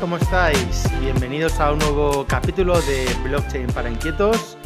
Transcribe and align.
¿cómo 0.00 0.16
estáis? 0.16 0.88
Bienvenidos 1.00 1.60
a 1.60 1.72
un 1.72 1.78
nuevo 1.78 2.24
capítulo 2.26 2.80
de 2.80 3.06
Blockchain 3.22 3.66
para 3.66 3.90
Inquietos. 3.90 4.56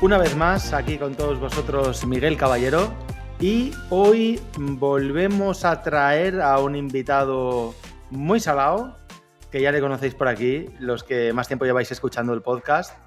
Una 0.00 0.18
vez 0.18 0.34
más, 0.34 0.72
aquí 0.72 0.98
con 0.98 1.14
todos 1.14 1.38
vosotros 1.38 2.04
Miguel 2.04 2.36
Caballero. 2.36 2.92
Y 3.38 3.72
hoy 3.90 4.40
volvemos 4.58 5.64
a 5.64 5.82
traer 5.82 6.40
a 6.40 6.58
un 6.58 6.74
invitado 6.74 7.74
muy 8.10 8.40
salado, 8.40 8.96
que 9.52 9.60
ya 9.60 9.70
le 9.70 9.80
conocéis 9.80 10.16
por 10.16 10.26
aquí, 10.26 10.66
los 10.80 11.04
que 11.04 11.32
más 11.32 11.46
tiempo 11.46 11.64
lleváis 11.64 11.92
escuchando 11.92 12.34
el 12.34 12.42
podcast, 12.42 12.98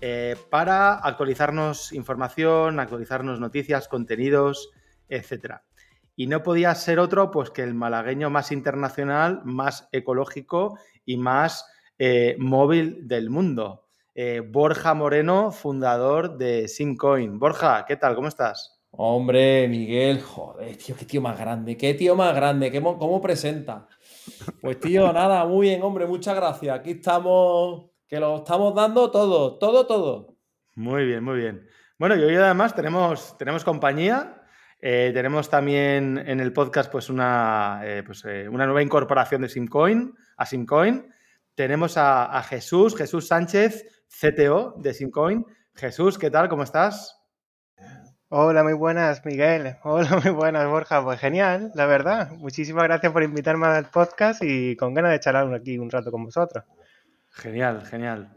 eh, 0.00 0.36
para 0.50 0.94
actualizarnos 0.94 1.92
información, 1.92 2.78
actualizarnos 2.78 3.40
noticias, 3.40 3.88
contenidos, 3.88 4.70
etc. 5.08 5.62
Y 6.16 6.26
no 6.26 6.42
podía 6.42 6.74
ser 6.74 6.98
otro 6.98 7.30
pues 7.30 7.50
que 7.50 7.62
el 7.62 7.74
malagueño 7.74 8.30
más 8.30 8.50
internacional, 8.50 9.42
más 9.44 9.88
ecológico 9.92 10.78
y 11.04 11.18
más 11.18 11.66
eh, 11.98 12.36
móvil 12.38 13.06
del 13.06 13.30
mundo. 13.30 13.84
Eh, 14.14 14.40
Borja 14.40 14.94
Moreno, 14.94 15.52
fundador 15.52 16.38
de 16.38 16.68
Simcoin. 16.68 17.38
Borja, 17.38 17.84
¿qué 17.86 17.96
tal? 17.96 18.14
¿Cómo 18.14 18.28
estás? 18.28 18.80
Hombre, 18.98 19.68
Miguel, 19.68 20.22
joder, 20.22 20.74
tío, 20.78 20.96
qué 20.96 21.04
tío 21.04 21.20
más 21.20 21.38
grande, 21.38 21.76
qué 21.76 21.92
tío 21.92 22.16
más 22.16 22.34
grande, 22.34 22.70
¿Qué, 22.70 22.80
¿cómo 22.80 23.20
presenta? 23.20 23.86
Pues 24.62 24.80
tío, 24.80 25.12
nada, 25.12 25.44
muy 25.44 25.68
bien, 25.68 25.82
hombre, 25.82 26.06
muchas 26.06 26.34
gracias. 26.34 26.78
Aquí 26.78 26.92
estamos, 26.92 27.90
que 28.08 28.18
lo 28.18 28.36
estamos 28.36 28.74
dando 28.74 29.10
todo, 29.10 29.58
todo, 29.58 29.86
todo. 29.86 30.36
Muy 30.76 31.04
bien, 31.04 31.22
muy 31.22 31.36
bien. 31.36 31.66
Bueno, 31.98 32.16
y 32.16 32.22
hoy 32.22 32.36
además 32.36 32.74
tenemos, 32.74 33.36
tenemos 33.36 33.64
compañía. 33.64 34.42
Eh, 34.80 35.10
tenemos 35.14 35.48
también 35.48 36.22
en 36.26 36.40
el 36.40 36.52
podcast 36.52 36.90
pues 36.92 37.08
una, 37.08 37.80
eh, 37.82 38.02
pues, 38.04 38.24
eh, 38.26 38.48
una 38.48 38.66
nueva 38.66 38.82
incorporación 38.82 39.42
de 39.42 39.48
Simcoin, 39.48 40.14
a 40.36 40.46
Simcoin. 40.46 41.12
Tenemos 41.54 41.96
a, 41.96 42.42
Jesús, 42.42 42.94
Jesús 42.94 43.28
Sánchez, 43.28 44.04
CTO 44.08 44.74
de 44.76 44.92
Simcoin. 44.92 45.46
Jesús, 45.74 46.18
¿qué 46.18 46.30
tal? 46.30 46.48
¿Cómo 46.48 46.62
estás? 46.62 47.18
Hola, 48.28 48.62
muy 48.62 48.74
buenas, 48.74 49.24
Miguel. 49.24 49.76
Hola, 49.84 50.20
muy 50.22 50.32
buenas, 50.32 50.68
Borja. 50.68 51.02
Pues 51.02 51.18
genial, 51.18 51.70
la 51.74 51.86
verdad. 51.86 52.32
Muchísimas 52.32 52.84
gracias 52.84 53.12
por 53.12 53.22
invitarme 53.22 53.66
al 53.66 53.86
podcast 53.86 54.42
y 54.42 54.76
con 54.76 54.92
ganas 54.92 55.12
de 55.12 55.20
charlar 55.20 55.52
aquí 55.54 55.78
un 55.78 55.90
rato 55.90 56.10
con 56.10 56.24
vosotros. 56.24 56.64
Genial, 57.30 57.86
genial. 57.86 58.36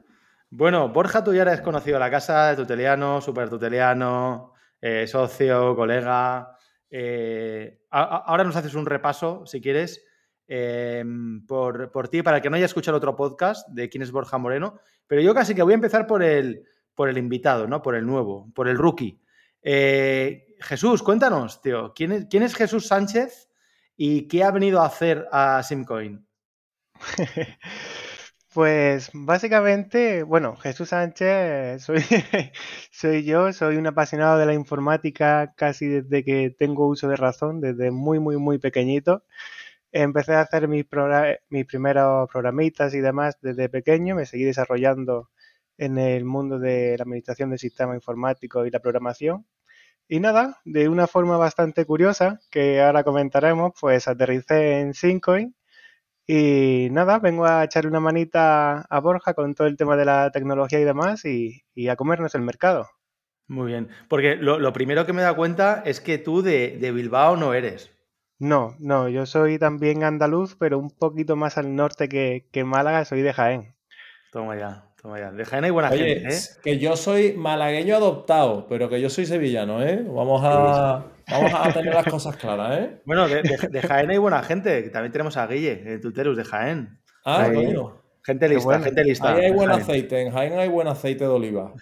Bueno, 0.50 0.90
Borja, 0.90 1.24
tú 1.24 1.34
ya 1.34 1.42
eres 1.42 1.62
conocido 1.62 1.98
a 1.98 2.00
la 2.00 2.10
casa, 2.10 2.56
tuteliano, 2.56 3.20
super 3.20 3.50
tuteliano, 3.50 4.54
eh, 4.82 5.08
socio, 5.08 5.76
colega. 5.76 6.58
Eh, 6.90 7.82
ahora 7.90 8.44
nos 8.44 8.56
haces 8.56 8.74
un 8.74 8.86
repaso, 8.86 9.46
si 9.46 9.62
quieres, 9.62 10.04
em, 10.48 11.46
por, 11.46 11.92
por, 11.92 12.08
ti, 12.08 12.22
para 12.22 12.42
que 12.42 12.50
no 12.50 12.56
haya 12.56 12.66
escuchado 12.66 12.98
otro 12.98 13.16
podcast 13.16 13.68
de 13.70 13.90
quién 13.90 14.02
es 14.02 14.12
Borja 14.12 14.38
Moreno. 14.38 14.80
Pero 15.08 15.22
yo 15.22 15.34
casi 15.34 15.54
que 15.56 15.64
voy 15.64 15.74
a 15.74 15.76
empezar 15.76 16.08
por 16.08 16.24
el, 16.24 16.66
por 16.96 17.10
el 17.10 17.18
invitado, 17.18 17.68
¿no? 17.68 17.82
Por 17.82 17.96
el 17.96 18.06
nuevo, 18.06 18.52
por 18.54 18.68
el 18.68 18.78
rookie. 18.78 19.22
Eh, 19.62 20.56
Jesús, 20.60 21.04
cuéntanos, 21.04 21.62
tío, 21.62 21.94
¿quién 21.94 22.12
es, 22.12 22.26
¿quién 22.30 22.44
es 22.44 22.56
Jesús 22.56 22.88
Sánchez 22.88 23.50
y 23.96 24.28
qué 24.28 24.44
ha 24.44 24.52
venido 24.52 24.82
a 24.82 24.86
hacer 24.86 25.28
a 25.32 25.62
Simcoin? 25.64 26.26
Pues 28.54 29.12
básicamente, 29.14 30.24
bueno, 30.24 30.56
Jesús 30.56 30.90
Sánchez 30.90 31.84
soy, 32.92 33.24
yo, 33.24 33.54
soy 33.54 33.78
un 33.78 33.86
apasionado 33.86 34.40
de 34.40 34.48
la 34.48 34.56
informática 34.56 35.54
casi 35.56 35.88
desde 35.88 36.24
que 36.24 36.50
tengo 36.50 36.88
uso 36.88 37.08
de 37.08 37.16
razón, 37.16 37.62
desde 37.62 37.92
muy, 37.92 38.20
muy, 38.20 38.38
muy 38.38 38.58
pequeñito. 38.58 39.24
Empecé 39.92 40.34
a 40.36 40.42
hacer 40.42 40.68
mis, 40.68 40.86
mis 41.50 41.66
primeros 41.66 42.30
programitas 42.32 42.94
y 42.96 43.02
demás 43.02 43.38
desde 43.42 43.70
pequeño, 43.70 44.16
me 44.16 44.26
seguí 44.26 44.46
desarrollando 44.46 45.30
en 45.78 46.00
el 46.00 46.26
mundo 46.26 46.60
de 46.60 46.98
la 46.98 47.04
administración 47.04 47.52
del 47.52 47.60
sistema 47.60 47.96
informático 47.96 48.66
y 48.66 48.72
la 48.72 48.80
programación. 48.82 49.46
Y 50.10 50.20
nada, 50.22 50.60
de 50.66 50.90
una 50.90 51.08
forma 51.08 51.38
bastante 51.38 51.86
curiosa, 51.86 52.40
que 52.52 52.82
ahora 52.82 53.04
comentaremos, 53.04 53.74
pues 53.80 54.08
aterricé 54.08 54.80
en 54.82 54.94
Syncoin 54.96 55.56
y 56.32 56.90
nada, 56.92 57.18
vengo 57.18 57.48
a 57.48 57.64
echar 57.64 57.88
una 57.88 58.00
manita 58.00 58.82
a 58.82 59.00
Borja 59.00 59.34
con 59.34 59.56
todo 59.56 59.66
el 59.66 59.76
tema 59.76 59.98
de 59.98 60.06
la 60.06 60.30
tecnología 60.30 60.80
y 60.80 60.84
demás 60.84 61.26
y, 61.26 61.64
a 61.90 61.96
comernos 61.96 62.36
el 62.36 62.44
mercado. 62.44 62.88
Muy 63.48 63.72
bien, 63.72 63.90
porque 64.08 64.36
lo, 64.36 64.72
primero 64.72 65.08
que 65.08 65.14
me 65.14 65.24
da 65.24 65.34
cuenta 65.34 65.82
es 65.88 66.00
que 66.00 66.20
tú 66.20 66.44
de, 66.44 66.78
Bilbao 66.94 67.36
no 67.36 67.56
eres. 67.56 67.92
No, 68.38 68.76
no, 68.78 69.10
yo 69.10 69.26
soy 69.26 69.58
también 69.58 70.04
andaluz, 70.04 70.56
pero 70.56 70.78
un 70.78 70.92
poquito 70.92 71.36
más 71.36 71.58
al 71.58 71.76
norte 71.76 72.08
que, 72.08 72.48
que 72.52 72.64
Málaga, 72.64 73.06
soy 73.06 73.24
de 73.24 73.34
Jaén. 73.34 73.74
Toma 74.32 74.56
ya. 74.56 74.86
Toma 75.02 75.18
ya. 75.18 75.32
De 75.32 75.46
Jaén 75.46 75.64
hay 75.64 75.72
buena 75.72 75.90
gente, 75.90 76.28
¿eh? 76.28 76.40
Que 76.64 76.78
yo 76.78 76.96
soy 76.96 77.34
malagueño 77.34 77.96
adoptado, 77.96 78.68
pero 78.68 78.88
que 78.88 79.02
yo 79.02 79.10
soy 79.10 79.26
sevillano, 79.26 79.82
¿eh? 79.82 80.06
Vamos 80.08 80.44
a, 80.44 81.06
vamos 81.30 81.54
a 81.54 81.72
tener 81.74 81.94
las 81.94 82.06
cosas 82.06 82.36
claras, 82.38 82.80
¿eh? 82.80 83.02
Bueno, 83.06 83.28
de, 83.28 83.82
Jaén 83.88 84.10
hay 84.10 84.18
buena 84.18 84.42
gente. 84.44 84.90
También 84.90 85.12
tenemos 85.12 85.38
a 85.38 85.48
Guille, 85.48 85.84
en 85.86 86.02
Tuterus, 86.02 86.38
de 86.38 86.44
Jaén. 86.44 87.00
Ah, 87.26 87.50
bueno. 87.54 88.02
Gente 88.24 88.50
lista, 88.50 88.80
gente 88.80 89.04
lista. 89.04 89.34
Ahí 89.34 89.46
hay 89.46 89.54
buen 89.54 89.72
aceite, 89.72 90.22
en 90.22 90.32
Jaén 90.32 90.60
hay 90.60 90.68
buen 90.68 90.88
aceite 90.88 91.24
de 91.24 91.30
oliva. 91.30 91.74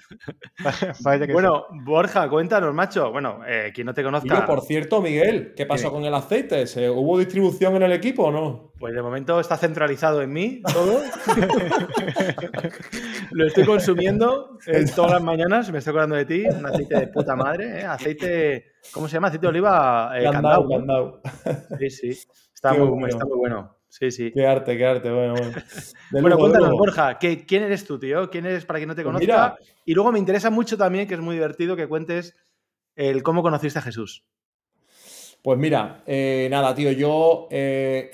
bueno, 1.34 1.66
Borja, 1.84 2.30
cuéntanos, 2.30 2.74
macho. 2.74 3.12
Bueno, 3.12 3.40
eh, 3.48 3.72
quien 3.74 3.88
no 3.88 3.94
te 3.94 4.04
conozca. 4.04 4.46
por 4.46 4.62
cierto, 4.62 5.02
Miguel, 5.02 5.54
¿qué 5.56 5.66
pasó 5.66 5.92
con 5.92 6.06
el 6.06 6.14
aceite? 6.14 6.66
¿Hubo 6.90 7.18
distribución 7.18 7.76
en 7.76 7.84
el 7.84 7.92
equipo 7.92 8.26
o 8.26 8.32
no? 8.32 8.72
Pues 8.80 8.94
de 8.94 9.02
momento 9.02 9.40
está 9.40 9.58
centralizado 9.58 10.22
en 10.22 10.32
mí 10.32 10.62
todo. 10.62 11.02
Lo 13.32 13.48
estoy 13.48 13.66
consumiendo 13.66 14.58
todas 14.96 15.12
las 15.12 15.24
mañanas, 15.24 15.72
me 15.72 15.80
estoy 15.80 15.92
acordando 15.92 16.16
de 16.16 16.26
ti. 16.26 16.44
Un 16.46 16.66
aceite 16.66 17.00
de 17.00 17.08
puta 17.08 17.36
madre, 17.36 17.82
¿eh? 17.82 17.84
Aceite, 17.84 18.74
¿cómo 18.92 19.08
se 19.08 19.16
llama? 19.16 19.28
Aceite 19.28 19.46
de 19.46 19.50
oliva. 19.50 20.12
Eh, 20.16 20.24
candau, 20.32 21.22
Sí, 21.80 21.90
sí. 21.90 22.10
Está, 22.54 22.74
muy, 22.74 23.10
está 23.10 23.26
muy 23.26 23.38
bueno. 23.38 23.77
Sí, 23.90 24.12
sí. 24.12 24.32
Qué 24.34 24.46
arte, 24.46 24.78
qué 24.78 24.86
arte. 24.86 25.12
Bueno, 25.12 25.34
bueno. 25.34 25.52
bueno, 26.12 26.38
cuéntanos, 26.38 26.72
Borja, 26.72 27.18
¿quién 27.18 27.64
eres 27.64 27.86
tú, 27.86 28.00
tío? 28.00 28.30
¿Quién 28.30 28.46
eres 28.46 28.66
para 28.66 28.80
quien 28.80 28.90
no 28.90 28.96
te 28.96 29.04
pues 29.04 29.14
conozca? 29.14 29.58
y 29.86 29.94
luego 29.94 30.12
me 30.12 30.20
interesa 30.20 30.50
mucho 30.50 30.78
también, 30.78 31.08
que 31.08 31.14
es 31.14 31.22
muy 31.22 31.36
divertido, 31.36 31.76
que 31.76 31.88
cuentes 31.88 32.36
el 32.96 33.24
cómo 33.24 33.42
conociste 33.42 33.80
a 33.80 33.84
Jesús. 33.84 34.26
Pues 35.42 35.58
mira, 35.58 36.04
eh, 36.06 36.48
nada, 36.52 36.76
tío, 36.76 36.92
yo, 36.92 37.48
eh, 37.52 38.10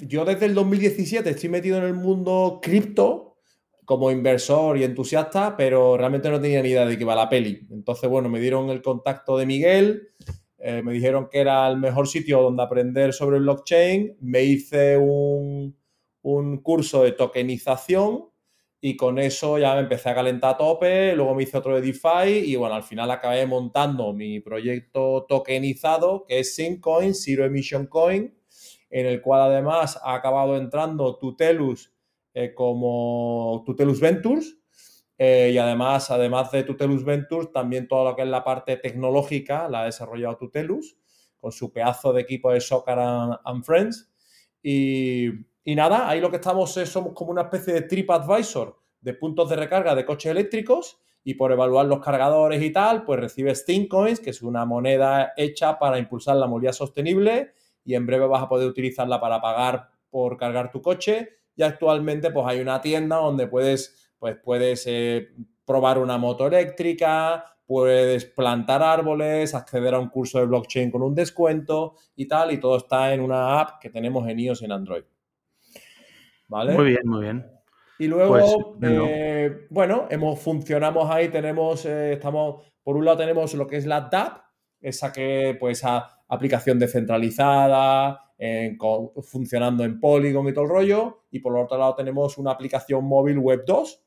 yo 0.00 0.24
desde 0.24 0.46
el 0.46 0.54
2017 0.54 1.30
estoy 1.30 1.48
metido 1.48 1.78
en 1.78 1.84
el 1.84 1.94
mundo 1.94 2.58
cripto 2.60 3.36
como 3.84 4.10
inversor 4.10 4.78
y 4.78 4.84
entusiasta, 4.84 5.56
pero 5.56 5.96
realmente 5.96 6.30
no 6.30 6.40
tenía 6.40 6.62
ni 6.62 6.70
idea 6.70 6.86
de 6.86 6.96
qué 6.96 7.02
iba 7.02 7.14
la 7.14 7.28
peli. 7.28 7.66
Entonces, 7.70 8.08
bueno, 8.08 8.28
me 8.28 8.40
dieron 8.40 8.70
el 8.70 8.82
contacto 8.82 9.36
de 9.36 9.46
Miguel, 9.46 10.08
eh, 10.66 10.80
me 10.82 10.94
dijeron 10.94 11.28
que 11.30 11.40
era 11.40 11.68
el 11.68 11.76
mejor 11.76 12.08
sitio 12.08 12.40
donde 12.40 12.62
aprender 12.62 13.12
sobre 13.12 13.38
blockchain, 13.38 14.16
me 14.22 14.44
hice 14.44 14.96
un, 14.96 15.76
curso 16.62 17.04
de 17.04 17.12
tokenización 17.12 18.30
y 18.80 18.96
con 18.96 19.18
eso 19.18 19.58
ya 19.58 19.74
me 19.74 19.80
empecé 19.80 20.08
a 20.08 20.14
calentar 20.14 20.54
a 20.54 20.56
tope, 20.56 21.14
luego 21.14 21.34
me 21.34 21.42
hice 21.42 21.58
otro 21.58 21.74
de 21.74 21.82
DeFi 21.82 22.46
y 22.46 22.56
bueno, 22.56 22.76
al 22.76 22.82
final 22.82 23.10
acabé 23.10 23.44
montando 23.46 24.14
mi 24.14 24.40
proyecto 24.40 25.26
tokenizado 25.28 26.24
que 26.24 26.38
es 26.38 26.54
Syncoin, 26.54 27.14
Zero 27.14 27.44
Emission 27.44 27.86
Coin, 27.86 28.34
en 28.88 29.04
el 29.04 29.20
cual 29.20 29.42
además 29.42 30.00
ha 30.02 30.14
acabado 30.14 30.56
entrando 30.56 31.18
Tutelus 31.18 31.92
eh, 32.32 32.54
como 32.54 33.62
Tutelus 33.66 34.00
Ventures, 34.00 34.56
eh, 35.16 35.50
y 35.52 35.58
además, 35.58 36.10
además 36.10 36.50
de 36.50 36.64
Tutelus 36.64 37.04
Ventures, 37.04 37.52
también 37.52 37.86
todo 37.86 38.04
lo 38.04 38.16
que 38.16 38.22
es 38.22 38.28
la 38.28 38.42
parte 38.42 38.76
tecnológica 38.76 39.68
la 39.68 39.82
ha 39.82 39.84
desarrollado 39.84 40.36
Tutelus 40.36 40.96
con 41.38 41.52
su 41.52 41.72
pedazo 41.72 42.12
de 42.12 42.22
equipo 42.22 42.50
de 42.50 42.60
Soccer 42.60 42.98
and, 42.98 43.64
Friends. 43.64 44.10
Y, 44.62 45.30
nada, 45.66 46.08
ahí 46.08 46.20
lo 46.20 46.30
que 46.30 46.36
estamos 46.36 46.76
es 46.76 46.88
somos 46.88 47.12
como 47.12 47.30
una 47.30 47.42
especie 47.42 47.74
de 47.74 47.82
trip 47.82 48.10
advisor 48.10 48.78
de 49.00 49.12
puntos 49.12 49.50
de 49.50 49.56
recarga 49.56 49.94
de 49.94 50.06
coches 50.06 50.30
eléctricos 50.30 50.98
y 51.22 51.34
por 51.34 51.52
evaluar 51.52 51.86
los 51.86 52.00
cargadores 52.00 52.62
y 52.62 52.72
tal, 52.72 53.04
pues 53.04 53.20
recibes 53.20 53.60
Steamcoins, 53.60 54.20
que 54.20 54.30
es 54.30 54.42
una 54.42 54.64
moneda 54.64 55.32
hecha 55.36 55.78
para 55.78 55.98
impulsar 55.98 56.36
la 56.36 56.46
movilidad 56.46 56.72
sostenible 56.72 57.52
y 57.84 57.94
en 57.94 58.06
breve 58.06 58.26
vas 58.26 58.42
a 58.42 58.48
poder 58.48 58.66
utilizarla 58.66 59.20
para 59.20 59.40
pagar 59.40 59.90
por 60.08 60.38
cargar 60.38 60.70
tu 60.70 60.80
coche 60.80 61.28
y 61.56 61.62
actualmente 61.62 62.30
pues 62.30 62.46
hay 62.46 62.60
una 62.60 62.80
tienda 62.80 63.16
donde 63.16 63.46
puedes 63.46 64.03
pues 64.18 64.36
puedes 64.42 64.84
eh, 64.86 65.28
probar 65.64 65.98
una 65.98 66.18
moto 66.18 66.46
eléctrica, 66.46 67.54
puedes 67.66 68.26
plantar 68.26 68.82
árboles, 68.82 69.54
acceder 69.54 69.94
a 69.94 69.98
un 69.98 70.08
curso 70.08 70.38
de 70.38 70.46
blockchain 70.46 70.90
con 70.90 71.02
un 71.02 71.14
descuento 71.14 71.96
y 72.16 72.26
tal, 72.26 72.52
y 72.52 72.58
todo 72.58 72.76
está 72.76 73.12
en 73.14 73.20
una 73.20 73.60
app 73.60 73.80
que 73.80 73.90
tenemos 73.90 74.28
en 74.28 74.38
iOS 74.38 74.62
y 74.62 74.64
en 74.66 74.72
Android. 74.72 75.04
¿Vale? 76.48 76.74
Muy 76.74 76.86
bien, 76.86 77.00
muy 77.04 77.22
bien. 77.22 77.46
Y 77.98 78.06
luego, 78.08 78.32
pues, 78.32 78.56
eh, 78.82 79.66
bueno, 79.70 80.06
hemos, 80.10 80.40
funcionamos 80.40 81.08
ahí, 81.10 81.28
tenemos, 81.28 81.86
eh, 81.86 82.14
estamos, 82.14 82.64
por 82.82 82.96
un 82.96 83.04
lado 83.04 83.18
tenemos 83.18 83.54
lo 83.54 83.66
que 83.66 83.76
es 83.76 83.86
la 83.86 84.02
DAP, 84.02 84.42
esa 84.80 85.12
que, 85.12 85.56
pues, 85.58 85.82
aplicación 86.28 86.78
descentralizada, 86.78 88.20
funcionando 89.22 89.84
en 89.84 90.00
Polygon 90.00 90.48
y 90.48 90.52
todo 90.52 90.64
el 90.64 90.70
rollo. 90.70 91.24
y 91.30 91.38
por 91.38 91.56
otro 91.56 91.78
lado 91.78 91.94
tenemos 91.94 92.36
una 92.36 92.50
aplicación 92.50 93.04
móvil 93.04 93.38
web 93.38 93.64
2, 93.64 94.03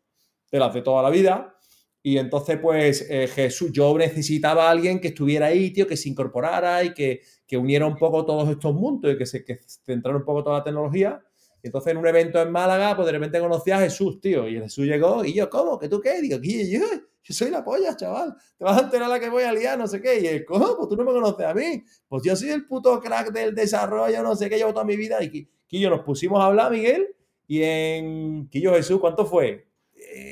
de 0.52 0.60
las 0.60 0.74
de 0.74 0.82
toda 0.82 1.04
la 1.04 1.10
vida. 1.10 1.58
Y 2.02 2.18
entonces, 2.18 2.58
pues, 2.62 3.06
eh, 3.10 3.28
Jesús, 3.28 3.72
yo 3.74 3.98
necesitaba 3.98 4.68
a 4.68 4.72
alguien 4.72 5.02
que 5.02 5.10
estuviera 5.10 5.48
ahí, 5.48 5.72
tío, 5.72 5.88
que 5.88 5.98
se 5.98 6.08
incorporara 6.10 6.84
y 6.84 6.94
que, 6.94 7.22
que 7.46 7.58
uniera 7.58 7.86
un 7.86 7.98
poco 7.98 8.26
todos 8.26 8.48
estos 8.50 8.74
mundos 8.74 9.14
y 9.14 9.18
que 9.18 9.26
se 9.26 9.44
que 9.44 9.60
centrara 9.86 10.18
un 10.18 10.24
poco 10.24 10.44
toda 10.44 10.60
la 10.60 10.64
tecnología. 10.64 11.22
Entonces, 11.62 11.92
en 11.92 11.98
un 11.98 12.08
evento 12.08 12.42
en 12.42 12.52
Málaga, 12.52 12.96
pues 12.96 13.06
de 13.08 13.12
repente 13.12 13.40
conocí 13.40 13.72
a 13.72 13.80
Jesús, 13.80 14.22
tío. 14.22 14.48
Y 14.48 14.60
Jesús 14.60 14.86
llegó 14.86 15.26
y 15.26 15.34
yo, 15.34 15.50
¿cómo? 15.50 15.78
¿Que 15.78 15.90
tú 15.90 16.00
qué? 16.00 16.22
Digo. 16.22 16.38
Yo, 16.42 16.80
yo 17.24 17.34
soy 17.34 17.50
la 17.52 17.64
polla, 17.64 17.96
chaval. 17.96 18.36
Te 18.58 18.64
vas 18.64 18.78
a 18.78 18.86
enterar 18.86 19.10
la 19.10 19.20
que 19.20 19.30
voy 19.30 19.44
a 19.44 19.52
liar, 19.52 19.78
no 19.78 19.88
sé 19.88 20.02
qué. 20.02 20.22
Y 20.22 20.28
él, 20.28 20.46
¿cómo? 20.46 20.78
Pues 20.78 20.88
tú 20.88 20.96
no 20.96 21.04
me 21.04 21.12
conoces 21.12 21.46
a 21.46 21.54
mí. 21.54 21.84
Pues 22.08 22.24
yo 22.24 22.36
soy 22.38 22.52
el 22.52 22.66
puto 22.66 23.02
crack 23.02 23.32
del 23.32 23.54
desarrollo, 23.54 24.24
no 24.24 24.36
sé 24.36 24.50
qué, 24.50 24.58
llevo 24.58 24.72
toda 24.72 24.86
mi 24.86 24.96
vida. 24.96 25.22
Y 25.22 25.50
Quillo 25.68 25.90
nos 25.90 26.02
pusimos 26.06 26.40
a 26.42 26.46
hablar, 26.46 26.72
Miguel. 26.72 27.08
Y 27.48 27.64
en 27.64 28.48
Quillo 28.50 28.74
Jesús, 28.74 29.00
¿cuánto 29.02 29.26
fue? 29.26 29.68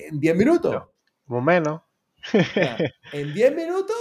En 0.09 0.19
10 0.19 0.35
minutos. 0.35 0.73
Más 1.27 1.39
o 1.39 1.41
menos. 1.41 1.81
en 3.13 3.33
10 3.33 3.55
minutos 3.55 3.95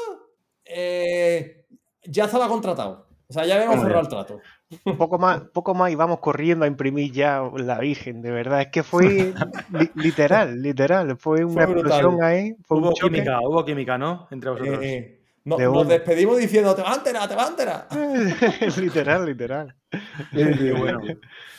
eh, 0.65 1.67
ya 2.05 2.25
estaba 2.25 2.49
contratado. 2.49 3.09
O 3.27 3.33
sea, 3.33 3.45
ya 3.47 3.57
habíamos 3.57 3.81
cerrado 3.81 4.01
el 4.01 4.09
trato. 4.09 4.41
Un 4.85 4.97
poco 4.97 5.19
más, 5.19 5.43
poco 5.53 5.75
más 5.75 5.91
y 5.91 5.95
vamos 5.95 6.19
corriendo 6.21 6.65
a 6.65 6.69
imprimir 6.69 7.13
ya 7.13 7.43
la 7.57 7.79
Virgen, 7.79 8.23
de 8.23 8.31
verdad. 8.31 8.63
Es 8.63 8.69
que 8.69 8.83
fue 8.83 9.33
literal, 9.95 10.61
literal. 10.61 11.17
Fue 11.17 11.45
una 11.45 11.65
explosión 11.65 12.23
ahí. 12.23 12.55
hubo 12.69 12.93
química, 12.93 13.41
hubo 13.41 13.65
química, 13.65 13.99
¿no? 13.99 14.29
Entre 14.31 14.51
vosotros. 14.51 14.79
Eh, 14.83 15.21
nos 15.45 15.89
despedimos 15.89 16.39
diciendo, 16.39 16.75
te 16.75 16.83
va 16.83 16.93
a 16.93 16.97
enterar, 16.97 17.29
te 17.29 17.35
va 17.35 17.45
a 17.45 17.49
enterar. 17.49 17.89
literal, 18.79 19.27
literal. 19.27 19.77
bueno. 20.33 21.01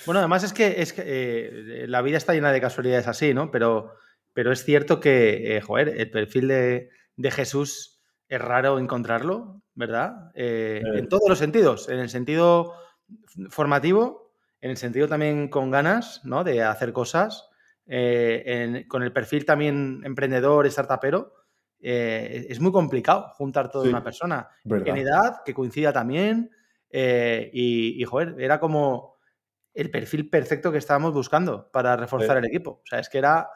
bueno, 0.06 0.19
además 0.19 0.44
es 0.44 0.54
que, 0.54 0.81
es 0.81 0.92
que 0.92 1.04
eh, 1.06 1.86
la 1.88 2.01
vida 2.01 2.18
está 2.18 2.33
llena 2.33 2.51
de 2.51 2.62
casualidades 2.62 3.07
así, 3.07 3.33
¿no? 3.33 3.51
Pero, 3.51 3.94
pero 4.35 4.51
es 4.51 4.63
cierto 4.63 4.99
que, 4.99 5.59
joder, 5.65 5.89
el 5.97 6.11
perfil 6.11 6.49
de, 6.49 6.89
de 7.15 7.31
Jesús 7.31 7.95
es 8.27 8.41
raro 8.41 8.79
encontrarlo, 8.79 9.61
¿verdad? 9.73 10.31
Eh, 10.33 10.81
en 10.83 11.07
todos 11.07 11.29
los 11.29 11.37
sentidos, 11.37 11.89
en 11.89 11.99
el 11.99 12.09
sentido 12.09 12.73
formativo, 13.49 14.33
en 14.61 14.71
el 14.71 14.77
sentido 14.77 15.07
también 15.07 15.47
con 15.47 15.71
ganas, 15.71 16.21
¿no? 16.25 16.43
De 16.43 16.63
hacer 16.63 16.91
cosas, 16.91 17.49
eh, 17.87 18.85
con 18.87 19.03
el 19.03 19.13
perfil 19.13 19.45
también 19.45 20.01
emprendedor, 20.03 20.69
startupero, 20.69 21.33
eh, 21.79 22.47
es 22.49 22.59
muy 22.59 22.71
complicado 22.71 23.29
juntar 23.35 23.69
toda 23.71 23.87
una 23.87 24.03
persona 24.03 24.49
en 24.63 24.97
edad, 24.97 25.43
que 25.45 25.53
coincida 25.53 25.93
también, 25.93 26.49
y, 26.91 28.03
joder, 28.05 28.35
era 28.39 28.59
como 28.59 29.14
el 29.75 29.92
perfil 29.92 30.30
perfecto 30.30 30.72
que 30.72 30.80
estábamos 30.80 31.13
buscando 31.13 31.69
para 31.72 31.95
reforzar 31.95 32.38
el 32.38 32.45
equipo. 32.45 32.81
O 32.83 32.86
sea, 32.86 33.00
es 33.00 33.10
que 33.10 33.18
era, 33.19 33.50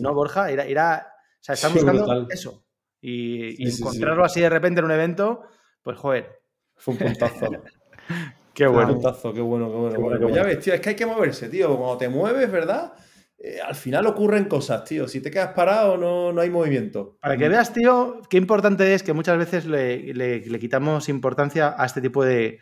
no 0.00 0.14
Borja, 0.14 0.50
era, 0.50 0.64
era 0.64 1.08
o 1.08 1.44
sea, 1.44 1.54
estábamos 1.54 1.82
buscando 1.82 2.28
eso. 2.30 2.64
Y, 3.00 3.68
encontrarlo 3.68 4.24
así 4.24 4.40
de 4.40 4.48
repente 4.48 4.78
en 4.78 4.84
un 4.84 4.92
evento, 4.92 5.42
pues 5.82 5.98
joder. 5.98 6.40
Fue 6.76 6.94
un 6.94 6.98
puntazo. 6.98 7.50
qué 8.54 8.66
bueno. 8.66 8.88
Un 8.90 8.94
puntazo, 8.94 9.32
qué 9.32 9.40
bueno, 9.40 9.68
qué 9.68 9.76
bueno. 9.76 9.98
bueno. 9.98 10.28
Ya 10.28 10.44
ves, 10.44 10.60
tío, 10.60 10.74
es 10.74 10.80
que 10.80 10.90
hay 10.90 10.96
que 10.96 11.06
moverse, 11.06 11.48
tío. 11.48 11.76
Cuando 11.76 11.98
te 11.98 12.08
mueves, 12.08 12.50
¿verdad? 12.50 12.92
Eh, 13.44 13.58
al 13.60 13.74
final 13.74 14.06
ocurren 14.06 14.44
cosas, 14.44 14.84
tío. 14.84 15.08
Si 15.08 15.20
te 15.20 15.32
quedas 15.32 15.52
parado, 15.52 15.96
no, 15.96 16.32
no 16.32 16.40
hay 16.40 16.48
movimiento. 16.48 17.18
Para 17.20 17.36
que 17.36 17.48
veas, 17.48 17.72
tío, 17.72 18.20
qué 18.30 18.36
importante 18.36 18.94
es 18.94 19.02
que 19.02 19.12
muchas 19.12 19.36
veces 19.36 19.66
le, 19.66 20.60
quitamos 20.60 21.08
importancia 21.08 21.74
a 21.76 21.86
este 21.86 22.00
tipo 22.00 22.24
de, 22.24 22.60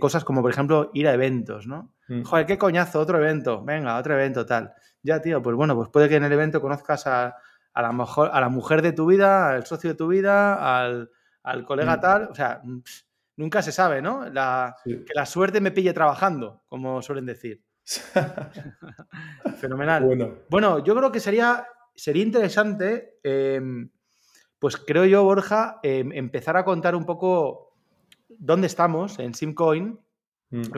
cosas, 0.00 0.24
como 0.24 0.42
por 0.42 0.50
ejemplo 0.50 0.90
ir 0.92 1.06
a 1.06 1.14
eventos, 1.14 1.68
¿no? 1.68 1.94
Mm. 2.08 2.22
Joder, 2.22 2.46
qué 2.46 2.58
coñazo, 2.58 3.00
otro 3.00 3.18
evento, 3.18 3.62
venga, 3.64 3.96
otro 3.98 4.14
evento, 4.14 4.44
tal. 4.46 4.72
Ya, 5.02 5.20
tío, 5.20 5.42
pues 5.42 5.54
bueno, 5.56 5.76
pues 5.76 5.88
puede 5.90 6.08
que 6.08 6.16
en 6.16 6.24
el 6.24 6.32
evento 6.32 6.60
conozcas 6.60 7.06
a, 7.06 7.36
a 7.72 7.82
la, 7.82 7.92
mejor, 7.92 8.30
a 8.32 8.40
la 8.40 8.48
mujer 8.48 8.82
de 8.82 8.92
tu 8.92 9.06
vida, 9.06 9.50
al 9.50 9.64
socio 9.66 9.90
de 9.90 9.96
tu 9.96 10.08
vida, 10.08 10.84
al, 10.84 11.10
colega 11.66 11.96
mm. 11.96 12.00
tal. 12.00 12.28
O 12.30 12.34
sea, 12.34 12.60
nunca 13.36 13.62
se 13.62 13.72
sabe, 13.72 14.02
¿no? 14.02 14.24
Que 14.24 15.14
la 15.14 15.26
suerte 15.26 15.60
me 15.60 15.70
pille 15.70 15.92
trabajando, 15.92 16.62
como 16.68 17.02
suelen 17.02 17.26
decir. 17.26 17.62
Fenomenal. 19.60 20.04
Bueno. 20.50 20.84
yo 20.84 20.94
creo 20.94 21.10
que 21.10 21.20
sería, 21.20 21.66
sería 21.94 22.22
interesante, 22.22 23.18
em, 23.22 23.90
pues 24.58 24.76
creo 24.76 25.04
yo, 25.06 25.24
Borja, 25.24 25.80
em, 25.82 26.12
empezar 26.12 26.56
a 26.56 26.64
contar 26.64 26.94
un 26.94 27.06
poco 27.06 27.76
dónde 28.28 28.66
estamos 28.66 29.18
en 29.18 29.34
Simcoin, 29.34 29.84
mm. 29.86 29.98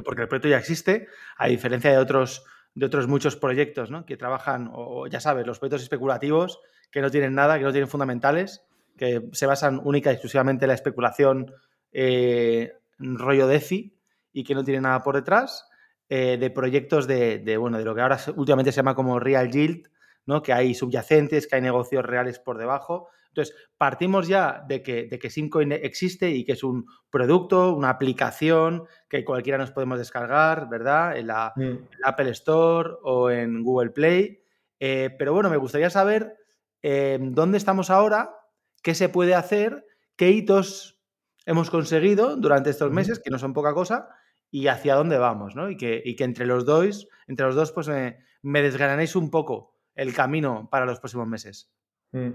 Porque 0.04 0.22
el 0.22 0.28
proyecto 0.28 0.48
ya 0.48 0.58
existe, 0.58 1.08
a 1.36 1.46
diferencia 1.46 1.90
de 1.90 1.98
otros, 1.98 2.44
de 2.74 2.86
otros 2.86 3.06
muchos 3.06 3.36
proyectos 3.36 3.90
¿no? 3.90 4.04
que 4.04 4.16
trabajan, 4.16 4.72
ya 5.10 5.20
sabes, 5.20 5.46
los 5.46 5.58
proyectos 5.58 5.82
especulativos 5.82 6.60
que 6.90 7.00
no 7.00 7.10
tienen 7.10 7.34
nada, 7.34 7.58
que 7.58 7.64
no 7.64 7.72
tienen 7.72 7.88
fundamentales, 7.88 8.64
que 8.96 9.28
se 9.32 9.46
basan 9.46 9.80
única 9.84 10.10
y 10.10 10.14
exclusivamente 10.14 10.64
en 10.64 10.68
la 10.68 10.74
especulación 10.74 11.52
eh, 11.92 12.74
rollo 12.98 13.46
DeFi 13.46 13.94
y 14.32 14.44
que 14.44 14.54
no 14.54 14.64
tienen 14.64 14.82
nada 14.82 15.02
por 15.02 15.16
detrás, 15.16 15.68
eh, 16.08 16.36
de 16.38 16.50
proyectos 16.50 17.06
de, 17.06 17.56
bueno, 17.56 17.78
de 17.78 17.84
lo 17.84 17.94
que 17.94 18.00
ahora 18.00 18.18
últimamente 18.36 18.72
se 18.72 18.76
llama 18.76 18.94
como 18.94 19.20
Real 19.20 19.50
Yield, 19.50 19.88
¿no? 20.26 20.42
que 20.42 20.52
hay 20.52 20.74
subyacentes, 20.74 21.46
que 21.46 21.56
hay 21.56 21.62
negocios 21.62 22.04
reales 22.04 22.38
por 22.38 22.58
debajo. 22.58 23.08
Entonces, 23.30 23.54
partimos 23.76 24.28
ya 24.28 24.64
de 24.68 24.82
que, 24.82 25.06
de 25.06 25.18
que 25.18 25.30
Simcoin 25.30 25.72
existe 25.72 26.30
y 26.30 26.44
que 26.44 26.52
es 26.52 26.62
un 26.62 26.86
producto, 27.10 27.74
una 27.74 27.90
aplicación 27.90 28.84
que 29.08 29.24
cualquiera 29.24 29.58
nos 29.58 29.72
podemos 29.72 29.98
descargar, 29.98 30.68
¿verdad? 30.68 31.16
En 31.16 31.28
la, 31.28 31.52
mm. 31.56 32.04
Apple 32.04 32.30
Store 32.30 32.90
o 33.02 33.30
en 33.30 33.62
Google 33.62 33.90
Play. 33.90 34.42
Eh, 34.78 35.10
pero 35.18 35.32
bueno, 35.32 35.50
me 35.50 35.56
gustaría 35.56 35.90
saber 35.90 36.36
Em, 36.82 37.32
dónde 37.32 37.58
estamos 37.58 37.90
ahora, 37.90 38.34
qué 38.82 38.94
se 38.94 39.08
puede 39.08 39.34
hacer, 39.34 39.86
qué 40.16 40.30
hitos 40.30 40.98
hemos 41.44 41.70
conseguido 41.70 42.36
durante 42.36 42.70
estos 42.70 42.90
meses, 42.90 43.20
que 43.22 43.30
no 43.30 43.38
son 43.38 43.52
poca 43.52 43.74
cosa, 43.74 44.08
y 44.50 44.66
hacia 44.68 44.94
dónde 44.94 45.18
vamos, 45.18 45.54
¿no? 45.54 45.70
Y 45.70 45.76
que, 45.76 46.02
que 46.16 46.24
entre 46.24 46.46
los 46.46 46.64
dos, 46.64 47.08
entre 47.26 47.46
los 47.46 47.54
dos, 47.54 47.72
pues 47.72 47.88
me, 47.88 48.62
desgrananéis 48.62 49.14
un 49.14 49.30
poco 49.30 49.76
el 49.94 50.14
camino 50.14 50.68
para 50.70 50.86
los 50.86 51.00
próximos 51.00 51.26
meses. 51.26 51.70
Mm. 52.12 52.30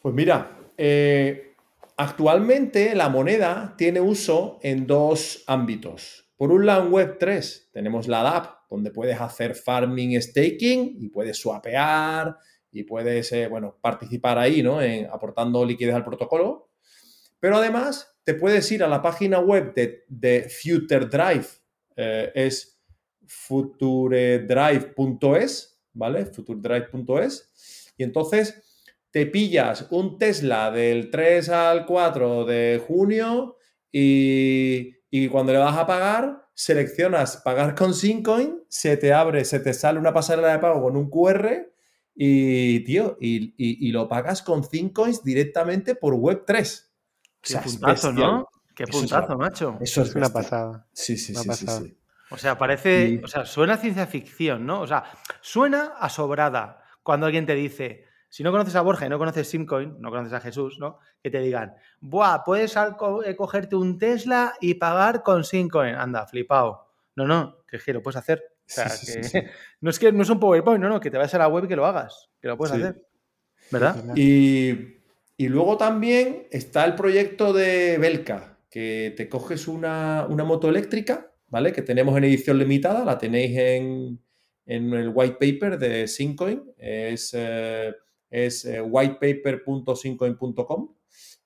Pues 0.00 0.14
mira, 0.14 0.56
eh, 0.78 1.54
actualmente 1.96 2.94
la 2.94 3.10
moneda 3.10 3.74
tiene 3.76 4.00
uso 4.00 4.58
en 4.62 4.86
dos 4.86 5.44
ámbitos. 5.46 6.32
Por 6.38 6.52
un 6.52 6.64
lado, 6.64 6.86
en 6.86 6.92
Web3 6.92 7.70
tenemos 7.70 8.08
la 8.08 8.22
DApp, 8.22 8.70
donde 8.70 8.90
puedes 8.90 9.20
hacer 9.20 9.54
farming, 9.54 10.18
staking 10.22 10.96
y 10.98 11.10
puedes 11.10 11.36
swapear 11.36 12.34
y 12.72 12.84
puedes, 12.84 13.30
eh, 13.32 13.46
bueno, 13.48 13.76
participar 13.78 14.38
ahí, 14.38 14.62
¿no? 14.62 14.80
En, 14.80 15.04
aportando 15.06 15.66
liquidez 15.66 15.94
al 15.94 16.04
protocolo. 16.04 16.70
Pero 17.38 17.56
además 17.56 18.16
te 18.24 18.32
puedes 18.32 18.72
ir 18.72 18.82
a 18.82 18.88
la 18.88 19.02
página 19.02 19.40
web 19.40 19.74
de, 19.74 20.04
de 20.08 20.48
Future 20.48 21.04
Drive, 21.06 21.46
eh, 21.96 22.32
es 22.34 22.80
futuredrive.es, 23.26 25.82
¿vale? 25.92 26.24
futuredrive.es. 26.24 27.92
Y 27.98 28.02
entonces 28.02 28.69
te 29.10 29.26
pillas 29.26 29.86
un 29.90 30.18
Tesla 30.18 30.70
del 30.70 31.10
3 31.10 31.48
al 31.48 31.86
4 31.86 32.44
de 32.44 32.82
junio 32.86 33.56
y, 33.90 34.96
y 35.10 35.28
cuando 35.28 35.52
le 35.52 35.58
vas 35.58 35.76
a 35.76 35.86
pagar, 35.86 36.48
seleccionas 36.54 37.38
pagar 37.38 37.74
con 37.74 37.94
Syncoin, 37.94 38.62
se 38.68 38.96
te 38.96 39.12
abre, 39.12 39.44
se 39.44 39.60
te 39.60 39.72
sale 39.72 39.98
una 39.98 40.12
pasarela 40.12 40.52
de 40.52 40.58
pago 40.58 40.82
con 40.82 40.96
un 40.96 41.08
QR 41.08 41.70
y, 42.14 42.80
tío, 42.80 43.16
y, 43.18 43.90
lo 43.92 44.06
pagas 44.06 44.42
con 44.42 44.62
5 44.62 44.92
coins 44.92 45.24
directamente 45.24 45.94
por 45.94 46.12
Web3. 46.12 46.88
Qué 47.40 47.56
puntazo, 47.56 48.12
¿no? 48.12 48.46
Qué 48.74 48.86
puntazo, 48.86 49.38
macho. 49.38 49.78
Eso 49.80 50.02
es 50.02 50.14
una 50.14 50.28
pasada. 50.28 50.86
Sí, 50.92 51.16
sí, 51.16 51.34
sí, 51.34 51.48
sí, 51.50 51.96
O 52.30 52.36
sea, 52.36 52.58
parece. 52.58 53.22
O 53.24 53.26
sea, 53.26 53.46
suena 53.46 53.78
ciencia 53.78 54.06
ficción, 54.06 54.66
¿no? 54.66 54.82
O 54.82 54.86
sea, 54.86 55.04
suena 55.40 55.94
a 55.98 56.10
sobrada 56.10 56.84
cuando 57.02 57.24
alguien 57.24 57.46
te 57.46 57.54
dice. 57.54 58.04
Si 58.30 58.44
no 58.44 58.52
conoces 58.52 58.76
a 58.76 58.80
Borja 58.80 59.06
y 59.06 59.08
no 59.08 59.18
conoces 59.18 59.48
Simcoin, 59.48 60.00
no 60.00 60.10
conoces 60.10 60.32
a 60.32 60.40
Jesús, 60.40 60.78
¿no? 60.78 60.98
Que 61.20 61.30
te 61.30 61.40
digan, 61.40 61.74
¡buah! 62.00 62.44
Puedes 62.44 62.76
eh, 62.76 63.36
cogerte 63.36 63.74
un 63.74 63.98
Tesla 63.98 64.54
y 64.60 64.74
pagar 64.74 65.24
con 65.24 65.42
Simcoin. 65.42 65.96
Anda, 65.96 66.26
flipado. 66.28 66.86
No, 67.16 67.26
no, 67.26 67.58
que 67.66 67.92
lo 67.92 68.02
puedes 68.02 68.16
hacer. 68.16 68.42
O 68.42 68.72
sea, 68.72 68.86
que 68.86 69.50
no 69.80 69.90
es 69.90 69.98
que 69.98 70.12
no 70.12 70.22
es 70.22 70.30
un 70.30 70.38
PowerPoint, 70.38 70.80
no, 70.80 70.88
no, 70.88 71.00
que 71.00 71.10
te 71.10 71.18
vayas 71.18 71.34
a 71.34 71.38
la 71.38 71.48
web 71.48 71.64
y 71.64 71.68
que 71.68 71.76
lo 71.76 71.84
hagas, 71.84 72.30
que 72.40 72.46
lo 72.46 72.56
puedes 72.56 72.76
hacer. 72.76 73.04
¿Verdad? 73.72 73.96
Y, 74.16 74.96
luego 75.48 75.76
también 75.76 76.46
está 76.52 76.84
el 76.84 76.94
proyecto 76.94 77.52
de 77.52 77.98
Belka, 77.98 78.58
que 78.70 79.12
te 79.16 79.28
coges 79.28 79.66
una, 79.66 80.26
moto 80.28 80.68
eléctrica, 80.68 81.32
¿vale? 81.48 81.72
Que 81.72 81.82
tenemos 81.82 82.16
en 82.16 82.24
edición 82.24 82.58
limitada, 82.58 83.04
la 83.04 83.18
tenéis 83.18 83.58
en, 83.58 84.20
el 84.66 85.10
white 85.12 85.36
paper 85.40 85.78
de 85.78 86.06
Syncoin, 86.06 86.72
es, 86.78 87.32
eh, 87.34 87.92
es 88.30 88.64
eh, 88.64 88.80
whitepaper.syncoin.com. 88.80 90.94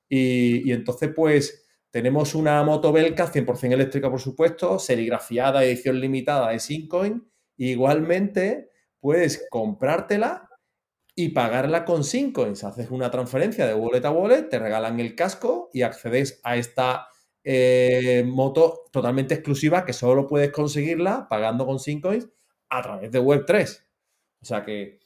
Y, 0.08 0.70
entonces, 0.70 1.10
pues, 1.14 1.66
tenemos 1.90 2.34
una 2.34 2.62
moto 2.62 2.92
Belka 2.92 3.32
100% 3.32 3.72
eléctrica, 3.72 4.10
por 4.10 4.20
supuesto, 4.20 4.78
serigrafiada, 4.78 5.64
edición 5.64 5.98
limitada 6.00 6.50
de 6.50 6.60
Syncoin 6.60 7.24
Igualmente, 7.56 8.70
puedes 9.00 9.46
comprártela 9.48 10.48
y 11.14 11.30
pagarla 11.30 11.84
con 11.84 12.04
Syncoins. 12.04 12.64
Haces 12.64 12.90
una 12.90 13.10
transferencia 13.10 13.66
de 13.66 13.74
wallet 13.74 14.04
a 14.04 14.10
wallet, 14.10 14.48
te 14.48 14.58
regalan 14.58 14.98
el 15.00 15.14
casco 15.14 15.70
y 15.72 15.82
accedes 15.82 16.40
a 16.42 16.56
esta 16.56 17.08
eh, 17.44 18.24
moto 18.26 18.84
totalmente 18.90 19.34
exclusiva 19.34 19.84
que 19.84 19.92
solo 19.92 20.26
puedes 20.26 20.50
conseguirla 20.50 21.28
pagando 21.28 21.66
con 21.66 21.78
Syncoins 21.78 22.28
a 22.70 22.82
través 22.82 23.12
de 23.12 23.20
Web3. 23.20 23.84
O 24.42 24.44
sea 24.44 24.64
que, 24.64 24.98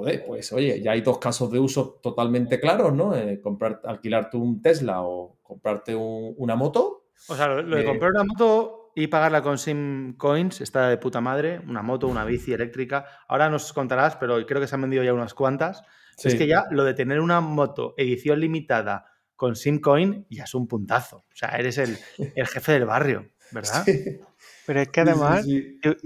joder, 0.00 0.24
pues 0.24 0.50
oye, 0.54 0.80
ya 0.80 0.92
hay 0.92 1.02
dos 1.02 1.18
casos 1.18 1.50
de 1.50 1.58
uso 1.58 1.98
totalmente 2.02 2.58
claros, 2.58 2.94
¿no? 2.94 3.14
Eh, 3.14 3.38
comprar, 3.38 3.82
alquilarte 3.84 4.38
un 4.38 4.62
Tesla 4.62 5.02
o 5.02 5.36
comprarte 5.42 5.94
una 5.94 6.56
moto. 6.56 7.04
O 7.28 7.36
sea, 7.36 7.48
lo, 7.48 7.76
de 7.76 7.82
eh, 7.82 7.84
comprar 7.84 8.12
una 8.12 8.24
moto 8.24 8.92
y 8.94 9.08
pagarla 9.08 9.42
con 9.42 9.58
Sim 9.58 10.14
Coins 10.16 10.62
está 10.62 10.88
de 10.88 10.96
puta 10.96 11.20
madre. 11.20 11.60
Una 11.68 11.82
moto, 11.82 12.08
una 12.08 12.24
bici 12.24 12.54
eléctrica. 12.54 13.04
Ahora 13.28 13.50
nos 13.50 13.74
contarás, 13.74 14.16
pero 14.16 14.44
creo 14.46 14.58
que 14.58 14.66
se 14.66 14.74
han 14.74 14.80
vendido 14.80 15.04
ya 15.04 15.12
unas 15.12 15.34
cuantas. 15.34 15.82
Es 16.22 16.34
que 16.34 16.46
ya 16.46 16.64
lo 16.70 16.84
de 16.84 16.94
tener 16.94 17.20
una 17.20 17.42
moto 17.42 17.94
edición 17.98 18.40
limitada 18.40 19.06
con 19.36 19.54
Simcoin 19.54 20.26
ya 20.30 20.44
es 20.44 20.54
un 20.54 20.66
puntazo. 20.66 21.18
O 21.18 21.36
sea, 21.36 21.50
eres 21.50 21.76
el, 21.76 21.98
jefe 22.46 22.72
del 22.72 22.86
barrio, 22.86 23.28
¿verdad? 23.52 23.84
Pero 24.66 24.80
es 24.80 24.88
que 24.88 25.00
además, 25.00 25.46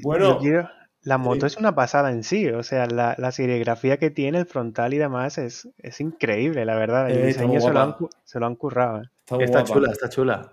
bueno, 0.03 0.41
la 1.05 1.19
moto 1.19 1.47
es 1.47 1.57
una 1.57 1.75
pasada 1.75 2.11
en 2.11 2.25
sí. 2.25 2.49
O 2.49 2.63
sea, 2.63 2.87
la, 2.87 3.15
la, 3.19 3.31
serigrafía 3.31 3.99
que 3.99 4.11
tiene, 4.11 4.39
el 4.39 4.47
frontal 4.47 4.95
y 4.95 4.99
demás, 4.99 5.39
es, 5.39 5.69
es 5.79 6.01
increíble, 6.01 6.65
la 6.65 6.75
verdad. 6.77 7.11
El 7.11 7.19
eh, 7.19 7.27
diseño 7.27 7.61
se 7.61 7.71
lo, 7.71 7.81
han, 8.47 8.57
currado. 8.57 9.03
¿eh? 9.03 9.11
Está, 9.41 9.65
chula, 9.65 9.93
está 9.93 10.09
chula. 10.09 10.53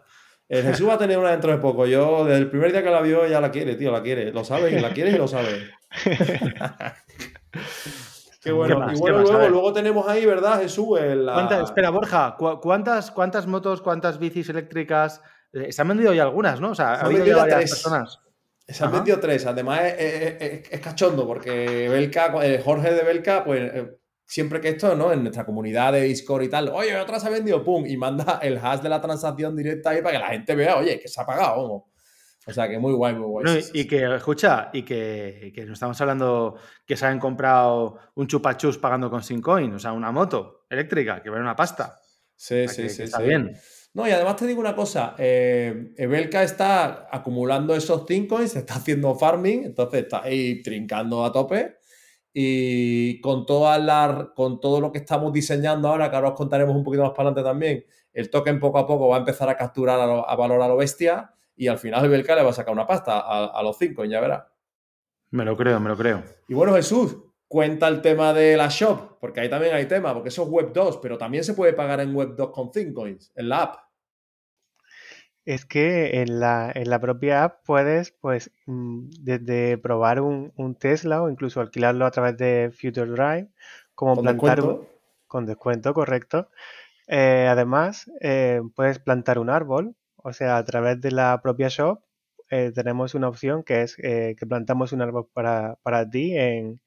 Eh, 0.50 0.62
Jesús 0.62 0.88
va 0.88 0.96
a 0.96 0.98
tener 0.98 1.18
una 1.18 1.32
dentro 1.32 1.52
de 1.52 1.58
poco. 1.58 1.86
Yo, 1.86 2.26
desde 2.26 2.42
el 2.42 2.50
primer 2.50 2.72
día 2.72 2.84
que 2.84 2.90
la 2.90 3.02
vio, 3.02 3.26
ya 3.26 3.40
la 3.40 3.52
quiere, 3.52 3.76
tío, 3.76 3.92
la 3.92 4.04
quiere. 4.04 4.34
Lo 4.34 4.44
sabe, 4.44 4.80
la 4.82 4.92
quiere 4.92 5.12
y 5.12 5.18
lo 5.18 5.28
sabe. 5.28 5.70
Qué 8.44 8.52
bueno. 8.52 8.92
y 8.92 8.98
bueno, 9.00 9.22
luego, 9.22 9.48
luego, 9.50 9.72
tenemos 9.72 10.08
ahí, 10.08 10.26
¿verdad, 10.26 10.62
Jesús? 10.62 11.00
espera, 11.00 11.92
Borja, 11.92 12.36
¿cuántas, 12.38 13.12
¿cuántas 13.12 13.46
motos, 13.48 13.82
cuántas 13.82 14.18
bicis 14.20 14.50
eléctricas? 14.50 15.22
Eh, 15.54 15.72
se 15.72 15.82
han 15.82 15.88
vendido 15.88 16.14
ya 16.14 16.24
algunas, 16.24 16.60
¿no? 16.60 16.72
O 16.72 16.76
sea, 16.76 16.96
ha 16.96 17.02
habido 17.02 17.26
ya 17.26 17.38
varias 17.38 17.70
personas. 17.70 18.20
Se 18.68 18.84
han 18.84 18.92
vendido 18.92 19.20
tres. 19.20 19.46
Además, 19.46 19.82
es, 19.98 20.80
cachondo 20.80 21.28
porque 21.28 21.90
Belka, 21.90 22.34
eh, 22.44 22.62
Jorge 22.64 22.94
de 22.94 23.04
Belka, 23.04 23.44
pues 23.44 23.62
eh, 23.74 23.98
siempre 24.26 24.62
que 24.62 24.70
esto, 24.70 24.96
¿no? 24.96 25.12
En 25.12 25.24
nuestra 25.24 25.46
comunidad 25.46 25.92
de 25.92 26.04
Discord 26.04 26.44
y 26.44 26.50
tal, 26.50 26.70
oye, 26.70 26.96
otra 26.98 27.20
se 27.20 27.28
ha 27.28 27.30
vendido, 27.30 27.64
pum, 27.64 27.86
y 27.86 27.98
manda 27.98 28.40
el 28.42 28.58
hash 28.58 28.80
de 28.80 28.88
la 28.88 29.02
transacción 29.02 29.56
directa 29.58 29.90
ahí 29.90 30.02
para 30.02 30.14
que 30.14 30.20
la 30.20 30.30
gente 30.30 30.56
vea, 30.56 30.78
oye, 30.78 31.00
que 31.02 31.10
se 31.10 31.20
ha 31.20 31.26
pagado, 31.26 31.90
o 32.48 32.54
sea 32.54 32.70
que 32.70 32.80
muy 32.80 32.94
guay, 32.94 33.14
muy 33.14 33.28
guay. 33.28 33.66
y, 33.74 33.86
que, 33.86 34.16
escucha, 34.16 34.70
y 34.72 34.84
que, 34.84 35.52
que, 35.54 35.66
nos 35.66 35.74
estamos 35.74 36.00
hablando 36.00 36.56
que 36.86 36.96
se 36.96 37.06
han 37.06 37.20
comprado 37.20 38.00
un 38.16 38.26
chupachus 38.26 38.78
pagando 38.78 39.10
con 39.10 39.22
Sincoin, 39.22 39.74
o 39.74 39.80
sea, 39.80 39.92
una 39.92 40.14
moto 40.14 40.66
eléctrica 40.70 41.22
que 41.22 41.30
vale 41.30 41.42
una 41.42 41.56
pasta. 41.56 42.00
Sí, 42.34 42.68
sí, 42.70 42.90
sí. 42.90 43.04
Está 43.04 43.20
bien. 43.20 43.52
No, 43.94 44.08
y 44.08 44.12
además 44.12 44.38
te 44.38 44.48
digo 44.48 44.62
una 44.62 44.76
cosa, 44.76 45.16
eh, 45.18 45.94
Ebelka 45.98 46.44
está 46.44 47.10
acumulando 47.12 47.76
esos 47.76 48.06
Coins, 48.06 48.56
está 48.56 48.76
haciendo 48.76 49.16
farming, 49.16 49.66
entonces 49.66 50.04
está 50.04 50.24
ahí 50.24 50.62
trincando 50.62 51.26
a 51.26 51.32
tope. 51.32 51.78
Y 52.34 53.20
con, 53.20 53.46
todas 53.46 53.84
las, 53.84 54.30
con 54.36 54.62
todo 54.62 54.80
lo 54.80 54.94
que 54.94 55.00
estamos 55.00 55.34
diseñando 55.34 55.90
ahora, 55.90 56.10
que 56.10 56.16
ahora 56.16 56.30
os 56.30 56.36
contaremos 56.36 56.74
un 56.74 56.84
poquito 56.84 57.04
más 57.04 57.12
para 57.12 57.30
adelante 57.30 57.44
también, 57.44 57.86
el 58.14 58.30
token 58.30 58.60
poco 58.62 58.78
a 58.80 58.88
poco 58.88 59.10
va 59.10 59.18
a 59.18 59.20
empezar 59.20 59.50
a 59.50 59.58
capturar 59.58 60.00
a, 60.00 60.22
a 60.22 60.36
valor 60.38 60.62
a 60.62 60.70
lo 60.70 60.78
bestia 60.78 61.34
y 61.56 61.68
al 61.68 61.78
final 61.78 62.10
Belka 62.10 62.36
le 62.36 62.44
va 62.44 62.50
a 62.50 62.54
sacar 62.54 62.74
una 62.74 62.88
pasta 62.88 63.20
a, 63.20 63.62
los 63.62 63.78
cinco, 63.78 64.04
ya 64.06 64.20
verá. 64.20 64.52
Me 65.30 65.46
lo 65.46 65.56
creo, 65.56 65.80
me 65.80 65.90
lo 65.90 65.96
creo. 65.96 66.24
Y 66.48 66.54
bueno, 66.54 66.74
Jesús, 66.74 67.18
cuenta 67.52 67.90
el 67.90 68.02
tema 68.02 68.32
de 68.32 68.56
la 68.56 68.70
shop, 68.70 69.20
porque 69.20 69.42
ahí 69.42 69.50
también 69.50 69.76
hay 69.76 69.86
tema, 69.86 70.14
porque 70.14 70.30
eso 70.30 70.44
es 70.44 70.48
Web 70.48 70.72
2, 70.72 71.00
pero 71.02 71.18
también 71.18 71.44
se 71.44 71.54
puede 71.54 71.74
pagar 71.74 72.00
en 72.00 72.16
Web 72.16 72.36
2 72.38 72.50
con 72.52 72.72
Coins, 72.94 73.34
en 73.36 73.50
la 73.50 73.64
app. 73.64 73.76
Es 75.44 75.66
que 75.66 76.22
en 76.22 76.40
la, 76.40 76.72
en 76.74 76.90
la 76.90 77.02
propia 77.02 77.44
app 77.44 77.66
puedes, 77.66 78.12
pues, 78.12 78.52
mm, 78.68 79.10
desde 79.20 79.78
probar 79.78 80.22
un, 80.22 80.78
Tesla 80.80 81.22
o 81.22 81.30
incluso 81.30 81.60
alquilarlo 81.60 82.06
a 82.06 82.12
través 82.12 82.38
de 82.38 82.72
Future 82.72 83.12
Drive, 83.12 83.50
como 83.96 84.22
plantar 84.22 84.62
Un, 84.62 84.88
con 85.28 85.46
descuento, 85.46 85.94
correcto. 85.94 86.48
Eh, 87.08 87.48
además, 87.50 88.10
eh, 88.22 88.62
puedes 88.78 89.00
plantar 89.00 89.40
un 89.40 89.50
árbol 89.50 89.96
o 90.16 90.32
sea, 90.32 90.56
a 90.56 90.64
través 90.64 91.02
de 91.02 91.12
la 91.12 91.42
propia 91.42 91.68
shop 91.68 92.00
eh, 92.50 92.72
tenemos 92.74 93.14
una 93.14 93.28
opción 93.28 93.64
que 93.64 93.82
es 93.82 93.96
que 93.96 94.46
plantamos 94.48 94.94
un 94.94 95.02
árbol 95.02 95.28
para, 95.34 96.10
ti 96.10 96.38
en, 96.38 96.80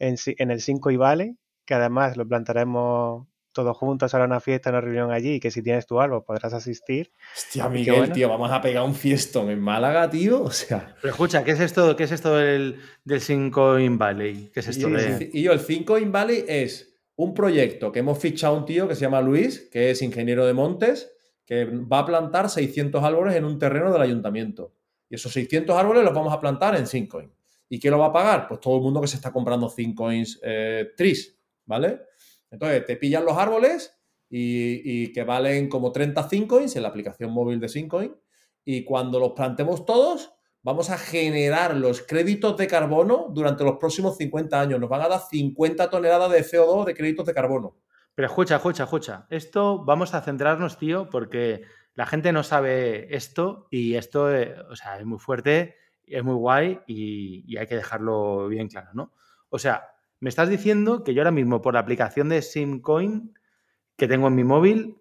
en, 0.00 0.50
el 0.50 0.60
5 0.60 0.90
y 0.90 0.96
Vale, 0.96 1.36
que 1.64 1.74
además 1.74 2.16
lo 2.16 2.26
plantaremos 2.26 3.26
todos 3.52 3.76
juntos 3.76 4.14
a 4.14 4.24
una 4.24 4.40
fiesta, 4.40 4.70
una 4.70 4.80
reunión 4.80 5.10
allí, 5.10 5.34
y 5.34 5.40
que 5.40 5.50
si 5.50 5.62
tienes 5.62 5.86
tu 5.86 6.00
árbol 6.00 6.24
podrás 6.24 6.54
asistir. 6.54 7.12
Hostia, 7.36 7.68
Miguel, 7.68 8.12
tío, 8.12 8.28
vamos 8.28 8.50
a 8.50 8.60
pegar 8.60 8.84
un 8.84 8.94
fiestón 8.94 9.50
en 9.50 9.60
Málaga, 9.60 10.08
tío. 10.08 10.42
O 10.42 10.50
sea. 10.50 10.94
Pero 11.00 11.12
escucha, 11.12 11.44
¿qué 11.44 11.52
es 11.52 11.60
esto, 11.60 11.94
qué 11.96 12.04
es 12.04 12.12
esto 12.12 12.36
del, 12.36 12.80
del 13.04 13.20
5 13.20 13.78
in 13.80 13.98
Valley? 13.98 14.50
¿Qué 14.52 14.60
es 14.60 14.68
esto 14.68 14.88
y, 14.88 15.30
y 15.32 15.42
yo, 15.42 15.52
el 15.52 15.60
5 15.60 15.98
in 15.98 16.12
Valley 16.12 16.44
es 16.46 16.98
un 17.16 17.34
proyecto 17.34 17.92
que 17.92 17.98
hemos 17.98 18.18
fichado 18.18 18.56
a 18.56 18.58
un 18.58 18.64
tío 18.64 18.88
que 18.88 18.94
se 18.94 19.02
llama 19.02 19.20
Luis, 19.20 19.68
que 19.70 19.90
es 19.90 20.00
ingeniero 20.00 20.46
de 20.46 20.54
montes, 20.54 21.12
que 21.44 21.64
va 21.64 21.98
a 21.98 22.06
plantar 22.06 22.48
600 22.48 23.02
árboles 23.02 23.34
en 23.34 23.44
un 23.44 23.58
terreno 23.58 23.92
del 23.92 24.02
ayuntamiento. 24.02 24.72
Y 25.08 25.16
esos 25.16 25.32
600 25.32 25.76
árboles 25.76 26.04
los 26.04 26.14
vamos 26.14 26.32
a 26.32 26.40
plantar 26.40 26.76
en 26.76 26.86
5 26.86 27.22
¿Y 27.72 27.78
quién 27.78 27.92
lo 27.92 28.00
va 28.00 28.06
a 28.06 28.12
pagar? 28.12 28.48
Pues 28.48 28.60
todo 28.60 28.76
el 28.76 28.82
mundo 28.82 29.00
que 29.00 29.06
se 29.06 29.16
está 29.16 29.32
comprando 29.32 29.68
5 29.68 29.94
coins 29.94 30.40
eh, 30.42 30.90
tris, 30.96 31.40
¿vale? 31.64 32.00
Entonces, 32.50 32.84
te 32.84 32.96
pillan 32.96 33.24
los 33.24 33.38
árboles 33.38 33.96
y, 34.28 35.12
que 35.12 35.22
valen 35.22 35.68
como 35.68 35.92
30 35.92 36.28
coins 36.48 36.74
en 36.74 36.82
la 36.82 36.88
aplicación 36.88 37.30
móvil 37.30 37.60
de 37.60 37.68
5 37.68 38.02
Y 38.64 38.84
cuando 38.84 39.20
los 39.20 39.32
plantemos 39.32 39.86
todos, 39.86 40.32
vamos 40.62 40.90
a 40.90 40.98
generar 40.98 41.76
los 41.76 42.02
créditos 42.02 42.56
de 42.56 42.66
carbono 42.66 43.28
durante 43.32 43.62
los 43.62 43.76
próximos 43.76 44.16
50 44.16 44.60
años. 44.60 44.80
Nos 44.80 44.90
van 44.90 45.02
a 45.02 45.08
dar 45.08 45.20
50 45.20 45.90
toneladas 45.90 46.32
de 46.32 46.44
CO2 46.44 46.86
de 46.86 46.94
créditos 46.94 47.24
de 47.24 47.34
carbono. 47.34 47.76
Pero 48.16 48.26
escucha, 48.26 48.56
escucha, 48.56 48.82
escucha. 48.82 49.26
Esto 49.30 49.84
vamos 49.84 50.12
a 50.14 50.22
centrarnos, 50.22 50.76
tío, 50.76 51.08
porque 51.08 51.62
la 51.94 52.06
gente 52.06 52.32
no 52.32 52.42
sabe 52.42 53.14
esto 53.14 53.68
y 53.70 53.94
esto, 53.94 54.34
eh, 54.34 54.56
o 54.68 54.74
sea, 54.74 54.98
es 54.98 55.06
muy 55.06 55.20
fuerte, 55.20 55.76
es 56.10 56.24
muy 56.24 56.34
guay 56.34 56.80
y, 56.86 57.56
hay 57.56 57.66
que 57.66 57.76
dejarlo 57.76 58.48
bien 58.48 58.68
claro, 58.68 58.90
¿no? 58.94 59.12
O 59.48 59.58
sea, 59.58 59.88
me 60.20 60.28
estás 60.28 60.48
diciendo 60.48 61.02
que 61.02 61.14
yo 61.14 61.22
ahora 61.22 61.30
mismo 61.30 61.60
por 61.60 61.74
la 61.74 61.80
aplicación 61.80 62.28
de 62.28 62.42
SimCoin 62.42 63.34
que 63.96 64.08
tengo 64.08 64.28
en 64.28 64.34
mi 64.34 64.44
móvil, 64.44 64.96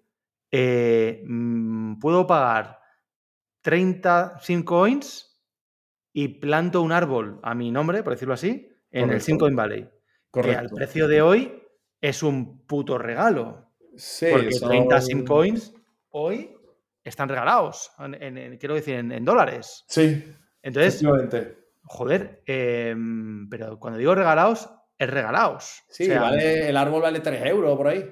eh, 0.52 1.24
mm, 1.26 2.00
puedo 2.00 2.28
pagar 2.28 2.80
30 3.62 4.40
SimCoins 4.40 5.42
y 6.14 6.28
planto 6.40 6.82
un 6.82 6.92
árbol 6.92 7.40
a 7.44 7.54
mi 7.54 7.72
nombre, 7.72 8.04
por 8.04 8.14
decirlo 8.14 8.34
así, 8.34 8.70
en 8.92 9.10
el 9.10 9.22
SimCoin 9.22 9.56
Valley. 9.56 9.90
Correcto. 10.32 10.60
Que 10.60 10.66
al 10.66 10.70
precio 10.70 11.08
de 11.08 11.22
hoy 11.22 11.64
es 12.02 12.24
un 12.24 12.66
puto 12.66 12.98
regalo. 12.98 13.70
Sí, 13.96 14.28
porque 14.32 14.50
30 14.50 15.02
sim 15.02 15.26
coins 15.26 15.74
hoy 16.12 16.56
están 17.04 17.28
regalados, 17.28 17.92
quiero 18.60 18.76
decir, 18.76 18.96
en, 18.96 19.26
dólares. 19.26 19.84
Sí. 19.88 20.24
Entonces, 20.62 21.02
joder, 21.84 22.44
em, 22.46 23.50
pero 23.50 23.80
cuando 23.80 23.98
digo 23.98 24.16
regalados, 24.16 24.70
es 24.98 25.10
regalados. 25.10 25.84
Sí, 25.90 26.10
vale, 26.10 26.70
el 26.70 26.78
árbol 26.78 27.02
vale 27.02 27.20
3 27.22 27.46
euros 27.46 27.78
por 27.78 27.88
ahí. 27.88 28.06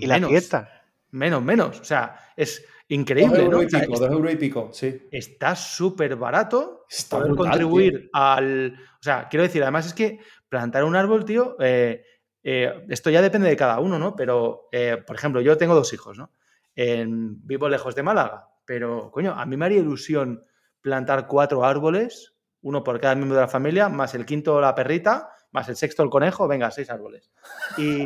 Y 0.00 0.06
la 0.06 0.20
fiesta. 0.26 0.82
Menos, 1.10 1.42
menos. 1.42 1.80
O 1.80 1.84
sea, 1.84 2.18
es 2.36 2.64
increíble. 2.88 3.44
2 3.44 3.44
euros 3.44 3.62
y 3.62 3.76
pico, 3.76 3.98
dos 3.98 4.10
euros 4.10 4.32
y 4.32 4.36
pico, 4.36 4.70
sí. 4.72 5.02
Está 5.10 5.54
súper 5.54 6.16
barato 6.16 6.84
está 6.88 7.18
poder 7.18 7.36
contribuir 7.36 8.10
al. 8.12 8.76
O 8.98 9.02
sea, 9.02 9.28
quiero 9.28 9.44
decir, 9.44 9.62
además 9.62 9.86
es 9.86 9.94
que 9.94 10.18
plantar 10.48 10.84
un 10.84 10.96
árbol, 10.96 11.24
tío, 11.24 11.56
eh, 11.60 12.04
eh, 12.42 12.84
esto 12.88 13.10
ya 13.10 13.22
depende 13.22 13.48
de 13.48 13.56
cada 13.56 13.80
uno, 13.80 13.98
¿no? 13.98 14.14
Pero, 14.14 14.68
eh, 14.72 15.02
por 15.06 15.16
ejemplo, 15.16 15.40
yo 15.40 15.56
tengo 15.56 15.74
dos 15.74 15.92
hijos, 15.92 16.18
¿no? 16.18 16.30
vivo 16.76 17.68
lejos 17.68 17.94
de 17.94 18.02
Málaga, 18.02 18.48
pero, 18.64 19.12
coño, 19.12 19.32
a 19.32 19.46
mí 19.46 19.56
me 19.56 19.64
haría 19.64 19.78
ilusión 19.78 20.44
plantar 20.84 21.26
cuatro 21.26 21.64
árboles, 21.64 22.34
uno 22.60 22.84
por 22.84 23.00
cada 23.00 23.14
miembro 23.14 23.36
de 23.36 23.40
la 23.40 23.48
familia, 23.48 23.88
más 23.88 24.14
el 24.14 24.26
quinto 24.26 24.60
la 24.60 24.74
perrita, 24.74 25.30
más 25.50 25.66
el 25.70 25.76
sexto 25.76 26.02
el 26.02 26.10
conejo, 26.10 26.46
venga, 26.46 26.70
seis 26.70 26.90
árboles. 26.90 27.30
Y, 27.78 28.04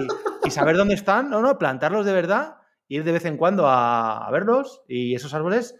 saber 0.48 0.76
dónde 0.76 0.94
están, 0.94 1.28
no, 1.28 1.42
no, 1.42 1.58
plantarlos 1.58 2.06
de 2.06 2.12
verdad, 2.12 2.54
ir 2.86 3.02
de 3.02 3.12
vez 3.12 3.24
en 3.24 3.36
cuando 3.36 3.64
a, 3.66 4.26
verlos 4.30 4.82
y 4.86 5.14
esos 5.14 5.34
árboles 5.34 5.74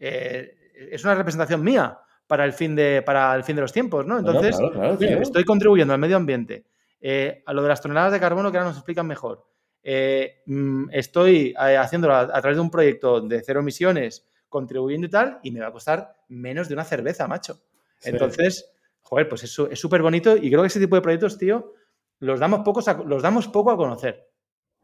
eh, 0.00 0.52
es 0.90 1.04
una 1.04 1.14
representación 1.14 1.62
mía 1.62 1.98
para 2.26 2.44
el 2.44 2.52
fin 2.52 2.74
de, 2.74 3.02
para 3.02 3.34
el 3.36 3.44
fin 3.44 3.54
de 3.54 3.62
los 3.62 3.72
tiempos, 3.72 4.04
¿no? 4.04 4.18
Entonces, 4.18 4.58
estoy 5.00 5.44
contribuyendo 5.44 5.94
al 5.94 6.00
medio 6.00 6.16
ambiente 6.16 6.66
eh, 7.00 7.42
a 7.46 7.52
lo 7.52 7.62
de 7.62 7.68
las 7.68 7.80
toneladas 7.80 8.12
de 8.12 8.20
carbono 8.20 8.50
que 8.50 8.58
ahora 8.58 8.70
nos 8.70 8.78
explican 8.78 9.06
mejor. 9.06 9.46
Eh, 9.84 10.42
mm, 10.46 10.90
estoy 10.90 11.54
haciéndolo 11.56 12.16
a, 12.16 12.40
través 12.40 12.56
de 12.56 12.62
un 12.62 12.70
proyecto 12.70 13.20
de 13.20 13.40
cero 13.42 13.60
emisiones, 13.60 14.26
contribuyendo 14.52 15.08
y 15.08 15.10
tal, 15.10 15.40
y 15.42 15.50
me 15.50 15.60
va 15.60 15.68
a 15.68 15.72
costar 15.72 16.14
menos 16.28 16.68
de 16.68 16.74
una 16.74 16.84
cerveza, 16.84 17.26
macho. 17.26 17.60
Entonces, 18.02 18.70
joder, 19.00 19.28
pues 19.28 19.42
eso 19.42 19.68
es 19.68 19.80
súper 19.80 20.02
bonito 20.02 20.36
y 20.36 20.48
creo 20.48 20.60
que 20.60 20.68
ese 20.68 20.78
tipo 20.78 20.94
de 20.94 21.02
proyectos, 21.02 21.38
tío, 21.38 21.72
los 22.20 22.38
damos, 22.38 22.60
pocos 22.60 22.86
los 23.06 23.22
damos 23.22 23.48
poco 23.48 23.70
a 23.70 23.76
conocer, 23.76 24.28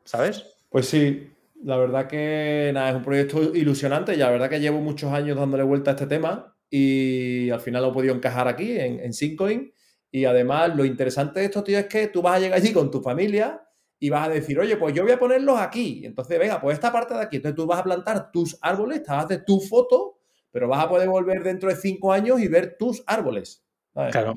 ¿sabes? 0.05 0.45
Pues 0.69 0.87
sí, 0.87 1.31
la 1.63 1.77
verdad 1.77 2.09
que 2.09 2.71
nada, 2.75 2.91
es 2.91 2.97
un 2.97 3.05
proyecto 3.05 3.55
ilusionante 3.55 4.15
y 4.15 4.17
la 4.17 4.31
verdad 4.31 4.49
que 4.49 4.61
llevo 4.61 4.81
muchos 4.81 5.13
años 5.13 5.37
dándole 5.37 5.63
vuelta 5.63 5.93
a 5.93 5.95
este 5.95 6.07
tema 6.07 6.57
y 6.71 7.51
al 7.51 7.61
final 7.61 7.83
lo 7.83 7.91
he 7.91 7.95
podido 7.95 8.15
encajar 8.15 8.49
aquí 8.49 8.73
en, 8.73 9.01
en 9.01 9.13
Syncoin. 9.13 9.73
Y 10.11 10.25
además 10.25 10.75
lo 10.75 10.87
interesante 10.87 11.41
de 11.41 11.47
esto, 11.47 11.63
tío, 11.63 11.79
es 11.79 11.87
que 11.87 12.09
tú 12.09 12.23
vas 12.23 12.37
a 12.37 12.41
llegar 12.41 12.59
allí 12.59 12.73
con 12.73 12.91
tu 12.91 13.03
familia 13.03 13.68
y 14.01 14.11
vas 14.11 14.29
a 14.29 14.31
decir, 14.31 14.59
oye, 14.59 14.77
pues 14.77 14.95
yo 14.95 15.03
voy 15.03 15.13
a 15.13 15.19
ponerlos 15.19 15.59
aquí. 15.59 16.03
Entonces, 16.05 16.39
venga, 16.39 16.61
pues 16.61 16.75
esta 16.75 16.93
parte 16.93 17.15
de 17.15 17.21
aquí. 17.21 17.37
Entonces 17.37 17.57
tú 17.57 17.67
vas 17.67 17.81
a 17.81 17.85
plantar 17.85 18.31
tus 18.31 18.59
árboles, 18.63 19.03
te 19.03 19.11
vas 19.11 19.23
a 19.23 19.25
hacer 19.27 19.45
tu 19.45 19.61
foto, 19.61 20.19
pero 20.51 20.69
vas 20.69 20.85
a 20.85 20.89
poder 20.89 21.09
volver 21.09 21.43
dentro 21.43 21.69
de 21.69 21.77
cinco 21.77 22.13
años 22.13 22.41
y 22.41 22.49
ver 22.49 22.77
tus 22.79 23.03
árboles. 23.07 23.65
Claro. 23.93 24.35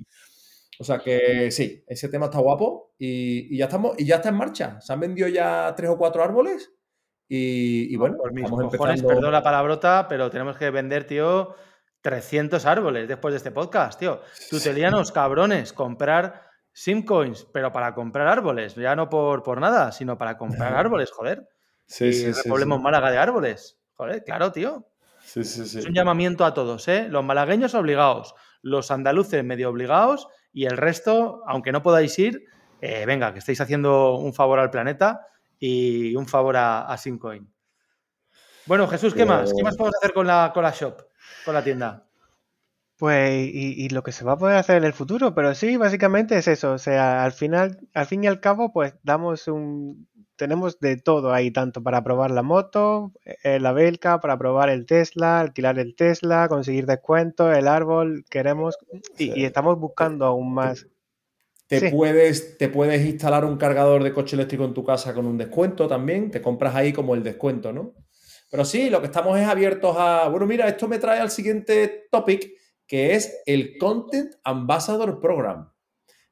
O 0.79 0.83
sea 0.83 0.97
que 0.97 1.51
sí, 1.51 1.83
ese 1.85 2.09
tema 2.09 2.25
está 2.25 2.39
guapo 2.39 2.93
y, 2.97 3.55
ya 3.55 3.65
estamos, 3.65 3.93
y 3.99 4.05
ya 4.05 4.15
está 4.15 4.29
en 4.29 4.35
marcha. 4.35 4.81
Se 4.81 4.91
han 4.91 4.99
vendido 4.99 5.27
ya 5.27 5.73
tres 5.75 5.91
o 5.91 5.97
cuatro 5.97 6.23
árboles 6.23 6.73
y, 7.27 7.95
bueno, 7.95 8.17
por 8.17 8.33
mis 8.33 8.49
cojones, 8.49 9.03
perdón 9.03 9.31
la 9.31 9.43
palabrota, 9.43 10.07
pero 10.09 10.29
tenemos 10.29 10.57
que 10.57 10.69
vender, 10.69 11.05
tío, 11.05 11.55
300 12.01 12.65
árboles 12.65 13.07
después 13.07 13.31
de 13.31 13.37
este 13.37 13.51
podcast, 13.51 13.99
tío. 13.99 14.21
Tutelianos, 14.49 15.11
cabrones, 15.11 15.71
comprar 15.71 16.50
simcoins, 16.73 17.45
pero 17.53 17.71
para 17.71 17.93
comprar 17.93 18.27
árboles, 18.27 18.75
ya 18.75 18.95
no 18.95 19.09
por, 19.09 19.43
por 19.43 19.59
nada, 19.59 19.91
sino 19.91 20.17
para 20.17 20.37
comprar 20.37 20.73
árboles, 20.75 21.11
joder. 21.11 21.47
Sí, 21.85 22.05
y 22.05 22.13
sí, 22.13 22.33
sí, 22.33 22.49
Málaga 22.49 23.11
de 23.11 23.17
árboles. 23.17 23.79
Joder, 23.95 24.23
claro, 24.23 24.51
tío. 24.51 24.87
Sí, 25.19 25.43
sí, 25.43 25.65
sí. 25.65 25.79
Es 25.79 25.85
un 25.85 25.93
llamamiento 25.93 26.45
a 26.45 26.53
todos, 26.53 26.87
¿eh? 26.87 27.07
Los 27.09 27.23
malagueños 27.23 27.75
obligados, 27.75 28.33
los 28.61 28.91
andaluces 28.91 29.43
medio 29.43 29.69
obligados 29.69 30.27
y 30.51 30.65
el 30.65 30.77
resto, 30.77 31.43
aunque 31.47 31.71
no 31.71 31.83
podáis 31.83 32.17
ir, 32.17 32.45
eh, 32.81 33.05
venga, 33.05 33.33
que 33.33 33.39
estáis 33.39 33.61
haciendo 33.61 34.15
un 34.15 34.33
favor 34.33 34.59
al 34.59 34.71
planeta 34.71 35.27
y 35.59 36.15
un 36.15 36.27
favor 36.27 36.57
a, 36.57 36.91
a 36.91 36.97
Bueno, 38.65 38.87
Jesús, 38.87 39.13
¿qué 39.13 39.25
más? 39.25 39.53
¿Qué 39.55 39.63
más 39.63 39.77
podemos 39.77 39.95
hacer 40.01 40.13
con 40.13 40.25
la, 40.25 40.51
con 40.53 40.63
la 40.63 40.71
shop, 40.71 41.03
con 41.45 41.53
la 41.53 41.63
tienda? 41.63 42.07
Pues, 43.01 43.49
y, 43.51 43.89
lo 43.89 44.03
que 44.03 44.11
se 44.11 44.23
va 44.23 44.33
a 44.33 44.37
poder 44.37 44.57
hacer 44.57 44.77
en 44.77 44.83
el 44.83 44.93
futuro, 44.93 45.33
pero 45.33 45.55
sí, 45.55 45.75
básicamente 45.75 46.37
es 46.37 46.47
eso. 46.47 46.73
O 46.73 46.77
sea, 46.77 47.23
al 47.23 47.31
final, 47.31 47.79
al 47.95 48.05
fin 48.05 48.23
y 48.23 48.27
al 48.27 48.39
cabo, 48.39 48.71
pues 48.71 48.93
damos 49.01 49.47
un. 49.47 50.07
Tenemos 50.35 50.79
de 50.79 50.97
todo 50.97 51.33
ahí, 51.33 51.49
tanto 51.49 51.81
para 51.81 52.03
probar 52.03 52.29
la 52.29 52.43
moto, 52.43 53.11
eh, 53.43 53.59
la 53.59 53.71
Belka, 53.71 54.19
para 54.19 54.37
probar 54.37 54.69
el 54.69 54.85
Tesla, 54.85 55.39
alquilar 55.39 55.79
el 55.79 55.95
Tesla, 55.95 56.47
conseguir 56.47 56.85
descuentos, 56.85 57.57
el 57.57 57.67
árbol, 57.67 58.23
queremos. 58.29 58.77
Y, 59.17 59.45
estamos 59.45 59.79
buscando 59.79 60.25
aún 60.25 60.53
más. 60.53 60.85
Te, 61.65 61.89
puedes, 61.89 62.59
te 62.59 62.69
puedes 62.69 63.03
instalar 63.03 63.45
un 63.45 63.57
cargador 63.57 64.03
de 64.03 64.13
coche 64.13 64.35
eléctrico 64.35 64.63
en 64.63 64.75
tu 64.75 64.83
casa 64.83 65.15
con 65.15 65.25
un 65.25 65.39
descuento 65.39 65.87
también. 65.87 66.29
Te 66.29 66.39
compras 66.39 66.75
ahí 66.75 66.93
como 66.93 67.15
el 67.15 67.23
descuento, 67.23 67.73
¿no? 67.73 67.95
Pero 68.51 68.63
sí, 68.63 68.91
lo 68.91 68.99
que 68.99 69.07
estamos 69.07 69.39
es 69.39 69.47
abiertos 69.47 69.95
a. 69.97 70.27
Bueno, 70.27 70.45
mira, 70.45 70.67
esto 70.67 70.87
me 70.87 70.99
trae 70.99 71.19
al 71.19 71.31
siguiente 71.31 72.07
topic 72.11 72.60
que 72.91 73.15
es 73.15 73.41
el 73.45 73.77
Content 73.77 74.33
Ambassador 74.43 75.21
Program. 75.21 75.71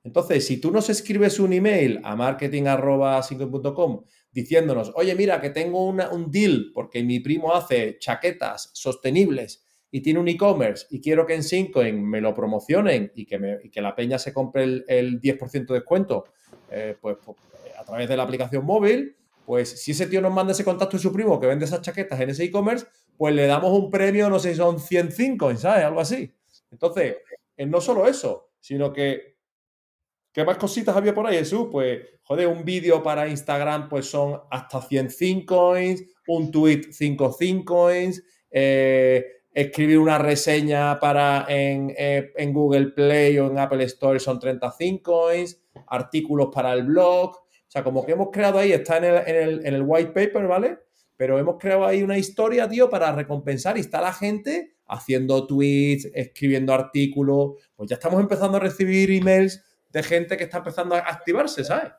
Entonces, 0.03 0.45
si 0.45 0.59
tú 0.59 0.71
nos 0.71 0.89
escribes 0.89 1.39
un 1.39 1.53
email 1.53 2.01
a 2.03 2.17
marketing.com 2.17 4.03
diciéndonos, 4.29 4.91
oye, 4.95 5.15
mira, 5.15 5.39
que 5.39 5.51
tengo 5.51 5.85
un 5.85 6.29
deal 6.29 6.71
porque 6.73 7.01
mi 7.01 7.21
primo 7.21 7.55
hace 7.55 7.97
chaquetas 7.97 8.71
sostenibles 8.73 9.65
y 9.89 10.01
tiene 10.01 10.19
un 10.19 10.27
e-commerce 10.27 10.85
y 10.89 10.99
quiero 10.99 11.25
que 11.25 11.35
en 11.35 11.43
Syncoin 11.43 12.03
me 12.05 12.19
lo 12.19 12.33
promocionen 12.33 13.13
y 13.15 13.25
que, 13.25 13.39
me, 13.39 13.59
que 13.71 13.81
la 13.81 13.95
peña 13.95 14.19
se 14.19 14.33
compre 14.33 14.83
el, 14.85 15.21
10% 15.21 15.65
de 15.65 15.73
descuento 15.75 16.25
eh, 16.69 16.97
pues, 16.99 17.15
pues, 17.23 17.37
a 17.79 17.85
través 17.85 18.09
de 18.09 18.17
la 18.17 18.23
aplicación 18.23 18.65
móvil, 18.65 19.15
pues 19.45 19.81
si 19.81 19.91
ese 19.91 20.07
tío 20.07 20.19
nos 20.19 20.33
manda 20.33 20.51
ese 20.51 20.65
contacto 20.65 20.97
de 20.97 21.03
su 21.03 21.13
primo 21.13 21.39
que 21.39 21.47
vende 21.47 21.63
esas 21.63 21.83
chaquetas 21.83 22.19
en 22.19 22.31
ese 22.31 22.43
e-commerce, 22.43 22.85
pues 23.15 23.33
le 23.33 23.47
damos 23.47 23.71
un 23.71 23.89
premio, 23.89 24.29
no 24.29 24.39
sé 24.39 24.51
si 24.51 24.57
son 24.57 24.77
105, 24.77 25.55
¿sabes? 25.55 25.85
Algo 25.85 26.01
así. 26.01 26.33
Entonces, 26.71 27.17
eh, 27.57 27.65
no 27.65 27.81
solo 27.81 28.07
eso, 28.07 28.51
sino 28.59 28.91
que, 28.93 29.37
¿qué 30.31 30.43
más 30.43 30.57
cositas 30.57 30.95
había 30.95 31.13
por 31.13 31.27
ahí, 31.27 31.37
Jesús? 31.37 31.67
Pues, 31.71 32.01
joder, 32.23 32.47
un 32.47 32.63
vídeo 32.63 33.01
para 33.01 33.27
Instagram, 33.27 33.89
pues 33.89 34.05
son 34.05 34.41
hasta 34.49 34.81
105 34.81 35.45
coins, 35.45 36.03
un 36.27 36.51
tweet 36.51 36.81
5 36.91 37.35
coins, 37.65 38.23
eh, 38.51 39.25
escribir 39.53 39.97
una 39.97 40.17
reseña 40.17 40.99
para 40.99 41.45
eh, 41.49 42.31
en, 42.35 42.53
Google 42.53 42.91
Play 42.91 43.37
o 43.39 43.47
en 43.47 43.57
Apple 43.57 43.83
Store 43.85 44.19
son 44.19 44.39
35 44.39 45.01
coins, 45.01 45.61
artículos 45.87 46.49
para 46.53 46.73
el 46.73 46.83
blog. 46.83 47.35
O 47.35 47.71
sea, 47.71 47.83
como 47.83 48.05
que 48.05 48.13
hemos 48.13 48.29
creado 48.31 48.59
ahí, 48.59 48.71
está 48.71 48.97
en 48.97 49.03
el, 49.03 49.15
en 49.27 49.35
el, 49.35 49.65
en 49.65 49.73
el 49.75 49.83
white 49.85 50.11
paper, 50.11 50.47
¿vale? 50.47 50.88
Pero 51.19 51.37
hemos 51.37 51.57
creado 51.59 51.85
ahí 51.85 52.01
una 52.01 52.17
historia, 52.17 52.69
tío, 52.69 52.89
para 52.89 53.11
recompensar 53.11 53.75
y 53.75 53.81
está 53.81 53.99
la 53.99 54.13
gente 54.13 54.77
haciendo 54.87 55.45
tweets, 55.45 56.09
escribiendo 56.13 56.73
artículos, 56.73 57.55
pues 57.75 57.89
ya 57.89 57.95
estamos 57.95 58.21
empezando 58.21 58.55
a 58.55 58.61
recibir 58.61 59.11
emails 59.11 59.61
de 59.89 60.01
gente 60.01 60.37
que 60.37 60.45
está 60.45 60.59
empezando 60.59 60.95
a 60.95 60.99
activarse, 60.99 61.65
¿sabes? 61.65 61.91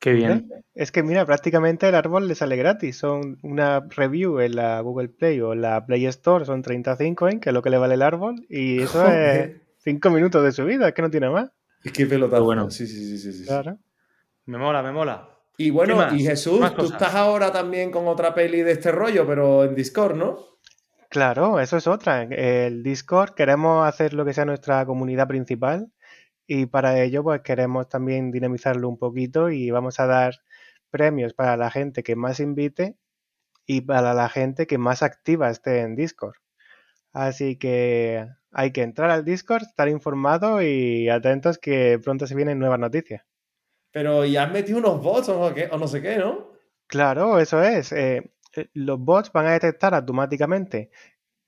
Qué 0.00 0.14
bien. 0.14 0.48
Es 0.72 0.90
que 0.90 1.02
mira, 1.02 1.26
prácticamente 1.26 1.86
el 1.86 1.94
árbol 1.94 2.26
le 2.26 2.34
sale 2.34 2.56
gratis. 2.56 2.96
Son 2.96 3.38
una 3.42 3.80
review 3.90 4.40
en 4.40 4.56
la 4.56 4.80
Google 4.80 5.10
Play 5.10 5.42
o 5.42 5.54
la 5.54 5.84
Play 5.84 6.06
Store, 6.06 6.46
son 6.46 6.62
35 6.62 7.28
en, 7.28 7.40
que 7.40 7.50
es 7.50 7.54
lo 7.54 7.60
que 7.60 7.68
le 7.68 7.76
vale 7.76 7.92
el 7.92 8.02
árbol, 8.02 8.46
y 8.48 8.80
eso 8.80 9.06
es 9.06 9.50
5 9.80 10.08
minutos 10.08 10.42
de 10.42 10.52
su 10.52 10.64
vida, 10.64 10.88
es 10.88 10.94
que 10.94 11.02
no 11.02 11.10
tiene 11.10 11.28
más. 11.28 11.50
Es 11.82 11.92
que 11.92 12.06
pelota 12.06 12.40
bueno. 12.40 12.70
Sí, 12.70 12.86
sí, 12.86 13.18
sí, 13.18 13.32
sí, 13.34 13.44
Claro. 13.44 13.76
Me 14.46 14.56
mola, 14.56 14.82
me 14.82 14.92
mola. 14.92 15.33
Y 15.56 15.70
bueno, 15.70 16.14
y 16.14 16.24
Jesús, 16.24 16.60
tú 16.74 16.86
estás 16.86 17.14
ahora 17.14 17.52
también 17.52 17.90
con 17.90 18.08
otra 18.08 18.34
peli 18.34 18.62
de 18.62 18.72
este 18.72 18.90
rollo, 18.90 19.26
pero 19.26 19.64
en 19.64 19.74
Discord, 19.74 20.16
¿no? 20.16 20.54
Claro, 21.08 21.60
eso 21.60 21.76
es 21.76 21.86
otra. 21.86 22.22
El 22.22 22.82
Discord 22.82 23.34
queremos 23.34 23.86
hacer 23.86 24.14
lo 24.14 24.24
que 24.24 24.32
sea 24.32 24.44
nuestra 24.44 24.84
comunidad 24.84 25.28
principal 25.28 25.92
y 26.46 26.66
para 26.66 27.00
ello 27.00 27.22
pues 27.22 27.40
queremos 27.42 27.88
también 27.88 28.32
dinamizarlo 28.32 28.88
un 28.88 28.98
poquito 28.98 29.48
y 29.48 29.70
vamos 29.70 30.00
a 30.00 30.06
dar 30.06 30.40
premios 30.90 31.32
para 31.32 31.56
la 31.56 31.70
gente 31.70 32.02
que 32.02 32.16
más 32.16 32.40
invite 32.40 32.96
y 33.64 33.82
para 33.82 34.12
la 34.12 34.28
gente 34.28 34.66
que 34.66 34.76
más 34.76 35.04
activa 35.04 35.50
esté 35.50 35.82
en 35.82 35.94
Discord. 35.94 36.34
Así 37.12 37.56
que 37.56 38.26
hay 38.50 38.72
que 38.72 38.82
entrar 38.82 39.10
al 39.10 39.24
Discord, 39.24 39.62
estar 39.62 39.88
informado 39.88 40.62
y 40.62 41.08
atentos 41.08 41.58
que 41.58 42.00
pronto 42.02 42.26
se 42.26 42.34
vienen 42.34 42.58
nuevas 42.58 42.80
noticias. 42.80 43.24
Pero 43.94 44.24
ya 44.24 44.42
has 44.42 44.52
metido 44.52 44.78
unos 44.78 45.00
bots 45.00 45.28
o, 45.28 45.54
no 45.78 45.86
sé 45.86 46.02
qué, 46.02 46.18
¿no? 46.18 46.50
Claro, 46.88 47.38
eso 47.38 47.62
es. 47.62 47.92
Eh, 47.92 48.32
eh, 48.56 48.68
los 48.74 48.98
bots 48.98 49.30
van 49.32 49.46
a 49.46 49.52
detectar 49.52 49.94
automáticamente 49.94 50.90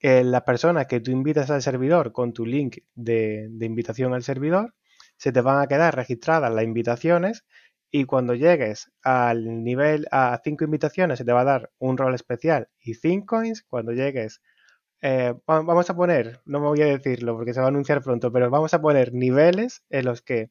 las 0.00 0.42
personas 0.42 0.87
que 0.87 1.00
tú 1.00 1.11
invitas 1.11 1.50
al 1.50 1.62
servidor 1.62 2.12
con 2.12 2.32
tu 2.32 2.46
link 2.46 2.78
de, 2.94 3.50
invitación 3.61 4.14
al 4.14 4.22
servidor, 4.22 4.74
se 5.16 5.32
te 5.32 5.40
van 5.40 5.61
a 5.61 5.66
quedar 5.66 5.96
registradas 5.96 6.54
las 6.54 6.62
invitaciones 6.62 7.44
y 7.90 8.04
cuando 8.04 8.35
llegues 8.35 8.92
al 9.02 9.64
nivel 9.64 10.06
a 10.12 10.40
5 10.44 10.62
invitaciones 10.62 11.18
se 11.18 11.24
te 11.24 11.32
va 11.32 11.40
a 11.40 11.44
dar 11.44 11.70
un 11.78 11.96
rol 11.96 12.14
especial 12.14 12.68
y 12.78 12.94
5 12.94 13.26
coins. 13.26 13.64
Cuando 13.64 13.90
llegues, 13.90 14.42
eh, 15.02 15.35
vamos 15.46 15.90
a 15.90 15.96
poner, 15.96 16.40
no 16.44 16.61
me 16.61 16.68
voy 16.68 16.82
a 16.82 16.87
decirlo 16.87 17.35
porque 17.35 17.54
se 17.54 17.61
va 17.61 17.66
a 17.66 17.70
anunciar 17.70 18.00
pronto, 18.00 18.30
pero 18.30 18.48
vamos 18.48 18.74
a 18.74 18.80
poner 18.80 19.12
niveles 19.12 19.82
en 19.90 20.04
los 20.04 20.22
que 20.22 20.50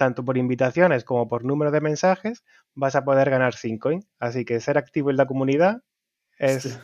tanto 0.00 0.24
por 0.24 0.38
invitaciones 0.38 1.04
como 1.04 1.28
por 1.28 1.44
número 1.44 1.70
de 1.70 1.82
mensajes, 1.82 2.42
vas 2.74 2.96
a 2.96 3.04
poder 3.04 3.28
ganar 3.28 3.52
5 3.54 3.90
Así 4.18 4.46
que 4.46 4.58
ser 4.58 4.78
activo 4.78 5.10
en 5.10 5.18
la 5.18 5.26
comunidad 5.26 5.82
es, 6.38 6.80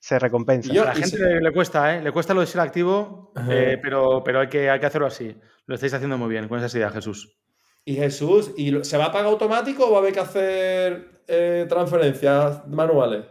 se 0.00 0.18
recompensa. 0.18 0.72
a 0.72 0.86
la 0.86 0.94
gente 0.96 1.40
le, 1.40 1.52
cuesta, 1.52 1.94
¿eh? 1.94 2.02
Le 2.02 2.10
cuesta 2.10 2.34
lo 2.34 2.40
de 2.40 2.48
ser 2.48 2.60
activo, 2.60 3.32
eh, 3.48 3.78
pero, 3.80 4.24
pero 4.24 4.40
hay, 4.40 4.48
que, 4.48 4.68
hay 4.68 4.80
que 4.80 4.86
hacerlo 4.86 5.06
así. 5.06 5.38
Lo 5.66 5.76
estáis 5.76 5.94
haciendo 5.94 6.18
muy 6.18 6.28
bien 6.28 6.48
con 6.48 6.58
esa 6.58 6.76
idea, 6.76 6.90
Jesús. 6.90 7.38
Y 7.84 7.94
Jesús, 7.94 8.50
¿y 8.56 8.82
se 8.82 8.98
va 8.98 9.04
a 9.04 9.12
pagar 9.12 9.28
automático 9.28 9.86
o 9.86 9.92
va 9.92 9.98
a 9.98 10.00
haber 10.00 10.12
que 10.12 10.18
hacer 10.18 11.22
eh, 11.28 11.66
transferencias 11.68 12.66
manuales? 12.66 13.26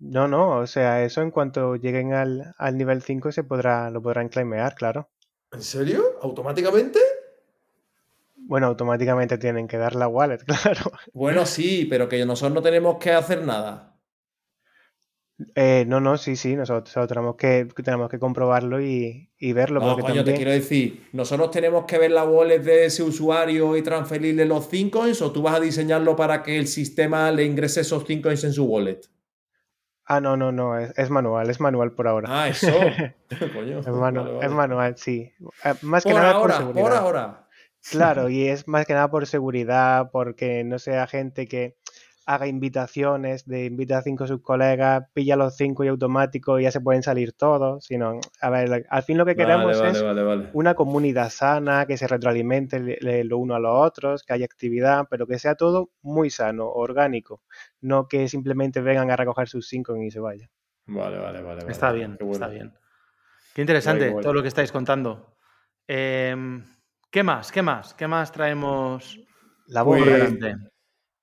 No, 0.00 0.26
no, 0.26 0.58
o 0.58 0.66
sea, 0.66 1.04
eso 1.04 1.22
en 1.22 1.30
cuanto 1.30 1.76
lleguen 1.76 2.12
al, 2.12 2.56
al 2.58 2.76
nivel 2.76 3.02
5 3.02 3.30
se 3.30 3.44
podrá, 3.44 3.88
lo 3.92 4.02
podrán 4.02 4.30
claimear, 4.30 4.74
claro. 4.74 5.10
¿En 5.52 5.62
serio? 5.62 6.18
¿Automáticamente? 6.22 6.98
Bueno, 8.50 8.66
automáticamente 8.66 9.38
tienen 9.38 9.68
que 9.68 9.78
dar 9.78 9.94
la 9.94 10.08
wallet, 10.08 10.38
claro. 10.44 10.90
Bueno, 11.12 11.46
sí, 11.46 11.86
pero 11.88 12.08
que 12.08 12.26
nosotros 12.26 12.52
no 12.52 12.60
tenemos 12.60 12.96
que 12.96 13.12
hacer 13.12 13.44
nada. 13.44 13.96
Eh, 15.54 15.84
no, 15.86 16.00
no, 16.00 16.16
sí, 16.16 16.34
sí, 16.34 16.56
nosotros, 16.56 17.06
tenemos, 17.06 17.36
que, 17.36 17.68
tenemos 17.84 18.10
que 18.10 18.18
comprobarlo 18.18 18.80
y, 18.80 19.30
verlo. 19.54 19.78
No, 19.78 19.96
coño, 19.96 20.24
te 20.24 20.34
quiero 20.34 20.50
decir, 20.50 21.06
nosotros 21.12 21.52
tenemos 21.52 21.84
que 21.84 21.96
ver 21.98 22.10
la 22.10 22.24
wallet 22.24 22.58
de 22.58 22.86
ese 22.86 23.04
usuario 23.04 23.76
y 23.76 23.82
transferirle 23.82 24.44
los 24.46 24.68
5 24.68 24.98
coins 24.98 25.22
o 25.22 25.30
tú 25.30 25.42
vas 25.42 25.54
a 25.54 25.60
diseñarlo 25.60 26.16
para 26.16 26.42
que 26.42 26.58
el 26.58 26.66
sistema 26.66 27.30
le 27.30 27.44
ingrese 27.44 27.82
esos 27.82 28.02
5 28.04 28.20
coins 28.20 28.42
en 28.42 28.52
su 28.52 28.64
wallet. 28.64 29.02
Ah, 30.06 30.20
no, 30.20 30.36
no, 30.36 30.50
no, 30.50 30.76
es, 30.76 31.08
manual, 31.08 31.48
es 31.50 31.60
manual 31.60 31.92
por 31.92 32.08
ahora. 32.08 32.26
Ah, 32.28 32.48
eso. 32.48 32.66
es, 33.30 34.50
manual, 34.50 34.96
sí. 34.96 35.32
Eh, 35.64 35.74
más 35.82 36.02
que 36.02 36.12
nada 36.12 36.40
por 36.40 36.50
seguridad. 36.50 36.82
Por 36.82 36.92
ahora. 36.94 37.46
Claro, 37.88 38.28
y 38.30 38.48
es 38.48 38.66
más 38.68 38.86
que 38.86 38.94
nada 38.94 39.10
por 39.10 39.26
seguridad, 39.26 40.10
porque 40.12 40.64
no 40.64 40.78
sea 40.78 41.06
gente 41.06 41.46
que 41.46 41.76
haga 42.26 42.46
invitaciones, 42.46 43.44
de 43.46 43.64
invita 43.64 43.98
a 43.98 44.02
cinco 44.02 44.26
sus 44.26 44.40
colegas, 44.40 45.04
pilla 45.12 45.34
los 45.34 45.56
cinco 45.56 45.84
y 45.84 45.88
automático 45.88 46.60
y 46.60 46.62
ya 46.62 46.70
se 46.70 46.80
pueden 46.80 47.02
salir 47.02 47.32
todos, 47.32 47.84
sino, 47.84 48.20
a 48.40 48.50
ver, 48.50 48.86
al 48.88 49.02
fin 49.02 49.18
lo 49.18 49.26
que 49.26 49.34
queremos 49.34 49.80
es 49.80 50.04
una 50.52 50.74
comunidad 50.74 51.30
sana, 51.30 51.86
que 51.86 51.96
se 51.96 52.06
retroalimente 52.06 52.98
lo 53.24 53.38
uno 53.38 53.56
a 53.56 53.58
los 53.58 53.72
otros, 53.74 54.22
que 54.22 54.32
haya 54.32 54.44
actividad, 54.44 55.06
pero 55.10 55.26
que 55.26 55.38
sea 55.38 55.56
todo 55.56 55.90
muy 56.02 56.30
sano, 56.30 56.70
orgánico, 56.70 57.42
no 57.80 58.06
que 58.06 58.28
simplemente 58.28 58.80
vengan 58.80 59.10
a 59.10 59.16
recoger 59.16 59.48
sus 59.48 59.66
cinco 59.66 59.96
y 59.96 60.10
se 60.10 60.20
vayan. 60.20 60.50
Vale, 60.86 61.18
vale, 61.18 61.42
vale. 61.42 61.64
Está 61.68 61.90
bien, 61.90 62.16
está 62.20 62.48
bien. 62.48 62.72
Qué 63.54 63.62
interesante 63.62 64.10
todo 64.22 64.32
lo 64.32 64.42
que 64.42 64.48
estáis 64.48 64.70
contando. 64.70 65.36
Em, 65.86 66.64
¿Qué 67.10 67.24
más? 67.24 67.50
¿Qué 67.50 67.60
más? 67.60 67.92
¿Qué 67.94 68.06
más 68.06 68.30
traemos? 68.30 69.18
La 69.66 69.82
voz 69.82 69.98
pues, 69.98 70.32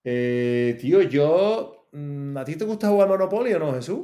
eh, 0.03 0.77
tío, 0.79 1.01
yo. 1.01 1.87
Mm, 1.93 2.37
¿A 2.37 2.43
ti 2.43 2.55
te 2.55 2.65
gusta 2.65 2.89
jugar 2.89 3.07
Monopoly 3.07 3.53
o 3.53 3.59
no, 3.59 3.73
Jesús? 3.73 4.01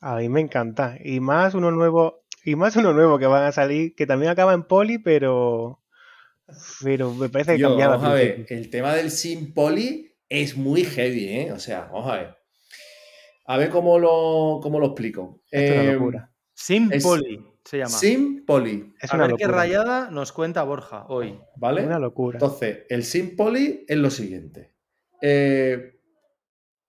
A 0.00 0.16
mí 0.16 0.28
me 0.28 0.40
encanta. 0.40 0.96
Y 1.02 1.20
más 1.20 1.54
uno 1.54 1.70
nuevo. 1.70 2.24
Y 2.44 2.56
más 2.56 2.74
uno 2.76 2.92
nuevo 2.92 3.18
que 3.18 3.26
van 3.26 3.44
a 3.44 3.52
salir, 3.52 3.94
que 3.94 4.06
también 4.06 4.32
acaba 4.32 4.54
en 4.54 4.64
Poli, 4.64 4.98
pero. 4.98 5.80
Pero 6.82 7.14
me 7.14 7.28
parece 7.28 7.56
que 7.56 7.62
cambiaba. 7.62 7.96
Vamos 7.96 8.10
a 8.10 8.14
ver, 8.14 8.46
el 8.48 8.70
tema 8.70 8.94
del 8.94 9.12
Sim 9.12 9.54
Poli 9.54 10.12
es 10.28 10.56
muy 10.56 10.84
heavy, 10.84 11.28
¿eh? 11.28 11.52
O 11.52 11.60
sea, 11.60 11.88
vamos 11.92 12.10
a 12.10 12.16
ver. 12.16 12.36
A 13.46 13.56
ver 13.56 13.70
cómo 13.70 14.00
lo, 14.00 14.58
cómo 14.62 14.80
lo 14.80 14.86
explico. 14.86 15.42
es 15.50 15.70
una 15.70 15.82
em, 15.82 15.92
locura. 15.92 16.29
Sim 16.60 16.90
Poli 17.02 17.42
se 17.64 17.78
llama. 17.78 17.90
Sim 17.90 18.44
Poli. 18.44 18.94
Es 19.00 19.12
a 19.14 19.16
ver 19.16 19.34
qué 19.36 19.46
rayada 19.46 20.10
nos 20.10 20.32
cuenta 20.32 20.62
Borja 20.62 21.06
hoy. 21.08 21.40
¿Vale? 21.56 21.86
Una 21.86 21.98
locura. 21.98 22.36
Entonces, 22.36 22.80
el 22.88 23.04
Sim 23.04 23.34
Poli 23.34 23.84
es 23.88 23.96
lo 23.96 24.10
siguiente. 24.10 24.74
Eh, 25.22 25.98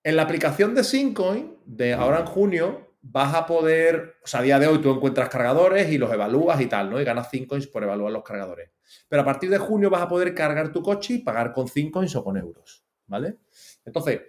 en 0.04 0.16
la 0.16 0.24
aplicación 0.24 0.76
de 0.76 0.84
Syncoin, 0.84 1.58
de 1.66 1.94
ahora 1.94 2.20
en 2.20 2.26
junio, 2.26 2.96
vas 3.02 3.34
a 3.34 3.46
poder, 3.46 4.16
o 4.24 4.28
sea, 4.28 4.42
a 4.42 4.44
día 4.44 4.60
de 4.60 4.68
hoy 4.68 4.82
tú 4.82 4.92
encuentras 4.92 5.30
cargadores 5.30 5.90
y 5.90 5.98
los 5.98 6.12
evalúas 6.12 6.60
y 6.60 6.66
tal, 6.66 6.90
¿no? 6.90 7.00
Y 7.00 7.06
ganas 7.06 7.30
5 7.32 7.48
coins 7.48 7.68
por 7.68 7.84
evaluar 7.84 8.12
los 8.12 8.24
cargadores. 8.24 8.72
Pero 9.08 9.22
a 9.22 9.26
partir 9.26 9.50
de 9.50 9.58
junio 9.58 9.90
vas 9.90 10.02
a 10.02 10.10
poder 10.10 10.36
cargar 10.36 10.74
tu 10.74 10.82
coche 10.82 11.14
y 11.14 11.20
pagar 11.20 11.54
con 11.54 11.70
5 11.70 11.92
coins 11.92 12.16
o 12.16 12.24
con 12.24 12.36
euros, 12.36 12.84
¿vale? 13.08 13.38
Entonces, 13.86 14.20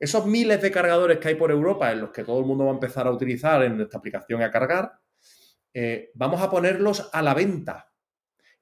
esos 0.00 0.24
miles 0.24 0.62
de 0.62 0.70
cargadores 0.70 1.18
que 1.18 1.28
hay 1.28 1.34
por 1.34 1.50
Europa 1.50 1.92
en 1.92 2.00
los 2.00 2.10
que 2.10 2.24
todo 2.24 2.40
el 2.40 2.46
mundo 2.46 2.64
va 2.64 2.70
a 2.70 2.74
empezar 2.74 3.06
a 3.06 3.12
utilizar 3.12 3.62
en 3.62 3.78
esta 3.82 3.98
aplicación 3.98 4.40
y 4.40 4.44
a 4.44 4.50
cargar, 4.50 4.98
eh, 5.74 6.10
vamos 6.14 6.40
a 6.40 6.50
ponerlos 6.50 7.10
a 7.12 7.20
la 7.20 7.34
venta. 7.34 7.92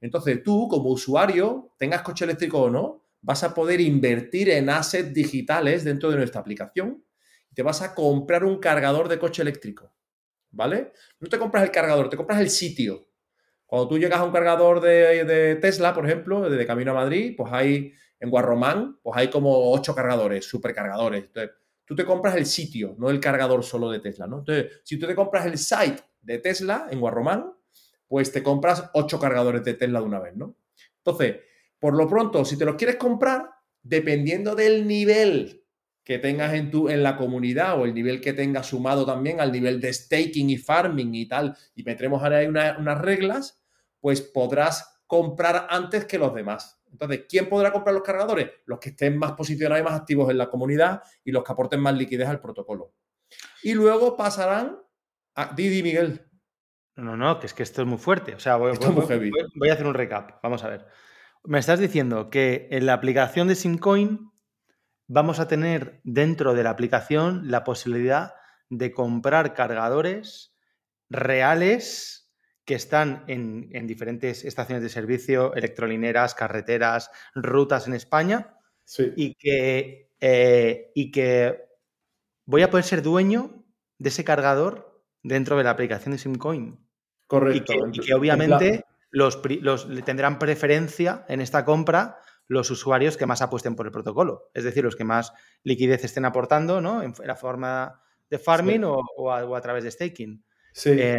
Entonces, 0.00 0.42
tú, 0.42 0.66
como 0.68 0.90
usuario, 0.90 1.74
tengas 1.78 2.02
coche 2.02 2.24
eléctrico 2.24 2.62
o 2.62 2.70
no, 2.70 3.04
vas 3.20 3.44
a 3.44 3.54
poder 3.54 3.80
invertir 3.80 4.50
en 4.50 4.68
assets 4.68 5.14
digitales 5.14 5.84
dentro 5.84 6.10
de 6.10 6.16
nuestra 6.16 6.40
aplicación 6.40 7.04
y 7.50 7.54
te 7.54 7.62
vas 7.62 7.82
a 7.82 7.94
comprar 7.94 8.44
un 8.44 8.58
cargador 8.58 9.08
de 9.08 9.18
coche 9.20 9.42
eléctrico, 9.42 9.92
¿vale? 10.50 10.92
No 11.20 11.28
te 11.28 11.38
compras 11.38 11.62
el 11.62 11.70
cargador, 11.70 12.10
te 12.10 12.16
compras 12.16 12.40
el 12.40 12.50
sitio. 12.50 13.08
Cuando 13.64 13.88
tú 13.88 13.98
llegas 13.98 14.20
a 14.20 14.24
un 14.24 14.32
cargador 14.32 14.80
de, 14.80 15.56
Tesla, 15.60 15.94
por 15.94 16.06
ejemplo, 16.06 16.48
de 16.48 16.66
camino 16.66 16.92
a 16.92 16.94
Madrid, 16.94 17.34
pues 17.36 17.52
hay 17.52 17.92
en 18.20 18.30
Guarromán, 18.30 18.98
pues 19.02 19.16
hay 19.16 19.28
como 19.28 19.70
ocho 19.72 19.94
cargadores, 19.94 20.44
supercargadores. 20.44 21.24
Entonces, 21.24 21.56
tú 21.84 21.94
te 21.94 22.04
compras 22.04 22.36
el 22.36 22.46
sitio, 22.46 22.94
no 22.98 23.10
el 23.10 23.20
cargador 23.20 23.64
solo 23.64 23.90
de 23.90 24.00
Tesla, 24.00 24.26
¿no? 24.26 24.40
Entonces, 24.40 24.80
si 24.84 24.98
tú 24.98 25.06
te 25.06 25.14
compras 25.14 25.46
el 25.46 25.58
site 25.58 26.02
de 26.20 26.38
Tesla 26.38 26.88
en 26.90 27.00
Guarromán, 27.00 27.52
pues 28.06 28.32
te 28.32 28.42
compras 28.42 28.90
ocho 28.94 29.20
cargadores 29.20 29.64
de 29.64 29.74
Tesla 29.74 30.00
de 30.00 30.06
una 30.06 30.18
vez, 30.18 30.36
¿no? 30.36 30.56
Entonces, 30.98 31.36
por 31.78 31.94
lo 31.94 32.08
pronto, 32.08 32.44
si 32.44 32.58
te 32.58 32.64
los 32.64 32.74
quieres 32.74 32.96
comprar, 32.96 33.50
dependiendo 33.82 34.54
del 34.54 34.86
nivel 34.86 35.64
que 36.04 36.18
tengas 36.18 36.54
en, 36.54 36.70
tu, 36.70 36.88
en 36.88 37.02
la 37.02 37.16
comunidad 37.16 37.78
o 37.78 37.84
el 37.84 37.94
nivel 37.94 38.20
que 38.20 38.32
tengas 38.32 38.66
sumado 38.66 39.04
también 39.04 39.40
al 39.40 39.52
nivel 39.52 39.80
de 39.80 39.92
staking 39.92 40.50
y 40.50 40.56
farming 40.56 41.14
y 41.14 41.26
tal, 41.26 41.56
y 41.74 41.82
metremos 41.84 42.22
ahí 42.22 42.46
unas 42.46 43.00
reglas, 43.00 43.62
pues 44.00 44.22
podrás 44.22 45.02
comprar 45.06 45.66
antes 45.70 46.06
que 46.06 46.18
los 46.18 46.34
demás. 46.34 46.77
Entonces, 46.90 47.26
¿quién 47.28 47.48
podrá 47.48 47.72
comprar 47.72 47.94
los 47.94 48.02
cargadores? 48.02 48.50
Los 48.66 48.78
que 48.78 48.90
estén 48.90 49.18
más 49.18 49.32
posicionados 49.32 49.80
y 49.80 49.84
más 49.84 50.00
activos 50.00 50.30
en 50.30 50.38
la 50.38 50.48
comunidad 50.48 51.02
y 51.24 51.32
los 51.32 51.44
que 51.44 51.52
aporten 51.52 51.80
más 51.80 51.94
liquidez 51.94 52.28
al 52.28 52.40
protocolo. 52.40 52.94
Y 53.62 53.74
luego 53.74 54.16
pasarán 54.16 54.78
a 55.34 55.54
Didi 55.54 55.82
Miguel. 55.82 56.26
No, 56.96 57.04
no, 57.04 57.16
no, 57.16 57.38
que 57.38 57.46
es 57.46 57.54
que 57.54 57.62
esto 57.62 57.82
es 57.82 57.88
muy 57.88 57.98
fuerte. 57.98 58.34
O 58.34 58.40
sea, 58.40 58.56
voy, 58.56 58.76
voy 59.54 59.68
a 59.68 59.72
hacer 59.72 59.86
un 59.86 59.94
recap. 59.94 60.42
Vamos 60.42 60.64
a 60.64 60.68
ver. 60.68 60.86
Me 61.44 61.58
estás 61.58 61.78
diciendo 61.78 62.30
que 62.30 62.68
en 62.70 62.86
la 62.86 62.94
aplicación 62.94 63.46
de 63.48 63.54
Simcoin 63.54 64.32
vamos 65.06 65.38
a 65.40 65.48
tener 65.48 66.00
dentro 66.04 66.54
de 66.54 66.62
la 66.62 66.70
aplicación 66.70 67.50
la 67.50 67.64
posibilidad 67.64 68.34
de 68.68 68.92
comprar 68.92 69.54
cargadores 69.54 70.54
reales 71.08 72.27
que 72.68 72.74
están 72.74 73.24
en, 73.28 73.86
diferentes 73.86 74.44
estaciones 74.44 74.82
de 74.82 74.90
servicio, 74.90 75.54
electrolineras, 75.54 76.34
carreteras, 76.34 77.10
rutas 77.34 77.86
en 77.86 77.94
España, 77.94 78.58
y, 79.16 79.36
que, 79.36 80.12
eh, 80.20 80.92
y 80.94 81.10
que 81.10 81.64
voy 82.44 82.60
a 82.60 82.68
poder 82.68 82.84
ser 82.84 83.00
dueño 83.00 83.64
de 83.96 84.10
ese 84.10 84.22
cargador 84.22 85.02
dentro 85.22 85.56
de 85.56 85.64
la 85.64 85.70
aplicación 85.70 86.12
de 86.12 86.18
Simcoin. 86.18 86.78
Correcto. 87.26 87.72
Y 87.90 88.00
que, 88.00 88.12
obviamente 88.12 88.84
los, 89.10 89.40
tendrán 90.04 90.38
preferencia 90.38 91.24
en 91.26 91.40
esta 91.40 91.64
compra 91.64 92.18
los 92.48 92.70
usuarios 92.70 93.16
que 93.16 93.24
más 93.24 93.40
apuesten 93.40 93.76
por 93.76 93.86
el 93.86 93.92
protocolo, 93.92 94.50
es 94.52 94.64
decir, 94.64 94.84
los 94.84 94.94
que 94.94 95.04
más 95.04 95.32
liquidez 95.62 96.04
estén 96.04 96.26
aportando, 96.26 96.82
¿no? 96.82 97.02
En, 97.02 97.14
la 97.24 97.34
forma 97.34 98.02
de 98.28 98.38
farming 98.38 98.84
o, 98.84 99.32
a, 99.32 99.60
través 99.62 99.84
de 99.84 99.90
staking. 99.90 100.44
Sí. 100.74 100.90
Eh, 100.90 101.18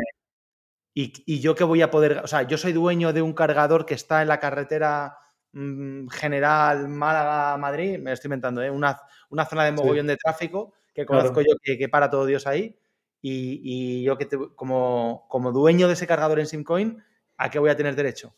y, 0.94 1.40
yo 1.40 1.56
que 1.56 1.64
voy 1.64 1.82
a 1.82 1.92
poder, 1.92 2.22
o 2.24 2.28
sea, 2.28 2.44
yo 2.44 2.58
soy 2.58 2.74
dueño 2.74 3.14
de 3.14 3.22
un 3.22 3.34
cargador 3.34 3.86
que 3.86 3.94
está 3.94 4.22
en 4.22 4.28
la 4.28 4.40
carretera 4.40 5.18
mm, 5.54 6.08
general 6.10 6.90
Málaga-Madrid, 6.90 8.00
me 8.00 8.12
estoy 8.12 8.28
inventando, 8.28 8.62
¿eh? 8.62 8.70
una, 8.70 9.00
una, 9.30 9.46
zona 9.46 9.66
de 9.66 9.72
mogollón 9.72 10.08
de 10.08 10.18
tráfico 10.18 10.74
que 10.94 11.06
conozco 11.06 11.42
yo 11.42 11.54
que, 11.64 11.90
para 11.90 12.10
todo 12.10 12.26
Dios 12.26 12.48
ahí. 12.48 12.78
Y, 13.22 14.04
yo 14.04 14.18
que 14.18 14.28
como, 14.56 15.26
como 15.30 15.52
dueño 15.52 15.88
de 15.88 15.94
ese 15.94 16.08
cargador 16.08 16.40
en 16.40 16.48
Simcoin, 16.48 17.04
¿a 17.38 17.50
qué 17.50 17.60
voy 17.60 17.70
a 17.70 17.76
tener 17.76 17.96
derecho? 17.96 18.34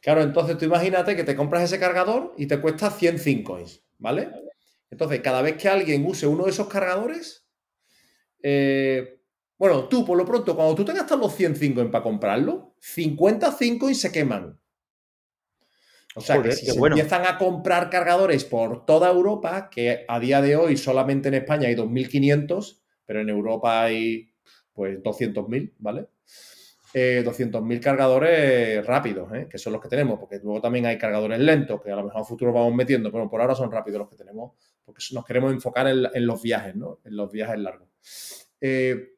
Claro, 0.00 0.22
entonces 0.22 0.58
tú 0.58 0.66
imagínate 0.66 1.16
que 1.16 1.24
te 1.24 1.34
compras 1.34 1.62
ese 1.62 1.80
cargador 1.80 2.34
y 2.36 2.46
te 2.46 2.60
cuesta 2.60 2.90
100 2.90 3.42
coins, 3.42 3.82
¿vale? 3.98 4.30
Entonces, 4.90 5.20
cada 5.22 5.42
vez 5.42 5.56
que 5.56 5.68
alguien 5.68 6.04
use 6.06 6.26
uno 6.26 6.44
de 6.44 6.50
esos 6.50 6.68
cargadores, 6.68 7.48
eh, 8.42 9.18
bueno, 9.58 9.84
tú 9.88 10.04
por 10.04 10.16
lo 10.16 10.24
pronto, 10.24 10.54
cuando 10.56 10.74
tú 10.74 10.84
te 10.84 10.92
gastas 10.92 11.18
los 11.18 11.34
100 11.34 11.74
coins 11.74 11.90
para 11.90 12.02
comprarlo, 12.02 12.74
50 12.80 13.56
coins 13.78 14.00
se 14.00 14.12
queman. 14.12 14.58
O 16.16 16.20
sea, 16.20 16.40
que 16.40 16.52
si 16.52 16.70
empiezan 16.70 17.26
a 17.26 17.38
comprar 17.38 17.90
cargadores 17.90 18.44
por 18.44 18.86
toda 18.86 19.10
Europa, 19.10 19.68
que 19.68 20.04
a 20.06 20.20
día 20.20 20.40
de 20.40 20.54
hoy 20.54 20.76
solamente 20.76 21.28
en 21.28 21.34
España 21.34 21.66
hay 21.68 21.74
2.500, 21.74 22.82
pero 23.04 23.20
en 23.20 23.28
Europa 23.28 23.82
hay 23.82 24.32
pues 24.72 25.02
200.000, 25.02 25.74
¿vale? 25.78 26.06
eh, 26.94 27.24
200.000 27.26 27.80
cargadores 27.80 28.86
rápidos, 28.86 29.32
¿eh? 29.34 29.48
que 29.50 29.58
son 29.58 29.72
los 29.72 29.82
que 29.82 29.88
tenemos, 29.88 30.18
porque 30.18 30.38
luego 30.38 30.60
también 30.60 30.86
hay 30.86 30.96
cargadores 30.96 31.40
lentos, 31.40 31.82
que 31.82 31.90
a 31.90 31.96
lo 31.96 32.04
mejor 32.04 32.22
a 32.22 32.24
futuro 32.24 32.52
vamos 32.52 32.72
metiendo, 32.72 33.10
pero 33.10 33.28
por 33.28 33.40
ahora 33.40 33.56
son 33.56 33.70
rápidos 33.70 33.98
los 33.98 34.08
que 34.08 34.16
tenemos, 34.16 34.52
porque 34.84 35.02
nos 35.12 35.24
queremos 35.24 35.52
enfocar 35.52 35.88
en, 35.88 36.26
los 36.26 36.40
viajes, 36.40 36.76
¿no? 36.76 37.00
En 37.04 37.16
los 37.16 37.32
viajes 37.32 37.58
largos. 37.58 37.88
Eh, 38.60 39.13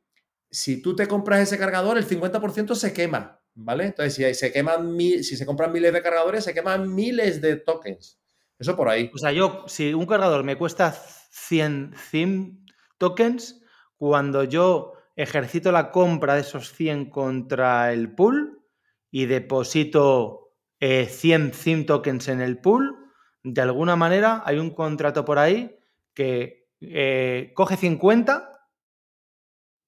si 0.57 0.81
tú 0.81 0.97
te 0.97 1.07
compras 1.07 1.41
ese 1.41 1.59
cargador, 1.59 1.99
el 1.99 2.09
50% 2.09 2.75
se 2.75 2.95
quema, 2.95 3.43
¿vale? 3.53 3.85
Entonces, 3.85 4.15
si 4.15 4.35
se 4.35 4.51
queman 4.51 4.97
mil, 4.97 5.23
si 5.23 5.37
se 5.37 5.45
compran 5.45 5.71
miles 5.71 5.93
de 5.93 6.01
cargadores, 6.01 6.45
se 6.45 6.55
queman 6.55 6.95
miles 6.95 7.43
de 7.43 7.57
tokens. 7.57 8.19
Eso 8.59 8.75
por 8.75 8.89
ahí. 8.89 9.11
O 9.15 9.19
sea, 9.19 9.33
yo, 9.33 9.65
si 9.67 9.93
un 9.93 10.07
cargador 10.07 10.45
me 10.45 10.57
cuesta 10.57 10.93
100, 10.93 11.93
100 12.11 12.65
tokens, 12.97 13.61
cuando 13.99 14.45
yo 14.45 14.95
ejercito 15.15 15.73
la 15.73 15.91
compra 15.91 16.37
de 16.37 16.41
esos 16.41 16.73
100 16.73 17.11
contra 17.11 17.93
el 17.93 18.15
pool 18.15 18.65
y 19.11 19.27
deposito 19.27 20.55
100 20.81 21.53
eh, 21.55 21.85
tokens 21.87 22.29
en 22.29 22.41
el 22.41 22.63
pool, 22.63 22.97
de 23.45 23.61
alguna 23.61 23.95
manera 23.95 24.43
hay 24.47 24.59
un 24.59 24.71
contrato 24.71 25.23
por 25.27 25.39
ahí 25.39 25.79
que 26.15 26.71
eh, 26.81 27.53
coge 27.55 27.77
50 27.77 28.56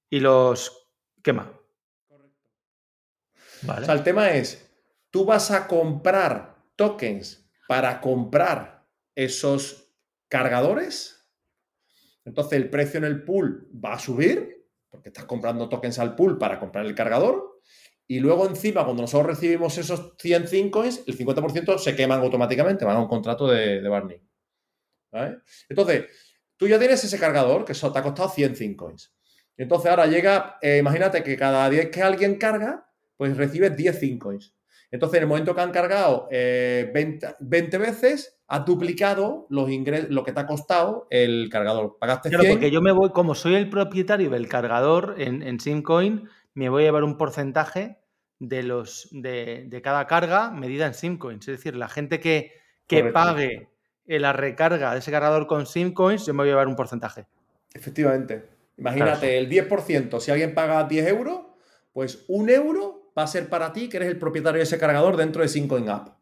y 0.09 0.19
los 0.19 0.89
quema. 1.23 1.53
Correcto. 2.07 2.41
O 3.67 3.85
sea, 3.85 3.93
el 3.93 4.03
tema 4.03 4.31
es, 4.31 4.69
tú 5.09 5.25
vas 5.25 5.51
a 5.51 5.67
comprar 5.67 6.55
tokens 6.75 7.49
para 7.67 8.01
comprar 8.01 8.87
esos 9.15 9.93
cargadores 10.29 11.27
Entonces 12.23 12.53
el 12.53 12.69
precio 12.69 12.99
en 12.99 13.05
el 13.05 13.23
pool 13.23 13.69
va 13.83 13.93
a 13.93 13.99
subir, 13.99 14.67
porque 14.89 15.09
estás 15.09 15.25
comprando 15.25 15.67
tokens 15.67 15.99
al 15.99 16.15
pool 16.15 16.37
para 16.37 16.59
comprar 16.59 16.85
el 16.85 16.95
cargador. 16.95 17.59
Y 18.07 18.19
luego 18.19 18.47
encima, 18.47 18.83
cuando 18.83 19.03
nosotros 19.03 19.27
recibimos 19.27 19.77
esos 19.77 20.13
100 20.17 20.71
coins, 20.71 21.03
el 21.05 21.17
50% 21.17 21.77
se 21.77 21.95
queman 21.95 22.21
automáticamente, 22.21 22.85
van 22.85 22.97
a 22.97 23.01
un 23.01 23.07
contrato 23.07 23.47
de, 23.47 23.81
de 23.81 23.89
Barney. 23.89 24.21
Entonces, 25.69 26.05
tú 26.57 26.67
ya 26.67 26.79
tienes 26.79 27.03
ese 27.03 27.19
cargador 27.19 27.65
que 27.65 27.73
te 27.73 27.85
ha 27.85 28.03
costado 28.03 28.29
100 28.29 28.75
coins. 28.75 29.13
Entonces 29.59 29.91
ahora 29.91 30.07
llega, 30.07 30.57
eh, 30.61 30.77
imagínate 30.77 31.21
que 31.21 31.35
cada 31.35 31.69
10 31.69 31.89
que 31.89 32.01
alguien 32.01 32.35
carga, 32.35 32.87
pues 33.17 33.35
recibes 33.35 33.75
10 33.75 34.17
coins. 34.17 34.55
Entonces, 34.89 35.17
en 35.17 35.23
el 35.23 35.27
momento 35.27 35.53
que 35.53 35.61
han 35.61 35.71
cargado 35.71 36.29
20, 36.31 37.27
eh, 37.41 37.77
veces, 37.77 38.39
has 38.47 38.65
duplicado 38.65 39.45
los 39.49 39.69
ingresos, 39.69 40.09
lo 40.11 40.23
que 40.23 40.31
te 40.31 40.39
ha 40.39 40.47
costado 40.47 41.07
el 41.09 41.49
cargador. 41.51 41.97
Pagaste 41.99 42.29
claro, 42.29 42.45
porque 42.49 42.71
yo 42.71 42.81
me 42.81 42.93
voy, 42.93 43.09
como 43.09 43.35
soy 43.35 43.55
el 43.55 43.69
propietario 43.69 44.29
del 44.29 44.47
cargador 44.47 45.15
en, 45.17 45.43
en 45.43 45.59
Simcoin, 45.59 46.29
me 46.53 46.69
voy 46.69 46.83
a 46.83 46.85
llevar 46.85 47.03
un 47.03 47.17
porcentaje 47.17 47.99
de 48.39 48.63
los 48.63 49.09
de, 49.11 49.81
cada 49.83 50.07
carga 50.07 50.51
medida 50.51 50.87
en 50.87 50.93
Simcoins. 50.93 51.45
Es 51.49 51.57
decir, 51.57 51.75
la 51.75 51.89
gente 51.89 52.21
que, 52.21 52.53
que 52.87 53.03
pague 53.03 53.67
la 54.05 54.31
recarga 54.31 54.93
de 54.93 54.99
ese 54.99 55.11
cargador 55.11 55.47
con 55.47 55.65
Simcoins, 55.65 56.25
yo 56.25 56.33
me 56.33 56.43
voy 56.43 56.47
a 56.47 56.51
llevar 56.53 56.69
un 56.69 56.77
porcentaje. 56.77 57.27
Efectivamente. 57.73 58.58
Imagínate, 58.79 59.37
el 59.37 59.49
10%, 59.49 60.19
si 60.19 60.31
alguien 60.31 60.53
paga 60.53 60.83
10 60.85 61.07
euros, 61.07 61.41
pues 61.91 62.25
un 62.27 62.49
euro 62.49 63.11
va 63.17 63.23
a 63.23 63.27
ser 63.27 63.49
para 63.49 63.73
ti, 63.73 63.89
que 63.89 63.97
eres 63.97 64.09
el 64.09 64.17
propietario 64.17 64.59
de 64.59 64.63
ese 64.63 64.77
cargador 64.77 65.17
dentro 65.17 65.41
de 65.41 65.47
Simcoin 65.47 65.89
App. 65.89 66.17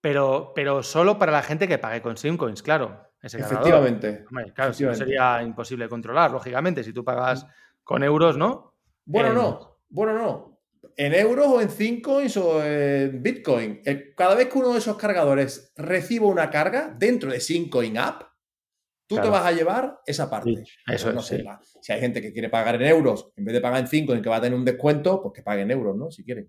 Pero, 0.00 0.52
pero 0.54 0.82
solo 0.82 1.18
para 1.18 1.32
la 1.32 1.42
gente 1.42 1.68
que 1.68 1.78
pague 1.78 2.02
con 2.02 2.16
Simcoins, 2.16 2.62
claro. 2.62 3.06
Efectivamente. 3.22 4.24
claro, 4.54 4.72
sería 4.72 5.42
imposible 5.42 5.88
controlar, 5.88 6.30
lógicamente, 6.30 6.82
si 6.82 6.92
tú 6.92 7.04
pagas 7.04 7.46
con 7.84 8.02
euros, 8.02 8.36
¿no? 8.36 8.74
Bueno, 9.04 9.34
no. 9.34 9.78
Bueno, 9.88 10.14
no 10.14 10.50
en 10.96 11.14
euros 11.14 11.46
o 11.46 11.60
en 11.60 11.70
Cincoins 11.70 12.36
o 12.36 12.64
en 12.64 13.22
Bitcoin. 13.22 13.80
Cada 14.16 14.34
vez 14.34 14.48
que 14.48 14.58
uno 14.58 14.72
de 14.72 14.78
esos 14.78 14.96
cargadores 14.96 15.72
reciba 15.76 16.26
una 16.26 16.50
carga 16.50 16.94
dentro 16.96 17.30
de 17.30 17.40
Cincoin 17.40 17.98
App, 17.98 18.22
tú 19.10 19.20
te 19.20 19.28
vas 19.28 19.44
a 19.44 19.50
llevar 19.50 20.00
esa 20.06 20.30
parte. 20.30 20.62
eso 20.86 21.12
no 21.12 21.20
sé, 21.20 21.44
Si 21.80 21.92
hay 21.92 22.00
gente 22.00 22.22
que 22.22 22.32
quiere 22.32 22.48
pagar 22.48 22.76
en 22.76 22.82
euros, 22.82 23.32
en 23.36 23.44
vez 23.44 23.54
de 23.54 23.60
pagar 23.60 23.80
en 23.80 23.88
Cincoin, 23.88 24.22
que 24.22 24.28
va 24.28 24.36
a 24.36 24.40
tener 24.40 24.56
un 24.56 24.64
descuento, 24.64 25.20
pues 25.20 25.34
que 25.34 25.42
pague 25.42 25.62
en 25.62 25.70
euros, 25.72 25.96
¿no? 25.96 26.12
Si 26.12 26.24
quieren. 26.24 26.48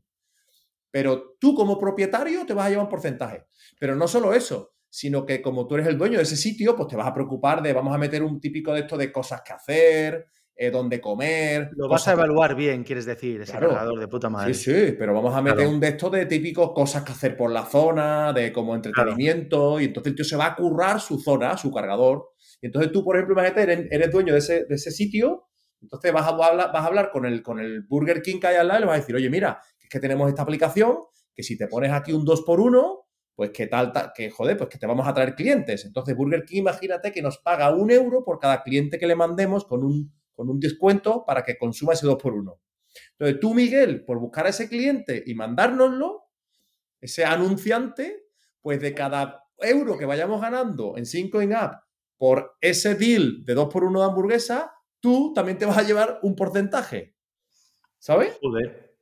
Pero 0.91 1.38
tú 1.39 1.56
como 1.56 1.80
propietario 1.80 2.45
te 2.45 2.54
vas 2.54 2.67
a 2.67 2.69
llevar 2.69 2.86
un 2.86 2.89
porcentaje. 2.89 3.45
Pero 3.80 3.95
no 3.95 4.08
solo 4.08 4.32
eso, 4.34 4.76
sino 4.89 5.26
que 5.26 5.41
como 5.41 5.65
tú 5.65 5.74
eres 5.76 5.88
el 5.88 5.97
dueño 5.97 6.17
de 6.17 6.24
ese 6.24 6.38
sitio, 6.38 6.76
pues 6.76 6.88
te 6.89 6.95
vas 6.95 7.08
a 7.08 7.13
preocupar 7.13 7.63
de, 7.63 7.74
vamos 7.74 7.95
a 7.95 7.97
meter 7.97 8.21
un 8.21 8.39
típico 8.39 8.74
de 8.74 8.82
esto 8.82 8.95
de 8.95 9.12
cosas 9.12 9.41
que 9.41 9.54
hacer, 9.54 10.28
eh, 10.56 10.69
dónde 10.69 11.02
comer. 11.02 11.71
Lo 11.76 11.89
vas 11.89 12.08
a 12.08 12.12
evaluar 12.12 12.54
bien, 12.54 12.84
quieres 12.84 13.06
decir, 13.06 13.41
ese 13.41 13.54
cargador 13.54 14.00
de 14.00 14.08
puta 14.08 14.30
madre. 14.30 14.54
Sí, 14.54 14.71
sí, 14.71 14.95
pero 14.95 15.12
vamos 15.12 15.34
a 15.34 15.41
meter 15.41 15.65
un 15.65 15.80
de 15.80 15.88
estos 15.88 16.12
de 16.12 16.28
típicos 16.28 16.71
cosas 16.71 17.04
que 17.04 17.13
hacer 17.13 17.36
por 17.36 17.50
la 17.50 17.65
zona, 17.65 18.32
de 18.32 18.54
como 18.54 18.76
entretenimiento, 18.76 19.80
y 19.80 19.86
entonces 19.86 20.12
el 20.12 20.15
tío 20.17 20.26
se 20.26 20.36
va 20.36 20.45
a 20.45 20.56
currar 20.56 21.00
su 21.00 21.19
zona, 21.19 21.58
su 21.58 21.71
cargador. 21.71 22.34
Entonces 22.62 22.91
tú, 22.91 23.04
por 23.04 23.15
ejemplo, 23.15 23.34
imagínate, 23.34 23.89
eres, 23.91 24.12
dueño 24.12 24.34
de 24.34 24.39
ese, 24.39 24.65
de 24.65 24.76
ese 24.76 24.91
sitio, 24.91 25.47
entonces 25.82 26.13
vas 26.13 26.28
a, 26.28 26.32
vas 26.34 26.76
a 26.76 26.86
hablar 26.86 27.12
con 27.12 27.26
el, 27.26 27.41
con 27.41 27.60
el 27.60 27.82
Burger 27.84 28.21
King 28.21 28.39
que 28.39 28.47
hay 28.47 28.58
al 28.58 28.67
lado 28.67 28.80
y 28.80 28.82
le 28.82 28.88
vas 28.88 28.97
a 28.97 29.00
decir, 29.00 29.15
oye, 29.15 29.30
mira, 29.30 29.60
es 29.82 29.89
que 29.89 30.00
tenemos 30.00 30.30
esta 30.30 30.43
aplicación, 30.43 30.97
que 31.34 31.41
si 31.41 31.58
te 31.58 31.67
pones 31.67 31.91
aquí 31.91 32.13
un 32.13 32.26
2x1, 32.26 33.00
pues 33.34 33.50
que 33.52 33.65
tal, 33.67 33.91
que 34.13 34.30
joder, 34.30 34.58
pues 34.58 34.69
que 34.69 34.78
te 34.78 34.86
vamos 34.86 35.08
a 35.08 35.13
traer 35.13 35.34
clientes. 35.34 35.86
Entonces 35.86 36.15
Burger 36.15 36.45
King, 36.45 36.60
imagínate 36.60 37.12
que 37.12 37.21
nos 37.21 37.39
paga 37.39 37.74
un 37.74 37.89
euro 37.89 38.24
por 38.24 38.38
cada 38.38 38.62
cliente 38.62 39.00
que 39.00 39.08
le 39.08 39.15
mandemos 39.15 39.65
con 39.65 39.84
un 39.84 40.12
con 40.41 40.50
un 40.50 40.60
descuento 40.60 41.24
para 41.24 41.43
que 41.43 41.56
consuma 41.56 41.93
ese 41.93 42.08
2x1. 42.08 42.58
Entonces 43.12 43.39
tú, 43.39 43.54
Miguel, 43.54 44.04
por 44.04 44.19
buscar 44.19 44.47
a 44.47 44.50
ese 44.50 44.67
cliente 44.67 45.24
y 45.26 45.36
mandárnoslo, 45.36 46.30
ese 47.00 47.26
anunciante, 47.26 48.26
pues 48.60 48.82
de 48.82 48.95
cada 48.95 49.43
euro 49.60 50.00
que 50.00 50.06
vayamos 50.06 50.41
ganando 50.41 50.97
en 50.97 51.06
5 51.06 51.41
in 51.43 51.54
app 51.54 51.84
por 52.22 52.56
ese 52.62 52.94
deal 52.94 53.44
de 53.46 53.56
2x1 53.56 53.98
de 53.98 54.06
hamburguesa, 54.06 54.76
tú 55.00 55.34
también 55.34 55.58
te 55.58 55.66
vas 55.66 55.80
a 55.80 55.82
llevar 55.82 56.20
un 56.22 56.36
porcentaje. 56.36 57.16
¿Sabes? 57.98 58.38
Joder. 58.40 58.96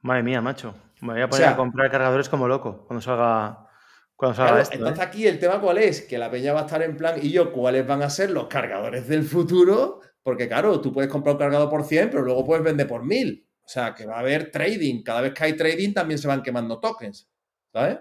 Madre 0.00 0.22
mía, 0.22 0.40
macho. 0.40 0.74
Me 1.02 1.12
voy 1.12 1.20
a 1.20 1.28
poner 1.28 1.48
a 1.48 1.56
comprar 1.56 1.90
cargadores 1.90 2.30
como 2.30 2.48
loco 2.48 2.86
cuando 2.86 3.02
salga, 3.02 3.68
cuando 4.16 4.36
salga 4.36 4.62
esto. 4.62 4.74
Entonces 4.74 5.00
¿eh? 5.00 5.06
aquí 5.06 5.26
el 5.26 5.38
tema 5.38 5.60
cuál 5.60 5.76
es, 5.76 6.00
que 6.00 6.16
la 6.16 6.30
peña 6.30 6.54
va 6.54 6.60
a 6.60 6.64
estar 6.64 6.80
en 6.80 6.96
plan, 6.96 7.20
y 7.22 7.30
yo, 7.30 7.52
¿cuáles 7.52 7.86
van 7.86 8.02
a 8.02 8.08
ser 8.08 8.30
los 8.30 8.46
cargadores 8.46 9.06
del 9.06 9.24
futuro? 9.24 10.00
Porque 10.22 10.48
claro, 10.48 10.80
tú 10.80 10.94
puedes 10.94 11.10
comprar 11.10 11.34
un 11.34 11.40
cargador 11.40 11.68
por 11.68 11.84
100, 11.84 12.08
pero 12.08 12.22
luego 12.22 12.46
puedes 12.46 12.64
vender 12.64 12.86
por 12.86 13.04
1000. 13.04 13.46
O 13.62 13.68
sea, 13.68 13.94
que 13.94 14.06
va 14.06 14.16
a 14.16 14.20
haber 14.20 14.50
trading. 14.50 15.02
Cada 15.02 15.20
vez 15.20 15.34
que 15.34 15.44
hay 15.44 15.58
trading 15.58 15.92
también 15.92 16.16
se 16.16 16.26
van 16.26 16.42
quemando 16.42 16.80
tokens. 16.80 17.30
¿Sabes? 17.70 17.98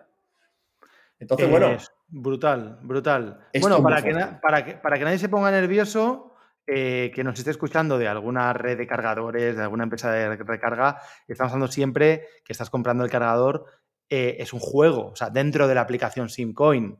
Entonces, 1.20 1.50
bueno. 1.50 1.78
Brutal, 2.12 2.80
brutal. 2.82 3.40
Bueno, 3.62 3.84
para 3.84 4.02
que, 4.02 4.14
para, 4.42 4.66
que, 4.66 4.74
para 4.74 4.98
que 4.98 5.04
nadie 5.04 5.20
se 5.20 5.30
ponga 5.30 5.52
nervioso, 5.52 6.34
eh, 6.66 7.12
que 7.14 7.24
nos 7.24 7.38
esté 7.38 7.52
escuchando 7.52 7.98
de 7.98 8.08
alguna 8.08 8.52
red 8.54 8.78
de 8.78 8.88
cargadores, 8.88 9.56
de 9.56 9.62
alguna 9.62 9.84
empresa 9.84 10.12
de 10.12 10.36
recarga, 10.36 11.00
estamos 11.28 11.54
hablando 11.54 11.72
siempre 11.72 12.28
que 12.44 12.54
estás 12.54 12.70
comprando 12.70 13.04
el 13.04 13.12
cargador, 13.12 13.66
eh, 14.10 14.38
es 14.40 14.54
un 14.54 14.60
juego, 14.60 15.10
o 15.10 15.16
sea, 15.16 15.30
dentro 15.30 15.68
de 15.68 15.76
la 15.76 15.82
aplicación 15.82 16.30
SimCoin. 16.30 16.98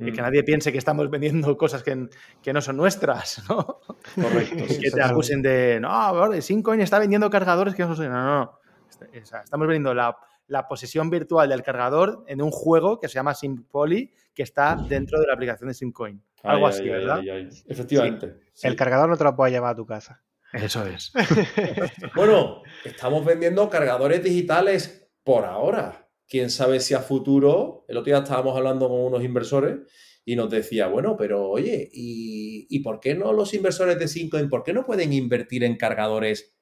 Y 0.00 0.12
que 0.12 0.22
mm. 0.22 0.24
nadie 0.24 0.42
piense 0.42 0.72
que 0.72 0.78
estamos 0.78 1.10
vendiendo 1.10 1.56
cosas 1.58 1.82
que, 1.82 2.08
que 2.42 2.52
no 2.52 2.60
son 2.60 2.76
nuestras, 2.76 3.44
¿no? 3.48 3.80
Correcto. 4.14 4.64
que 4.80 4.90
te 4.90 5.02
acusen 5.02 5.42
de, 5.42 5.78
no, 5.80 6.32
Simcoin 6.40 6.80
está 6.80 6.98
vendiendo 6.98 7.30
cargadores 7.30 7.74
que 7.74 7.84
no 7.84 7.94
son... 7.94 8.08
No, 8.08 8.24
no, 8.24 8.60
estamos 9.12 9.66
vendiendo 9.66 9.94
la, 9.94 10.16
la, 10.50 10.68
posesión 10.68 11.10
virtual 11.10 11.48
del 11.48 11.62
cargador 11.62 12.24
en 12.26 12.42
un 12.42 12.50
juego 12.50 13.00
que 13.00 13.08
se 13.08 13.14
llama 13.14 13.34
Simpoly, 13.34 14.12
que 14.34 14.42
está 14.42 14.76
dentro 14.76 15.20
de 15.20 15.26
la 15.26 15.34
aplicación 15.34 15.68
de 15.68 15.74
Simcoin. 15.74 16.22
Algo 16.42 16.66
así, 16.66 16.88
¿verdad? 16.88 17.22
Efectivamente. 17.66 18.36
El 18.62 18.76
cargador 18.76 19.08
no 19.08 19.16
te 19.16 19.24
lo 19.24 19.34
puedes 19.34 19.52
llevar 19.52 19.72
a 19.72 19.76
tu 19.76 19.86
casa. 19.86 20.22
Eso 20.52 20.84
es. 20.86 21.12
bueno, 22.14 22.62
estamos 22.84 23.24
vendiendo 23.24 23.70
cargadores 23.70 24.22
digitales 24.22 25.08
por 25.22 25.44
ahora 25.44 26.10
quién 26.30 26.48
sabe 26.48 26.78
si 26.78 26.94
a 26.94 27.00
futuro, 27.00 27.84
el 27.88 27.96
otro 27.96 28.12
día 28.12 28.22
estábamos 28.22 28.56
hablando 28.56 28.88
con 28.88 29.00
unos 29.00 29.24
inversores 29.24 29.80
y 30.24 30.36
nos 30.36 30.48
decía, 30.48 30.86
bueno, 30.86 31.16
pero 31.16 31.50
oye, 31.50 31.90
¿y, 31.92 32.78
por 32.84 33.00
qué 33.00 33.16
no 33.16 33.32
los 33.32 33.52
inversores 33.52 33.98
de 33.98 34.06
Cincoin, 34.06 34.48
por 34.48 34.62
qué 34.62 34.72
no 34.72 34.86
pueden 34.86 35.12
invertir 35.12 35.64
en 35.64 35.76
cargadores 35.76 36.56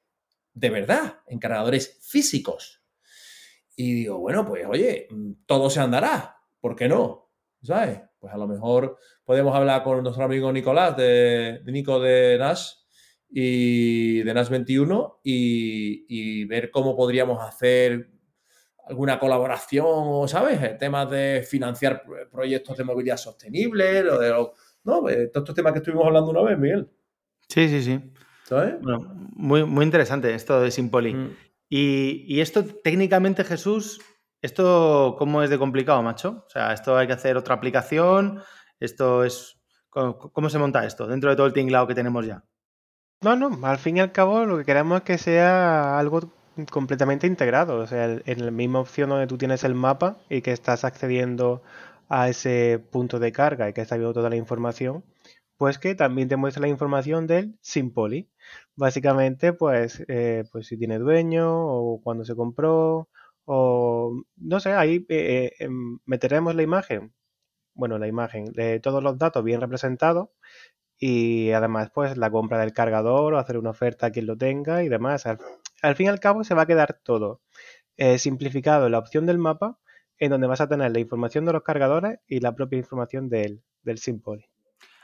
de 0.53 0.71
verdad, 0.71 1.19
en 1.27 1.37
cargadores 1.37 1.99
físicos? 2.01 2.78
Y 3.81 3.93
digo, 3.93 4.17
bueno, 4.17 4.45
pues 4.45 4.65
oye, 4.67 5.07
todo 5.45 5.69
se 5.69 5.79
andará, 5.79 6.35
¿por 6.59 6.75
qué 6.75 6.89
no? 6.89 7.29
¿Sabes? 7.63 8.01
Pues 8.19 8.33
a 8.33 8.37
lo 8.37 8.45
mejor 8.45 8.97
podemos 9.23 9.55
hablar 9.55 9.83
con 9.83 10.03
nuestro 10.03 10.25
amigo 10.25 10.51
Nicolás, 10.51 10.97
de, 10.97 11.61
Nico 11.63 11.97
de 12.01 12.37
Nash, 12.37 12.71
y 13.29 14.21
de 14.23 14.33
Nash 14.33 14.49
21 14.49 15.21
y, 15.23 16.05
y, 16.09 16.43
ver 16.43 16.71
cómo 16.71 16.93
podríamos 16.93 17.41
hacer 17.41 18.09
alguna 18.85 19.17
colaboración 19.17 19.85
o, 19.87 20.27
¿sabes? 20.27 20.77
Temas 20.77 21.09
de 21.09 21.47
financiar 21.49 22.03
proyectos 22.29 22.75
de 22.75 22.83
movilidad 22.83 23.15
sostenible, 23.15 24.03
lo 24.03 24.19
de 24.19 24.29
¿no? 24.83 24.99
Pues, 24.99 25.31
todos 25.31 25.43
estos 25.43 25.55
temas 25.55 25.71
que 25.71 25.79
estuvimos 25.79 26.05
hablando 26.05 26.31
una 26.31 26.41
vez, 26.41 26.59
Miguel. 26.59 26.89
Sí, 27.47 27.69
sí, 27.69 27.81
sí. 27.81 28.01
¿Sabes? 28.43 28.75
Bueno, 28.81 28.99
muy, 29.37 29.63
muy 29.63 29.85
interesante 29.85 30.35
esto 30.35 30.59
de 30.59 30.69
Simpoli. 30.69 31.13
Mm. 31.13 31.35
Y, 31.69 32.41
esto 32.41 32.65
técnicamente, 32.65 33.43
Jesús, 33.43 34.01
¿esto 34.41 35.15
cómo 35.19 35.43
es 35.43 35.49
de 35.49 35.59
complicado, 35.59 36.01
macho? 36.01 36.43
O 36.47 36.49
sea, 36.49 36.73
esto 36.73 36.97
hay 36.97 37.07
que 37.07 37.13
hacer 37.13 37.37
otra 37.37 37.55
aplicación, 37.55 38.41
esto 38.79 39.23
es... 39.23 39.55
¿Cómo, 39.91 40.49
se 40.49 40.59
monta 40.59 40.85
esto 40.85 41.07
dentro 41.07 41.31
de 41.31 41.35
todo 41.35 41.47
el 41.47 41.53
tinglado 41.53 41.87
que 41.87 41.95
tenemos 41.95 42.25
ya? 42.25 42.43
No, 43.21 43.35
no, 43.35 43.65
al 43.65 43.79
fin 43.79 43.97
y 43.97 43.99
al 44.01 44.11
cabo 44.11 44.45
lo 44.45 44.57
que 44.57 44.65
queremos 44.65 44.99
es 44.99 45.03
que 45.03 45.17
sea 45.17 45.97
algo 45.97 46.31
completamente 46.69 47.25
integrado. 47.25 47.77
O 47.77 47.87
sea, 47.87 48.19
en 48.23 48.45
la 48.45 48.51
misma 48.51 48.79
opción 48.79 49.09
donde 49.09 49.27
tú 49.27 49.37
tienes 49.37 49.63
el 49.63 49.73
mapa 49.73 50.17
y 50.29 50.41
que 50.41 50.51
estás 50.51 50.83
accediendo 50.83 51.63
a 52.07 52.29
ese 52.29 52.79
punto 52.91 53.19
de 53.19 53.31
carga 53.31 53.67
y 53.69 53.73
que 53.73 53.81
está 53.81 53.95
viendo 53.95 54.13
toda 54.13 54.29
la 54.29 54.35
información, 54.35 55.03
pues 55.59 55.79
que 55.79 55.95
también 55.95 56.29
te 56.29 56.37
muestra 56.37 56.61
la 56.61 56.69
información 56.69 57.27
del 57.27 57.57
Simpoli. 57.61 58.29
Básicamente, 58.75 59.53
pues, 59.53 60.03
eh, 60.07 60.45
pues 60.51 60.67
si 60.67 60.77
tiene 60.77 60.99
dueño 60.99 61.47
o 61.67 62.01
cuando 62.01 62.25
se 62.25 62.35
compró 62.35 63.09
o 63.45 64.23
no 64.37 64.59
sé, 64.61 64.73
ahí 64.73 65.05
eh, 65.09 65.53
eh, 65.59 65.65
em, 65.65 65.99
meteremos 66.05 66.55
la 66.55 66.63
imagen, 66.63 67.13
bueno, 67.75 67.99
la 67.99 68.07
imagen 68.07 68.45
de 68.53 68.79
todos 68.81 69.03
los 69.03 69.17
datos 69.19 69.43
bien 69.43 69.61
representados 69.61 70.29
y 70.99 71.51
además 71.51 71.91
pues 71.93 72.17
la 72.17 72.31
compra 72.31 72.59
del 72.59 72.73
cargador 72.73 73.33
o 73.33 73.39
hacer 73.39 73.57
una 73.57 73.71
oferta 73.71 74.07
a 74.07 74.11
quien 74.11 74.27
lo 74.27 74.37
tenga 74.37 74.83
y 74.83 74.89
demás 74.89 75.25
al 75.27 75.95
fin 75.95 76.07
y 76.07 76.09
al 76.09 76.19
cabo 76.19 76.43
se 76.43 76.55
va 76.55 76.63
a 76.63 76.65
quedar 76.67 76.99
todo 77.03 77.41
eh, 77.97 78.17
simplificado 78.19 78.87
en 78.87 78.93
la 78.93 78.99
opción 78.99 79.25
del 79.25 79.39
mapa, 79.39 79.79
en 80.19 80.31
donde 80.31 80.47
vas 80.47 80.61
a 80.61 80.69
tener 80.69 80.91
la 80.91 80.99
información 80.99 81.45
de 81.45 81.53
los 81.53 81.63
cargadores 81.63 82.19
y 82.27 82.39
la 82.41 82.55
propia 82.55 82.79
información 82.79 83.29
del, 83.29 83.63
del 83.83 83.99
Simpoli. 83.99 84.48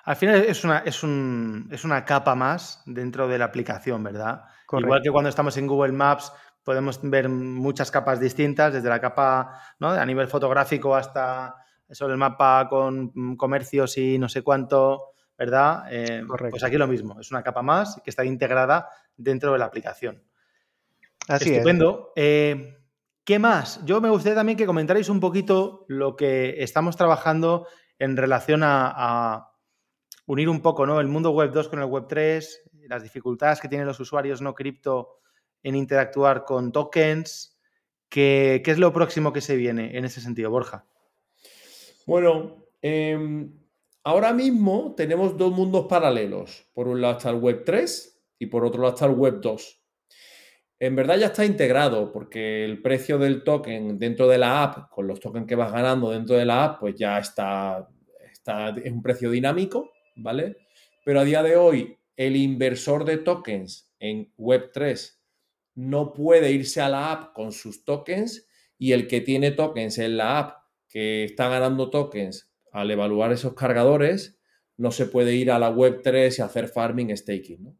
Al 0.05 0.15
final 0.15 0.35
es 0.43 0.63
una, 0.63 0.79
es, 0.79 1.03
una 1.03 2.05
capa 2.05 2.35
más 2.35 2.81
dentro 2.85 3.27
de 3.27 3.37
la 3.37 3.45
aplicación, 3.45 4.03
¿verdad? 4.03 4.43
Igual 4.71 5.01
que 5.01 5.09
cuando 5.09 5.29
estamos 5.29 5.57
en 5.57 5.67
Google 5.67 5.93
Maps 5.93 6.31
podemos 6.63 6.99
ver 7.03 7.29
muchas 7.29 7.91
capas 7.91 8.19
distintas, 8.19 8.73
desde 8.73 8.89
la 8.89 8.99
capa 8.99 9.61
¿no? 9.79 9.89
a 9.89 10.05
nivel 10.05 10.27
fotográfico 10.27 10.95
hasta 10.95 11.55
sobre 11.91 12.13
el 12.13 12.19
mapa 12.19 12.67
con 12.69 13.35
comercios 13.35 13.97
y 13.97 14.17
no 14.17 14.27
sé 14.27 14.41
cuánto, 14.41 15.13
¿verdad? 15.37 15.85
Eh, 15.91 16.23
pues 16.49 16.63
aquí 16.63 16.77
lo 16.77 16.87
mismo, 16.87 17.19
es 17.19 17.31
una 17.31 17.43
capa 17.43 17.61
más 17.61 18.01
que 18.03 18.09
está 18.09 18.25
integrada 18.25 18.89
dentro 19.15 19.53
de 19.53 19.59
la 19.59 19.65
aplicación. 19.65 20.23
Así 21.27 21.53
Estupendo. 21.53 22.11
Eh, 22.15 22.77
¿Qué 23.23 23.39
más? 23.39 23.83
Yo 23.85 24.01
me 24.01 24.09
gustaría 24.09 24.35
también 24.35 24.57
que 24.57 24.67
comentarais 24.67 25.09
un 25.09 25.19
poquito 25.19 25.85
lo 25.87 26.15
que 26.15 26.63
estamos 26.63 26.95
trabajando 26.95 27.67
en 27.97 28.17
relación 28.17 28.61
a, 28.63 29.51
unir 30.27 30.49
un 30.49 30.61
poco 30.61 30.85
¿no? 30.85 30.99
el 30.99 31.07
mundo 31.07 31.31
web 31.31 31.51
2 31.51 31.69
con 31.69 31.79
el 31.79 31.85
web 31.85 32.05
3, 32.07 32.71
las 32.87 33.03
dificultades 33.03 33.59
que 33.59 33.67
tienen 33.67 33.87
los 33.87 33.99
usuarios 33.99 34.41
no 34.41 34.53
cripto 34.53 35.19
en 35.63 35.75
interactuar 35.75 36.43
con 36.43 36.71
tokens. 36.71 37.57
¿Qué, 38.09 38.61
es 38.63 38.77
lo 38.77 38.93
próximo 38.93 39.33
que 39.33 39.41
se 39.41 39.55
viene 39.55 39.97
en 39.97 40.05
ese 40.05 40.21
sentido, 40.21 40.49
Borja? 40.49 40.85
Bueno, 42.05 42.67
em, 42.81 43.51
ahora 44.03 44.31
mismo 44.31 44.93
tenemos 44.95 45.35
dos 45.37 45.51
mundos 45.51 45.87
paralelos. 45.87 46.69
Por 46.73 46.87
un 46.87 47.01
lado 47.01 47.17
está 47.17 47.29
el 47.31 47.37
web 47.37 47.63
3 47.65 48.23
y 48.39 48.45
por 48.45 48.63
otro 48.63 48.81
lado 48.81 48.93
está 48.93 49.05
el 49.05 49.13
web 49.13 49.41
2. 49.41 49.81
En 50.79 50.95
verdad 50.95 51.17
ya 51.17 51.27
está 51.27 51.45
integrado 51.45 52.11
porque 52.11 52.63
el 52.63 52.81
precio 52.81 53.17
del 53.17 53.43
token 53.43 53.97
dentro 53.97 54.27
de 54.27 54.37
la 54.37 54.63
app, 54.63 54.89
con 54.89 55.07
los 55.07 55.19
tokens 55.19 55.47
que 55.47 55.55
vas 55.55 55.71
ganando 55.71 56.11
dentro 56.11 56.35
de 56.35 56.45
la 56.45 56.63
app, 56.63 56.79
pues 56.79 56.95
ya 56.95 57.17
está, 57.17 57.87
está 58.31 58.69
es 58.69 58.91
un 58.91 59.01
precio 59.01 59.31
dinámico, 59.31 59.91
¿vale? 60.15 60.57
Pero 61.03 61.19
a 61.19 61.23
día 61.23 61.43
de 61.43 61.55
hoy, 61.55 61.97
el 62.17 62.35
inversor 62.35 63.05
de 63.05 63.17
tokens 63.17 63.91
en 63.99 64.33
Web3 64.37 65.17
no 65.75 66.13
puede 66.13 66.51
irse 66.51 66.81
a 66.81 66.89
la 66.89 67.11
app 67.11 67.33
con 67.33 67.51
sus 67.51 67.83
tokens 67.83 68.47
y 68.77 68.93
el 68.93 69.07
que 69.07 69.21
tiene 69.21 69.51
tokens 69.51 69.97
en 69.97 70.17
la 70.17 70.39
app 70.39 70.63
que 70.87 71.25
está 71.25 71.49
ganando 71.49 71.89
tokens 71.89 72.51
al 72.71 72.91
evaluar 72.91 73.31
esos 73.31 73.53
cargadores, 73.53 74.39
no 74.77 74.91
se 74.91 75.05
puede 75.05 75.33
ir 75.33 75.51
a 75.51 75.59
la 75.59 75.71
Web3 75.71 76.39
y 76.39 76.41
hacer 76.41 76.67
farming 76.67 77.15
staking. 77.15 77.77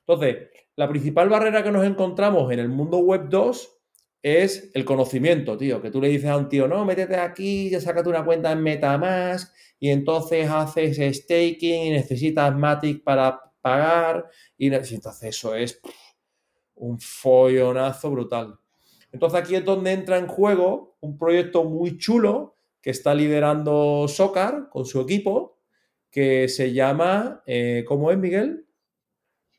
Entonces, 0.00 0.48
la 0.76 0.88
principal 0.88 1.28
barrera 1.28 1.62
que 1.62 1.70
nos 1.70 1.84
encontramos 1.84 2.50
en 2.52 2.58
el 2.58 2.68
mundo 2.68 2.98
web 2.98 3.28
2 3.28 3.79
es 4.22 4.70
el 4.74 4.84
conocimiento, 4.84 5.56
tío. 5.56 5.80
Que 5.80 5.90
tú 5.90 6.00
le 6.00 6.08
dices 6.08 6.28
a 6.28 6.36
un 6.36 6.48
tío, 6.48 6.68
no, 6.68 6.84
métete 6.84 7.16
aquí, 7.16 7.70
ya 7.70 7.80
sácate 7.80 8.08
una 8.08 8.24
cuenta 8.24 8.52
en 8.52 8.62
Metamask 8.62 9.54
y 9.78 9.90
entonces 9.90 10.48
haces 10.48 11.16
staking 11.16 11.86
y 11.86 11.90
necesitas 11.90 12.54
Matic 12.54 13.02
para 13.02 13.40
pagar. 13.60 14.28
Y 14.56 14.72
entonces 14.72 15.22
eso 15.22 15.54
es 15.54 15.80
un 16.74 17.00
follonazo 17.00 18.10
brutal. 18.10 18.58
Entonces 19.12 19.40
aquí 19.40 19.54
es 19.54 19.64
donde 19.64 19.92
entra 19.92 20.18
en 20.18 20.26
juego 20.26 20.96
un 21.00 21.18
proyecto 21.18 21.64
muy 21.64 21.98
chulo 21.98 22.56
que 22.80 22.90
está 22.90 23.14
liderando 23.14 24.06
Socar 24.08 24.68
con 24.70 24.86
su 24.86 25.00
equipo, 25.00 25.58
que 26.10 26.48
se 26.48 26.72
llama, 26.72 27.42
eh, 27.46 27.84
¿cómo 27.86 28.10
es, 28.10 28.18
Miguel? 28.18 28.66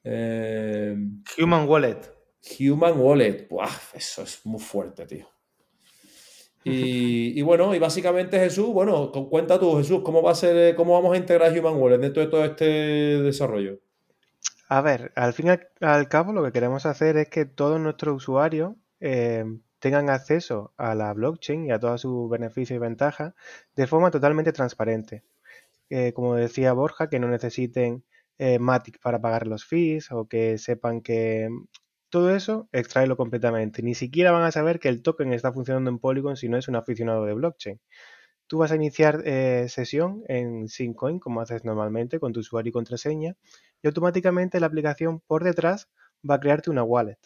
Eh, 0.04 0.96
Human 1.38 1.68
Wallet. 1.68 2.21
Human 2.60 3.00
Wallet. 3.00 3.48
eso 3.94 4.24
es 4.24 4.46
muy 4.46 4.60
fuerte, 4.60 5.06
tío. 5.06 5.28
Y, 6.64 7.42
bueno, 7.44 7.74
y 7.74 7.80
básicamente 7.80 8.40
Jesús, 8.40 8.68
bueno, 8.68 9.12
cuenta 9.30 9.60
tú, 9.60 9.78
Jesús, 9.78 10.02
¿cómo 10.04 10.22
va 10.22 10.32
a 10.32 10.36
ser, 10.36 10.76
cómo 10.76 10.94
vamos 10.94 11.14
a 11.14 11.18
integrar 11.18 11.58
Human 11.58 11.76
Wallet 11.76 12.00
dentro 12.00 12.24
de 12.24 12.30
todo 12.30 12.46
este 12.46 12.66
desarrollo? 12.66 13.80
A 14.70 14.82
ver, 14.82 15.12
al 15.16 15.34
fin 15.34 15.48
y 15.48 15.86
al, 15.86 16.08
cabo 16.08 16.32
lo 16.32 16.44
que 16.44 16.54
queremos 16.54 16.86
hacer 16.86 17.18
es 17.18 17.28
que 17.28 17.46
todos 17.46 17.80
nuestros 17.80 18.16
usuarios 18.16 18.74
eh, 19.02 19.44
tengan 19.80 20.10
acceso 20.10 20.74
a 20.78 20.96
la 20.96 21.12
blockchain 21.14 21.66
y 21.66 21.72
a 21.72 21.80
todos 21.80 22.02
sus 22.02 22.30
beneficios 22.30 22.78
y 22.78 22.80
ventajas 22.80 23.34
de 23.76 23.88
forma 23.88 24.12
totalmente 24.12 24.54
transparente. 24.54 25.24
Eh, 25.90 26.14
como 26.14 26.36
decía 26.36 26.72
Borja, 26.72 27.10
que 27.10 27.20
no 27.20 27.28
necesiten 27.28 28.06
eh, 28.38 28.60
Matic 28.60 29.02
para 29.02 29.20
pagar 29.20 29.46
los 29.46 29.66
fees 29.66 30.10
o 30.12 30.28
que 30.28 30.58
sepan 30.58 31.02
que 31.02 31.50
todo 32.12 32.36
eso, 32.36 32.70
extraerlo 32.74 33.18
completamente. 33.18 33.82
Ni 33.84 33.96
siquiera 33.96 34.32
van 34.32 34.44
a 34.44 34.52
saber 34.52 34.80
que 34.80 34.90
el 34.90 35.02
token 35.02 35.34
está 35.34 35.54
funcionando 35.54 35.90
en 35.90 36.00
Polygon 36.00 36.38
si 36.38 36.50
no 36.50 36.58
es 36.58 36.68
un 36.68 36.76
aficionado 36.76 37.26
de 37.26 37.34
blockchain. 37.34 37.82
Tú 38.48 38.60
vas 38.60 38.72
a 38.72 38.76
iniciar 38.76 39.24
eh, 39.26 39.68
sesión 39.70 40.24
en 40.28 40.70
Syncoin, 40.70 41.20
como 41.20 41.42
haces 41.42 41.66
normalmente, 41.66 42.20
con 42.20 42.34
tu 42.34 42.42
usuario 42.42 42.70
y 42.70 42.74
contraseña, 42.74 43.36
y 43.82 43.88
automáticamente 43.88 44.60
la 44.60 44.68
aplicación 44.68 45.22
por 45.22 45.44
detrás 45.44 45.90
va 46.30 46.36
a 46.36 46.40
crearte 46.42 46.70
una 46.70 46.84
wallet. 46.84 47.20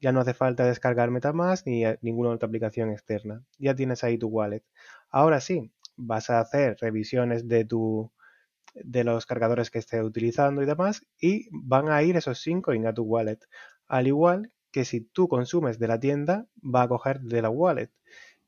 Ya 0.00 0.12
no 0.12 0.20
hace 0.20 0.34
falta 0.34 0.66
descargar 0.66 1.10
MetaMask 1.10 1.66
ni 1.66 1.84
ninguna 2.02 2.30
otra 2.30 2.46
aplicación 2.48 2.90
externa. 2.90 3.44
Ya 3.58 3.74
tienes 3.74 4.04
ahí 4.04 4.18
tu 4.18 4.28
wallet. 4.28 4.64
Ahora 5.10 5.40
sí, 5.40 5.72
vas 5.96 6.30
a 6.30 6.40
hacer 6.40 6.76
revisiones 6.80 7.48
de 7.48 7.64
tu, 7.64 8.12
de 8.74 9.04
los 9.04 9.26
cargadores 9.26 9.70
que 9.70 9.78
esté 9.78 10.02
utilizando 10.02 10.62
y 10.62 10.66
demás, 10.66 11.06
y 11.20 11.48
van 11.52 11.88
a 11.88 12.02
ir 12.02 12.16
esos 12.16 12.40
5 12.40 12.72
a 12.86 12.94
tu 12.94 13.04
wallet. 13.04 13.38
Al 13.88 14.06
igual 14.06 14.52
que 14.70 14.84
si 14.84 15.00
tú 15.00 15.28
consumes 15.28 15.78
de 15.78 15.88
la 15.88 16.00
tienda, 16.00 16.46
va 16.62 16.82
a 16.82 16.88
coger 16.88 17.20
de 17.20 17.42
la 17.42 17.50
wallet. 17.50 17.90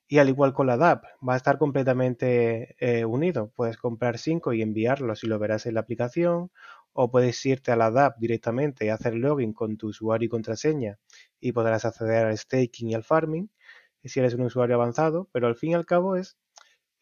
Y 0.09 0.19
al 0.19 0.29
igual 0.29 0.55
con 0.55 0.67
la 0.67 0.77
DAP, 0.77 1.05
va 1.29 1.35
a 1.35 1.37
estar 1.37 1.59
completamente 1.59 2.77
eh, 2.79 3.05
unido. 3.05 3.53
Puedes 3.57 3.77
comprar 3.77 4.19
5 4.19 4.53
y 4.53 4.63
enviarlos 4.63 5.25
y 5.25 5.27
lo 5.29 5.39
verás 5.39 5.67
en 5.67 5.75
la 5.75 5.81
aplicación. 5.81 6.51
O 6.93 7.11
puedes 7.11 7.45
irte 7.47 7.73
a 7.73 7.77
la 7.77 7.91
DAP 7.91 8.19
directamente 8.19 8.87
y 8.87 8.89
hacer 8.89 9.15
login 9.15 9.53
con 9.53 9.77
tu 9.77 9.89
usuario 9.89 10.27
y 10.27 10.31
contraseña 10.31 10.99
y 11.41 11.53
podrás 11.53 11.85
acceder 11.85 12.27
al 12.27 12.39
staking 12.39 12.91
y 12.91 12.95
al 12.95 13.05
farming 13.05 13.51
si 14.05 14.21
eres 14.21 14.35
un 14.35 14.43
usuario 14.43 14.77
avanzado. 14.77 15.29
Pero 15.33 15.47
al 15.49 15.57
fin 15.57 15.73
y 15.73 15.75
al 15.75 15.87
cabo 15.87 16.17
es 16.17 16.39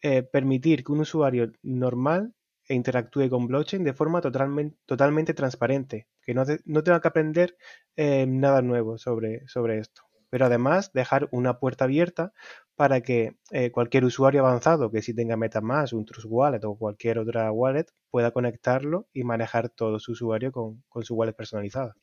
eh, 0.01 0.23
permitir 0.23 0.83
que 0.83 0.91
un 0.91 1.01
usuario 1.01 1.51
normal 1.63 2.33
interactúe 2.69 3.29
con 3.29 3.47
blockchain 3.47 3.83
de 3.83 3.93
forma 3.93 4.21
totalmente, 4.21 4.77
totalmente 4.85 5.33
transparente, 5.33 6.07
que 6.25 6.33
no, 6.33 6.43
no 6.65 6.83
tenga 6.83 6.99
que 6.99 7.07
aprender 7.07 7.57
eh, 7.95 8.25
nada 8.27 8.61
nuevo 8.61 8.97
sobre, 8.97 9.47
sobre 9.47 9.79
esto. 9.79 10.03
Pero 10.29 10.47
además 10.47 10.91
dejar 10.93 11.29
una 11.31 11.59
puerta 11.59 11.85
abierta 11.85 12.33
para 12.75 13.01
que 13.01 13.37
eh, 13.51 13.71
cualquier 13.71 14.03
usuario 14.03 14.41
avanzado 14.41 14.91
que 14.91 15.01
si 15.01 15.13
tenga 15.13 15.37
MetaMask, 15.37 15.93
un 15.93 16.05
Trust 16.05 16.27
Wallet 16.29 16.65
o 16.65 16.77
cualquier 16.77 17.19
otra 17.19 17.51
wallet 17.51 17.85
pueda 18.09 18.31
conectarlo 18.31 19.07
y 19.13 19.23
manejar 19.23 19.69
todo 19.69 19.99
su 19.99 20.11
usuario 20.11 20.51
con, 20.51 20.83
con 20.89 21.03
su 21.03 21.15
wallet 21.15 21.35
personalizada. 21.35 21.95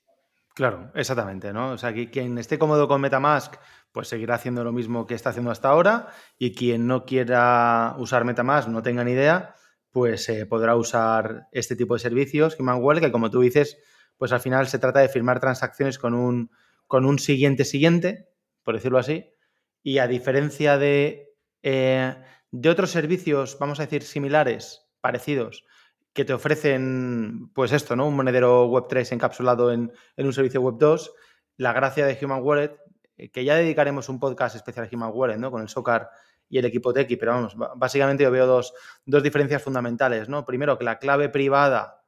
Claro, 0.55 0.91
exactamente, 0.95 1.53
¿no? 1.53 1.73
O 1.73 1.79
sea, 1.79 1.95
que 1.95 2.11
quien 2.11 2.37
esté 2.37 2.59
cómodo 2.59 2.87
con 2.87 3.01
MetaMask, 3.01 3.55
pues 3.91 4.09
seguirá 4.09 4.35
haciendo 4.35 4.63
lo 4.65 4.73
mismo 4.73 5.07
que 5.07 5.15
está 5.15 5.31
haciendo 5.31 5.51
hasta 5.51 5.71
ahora, 5.71 6.09
y 6.39 6.55
quien 6.55 6.87
no 6.87 7.07
quiera 7.07 7.95
usar 7.99 8.25
MetaMask, 8.25 8.69
no 8.69 8.83
tenga 8.83 9.03
ni 9.03 9.13
idea, 9.13 9.55
pues 9.91 10.29
eh, 10.29 10.45
podrá 10.45 10.77
usar 10.77 11.49
este 11.53 11.75
tipo 11.75 11.95
de 11.95 12.01
servicios, 12.01 12.57
Human 12.59 12.83
Wallet, 12.83 13.01
que 13.01 13.13
como 13.13 13.31
tú 13.31 13.41
dices, 13.41 13.79
pues 14.23 14.31
al 14.31 14.39
final 14.39 14.69
se 14.69 14.79
trata 14.79 15.01
de 15.01 15.09
firmar 15.09 15.41
transacciones 15.41 15.99
con 15.99 16.15
un, 16.15 16.53
con 16.87 17.05
un 17.05 17.19
siguiente 17.19 17.65
siguiente, 17.65 18.29
por 18.63 18.77
decirlo 18.77 18.99
así, 18.99 19.35
y 19.83 19.99
a 19.99 20.07
diferencia 20.07 20.79
de, 20.79 21.35
eh, 21.65 22.15
de 22.53 22.69
otros 22.71 22.93
servicios, 22.93 23.59
vamos 23.59 23.81
a 23.81 23.83
decir, 23.83 24.05
similares, 24.05 24.89
parecidos, 25.01 25.65
que 26.13 26.25
te 26.25 26.35
ofrecen, 26.35 27.51
pues 27.53 27.73
esto, 27.73 27.97
¿no? 27.97 28.07
Un 28.07 28.15
monedero 28.15 28.71
Web3 28.71 29.11
encapsulado 29.11 29.73
en, 29.73 29.91
en 30.17 30.27
un 30.27 30.33
servicio 30.33 30.63
Web2, 30.63 31.11
la 31.57 31.73
gracia 31.73 32.07
de 32.07 32.17
Human 32.25 32.45
Wallet, 32.45 32.77
eh, 33.17 33.29
que 33.33 33.45
ya 33.45 33.57
dedicaremos 33.57 34.09
un 34.09 34.21
podcast 34.21 34.55
especial 34.55 34.87
a 34.87 34.97
Human 34.97 35.11
Wallet, 35.13 35.39
¿no? 35.39 35.51
Con 35.51 35.63
el 35.63 35.69
SOCAR 35.69 36.09
y 36.49 36.59
el 36.59 36.65
equipo 36.65 36.93
Tequi, 36.93 37.17
pero 37.17 37.33
vamos, 37.33 37.57
básicamente 37.75 38.23
yo 38.23 38.31
veo 38.31 38.47
dos, 38.47 38.73
diferencias 39.05 39.65
fundamentales, 39.65 40.29
¿no? 40.29 40.47
Primero, 40.47 40.79
que 40.79 40.85
la 40.85 41.01
clave 41.01 41.29
privada 41.29 42.02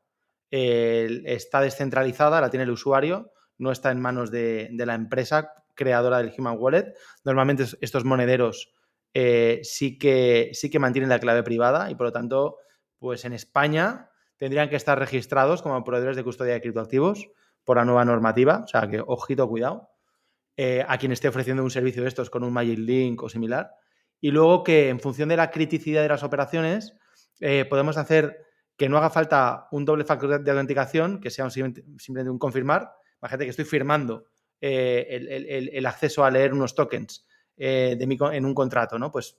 está 0.57 1.61
descentralizada, 1.61 2.41
la 2.41 2.51
tiene 2.51 2.65
el 2.65 2.71
usuario, 2.71 3.33
no 3.59 3.73
está 3.73 3.91
en 3.91 4.01
manos 4.01 4.31
de, 4.31 4.69
la 4.73 4.95
empresa 4.95 5.53
creadora 5.75 6.19
del 6.19 6.33
Human 6.37 6.57
Wallet. 6.59 6.95
Normalmente 7.25 7.65
estos 7.81 8.05
monederos 8.05 8.73
eh, 9.13 9.61
sí, 9.63 9.99
que, 9.99 10.51
sí 10.53 10.71
que 10.71 10.79
mantienen 10.79 11.09
la 11.09 11.19
clave 11.19 11.43
privada 11.43 11.91
y 11.91 11.95
por 11.95 12.07
lo 12.07 12.13
tanto, 12.13 12.59
pues 12.99 13.25
en 13.25 13.33
España 13.33 14.11
tendrían 14.37 14.69
que 14.69 14.77
estar 14.77 14.99
registrados 14.99 15.63
como 15.63 15.83
proveedores 15.85 16.17
de 16.17 16.25
custodia 16.25 16.55
de 16.55 16.61
criptoactivos 16.61 17.29
por 17.65 17.77
la 17.77 17.85
nueva 17.85 18.05
normativa, 18.05 18.63
o 18.65 18.67
sea 18.67 18.89
que 18.89 19.03
ojito, 19.05 19.49
cuidado. 19.49 19.91
Eh, 20.57 20.85
a 20.87 20.99
quien 20.99 21.11
esté 21.11 21.27
ofreciendo 21.27 21.65
un 21.65 21.71
servicio 21.71 22.03
de 22.03 22.09
estos 22.09 22.31
con 22.31 22.45
un 22.45 22.53
Magic 22.53 22.79
Link 22.79 23.21
o 23.25 23.29
similar, 23.29 23.73
y 24.21 24.31
luego 24.31 24.63
que 24.63 24.89
en 24.89 25.01
función 25.01 25.29
de 25.29 25.37
la 25.37 25.51
criticidad 25.51 26.03
de 26.03 26.09
las 26.09 26.23
operaciones 26.23 26.95
eh, 27.41 27.65
podemos 27.65 27.97
hacer 27.97 28.39
que 28.77 28.89
no 28.89 28.99
haga 28.99 29.11
falta 29.11 29.69
un 29.71 29.85
doble 29.85 30.05
factor 30.05 30.43
de 30.43 30.51
autenticación, 30.51 31.21
que 31.21 31.31
sea 31.31 31.49
simplemente 31.51 32.31
un 32.31 32.39
confirmar. 32.39 32.93
Imagínate 33.21 33.45
que 33.45 33.51
estoy 33.51 33.65
firmando 33.65 34.27
eh, 34.61 35.71
el, 35.73 35.87
acceso 35.87 36.25
a 36.25 36.31
leer 36.31 36.53
unos 36.53 36.75
tokens 36.75 37.27
eh, 37.57 37.97
de 37.99 38.19
en 38.33 38.45
un 38.45 38.55
contrato, 38.55 38.99
¿no? 38.99 39.13
Pues 39.13 39.37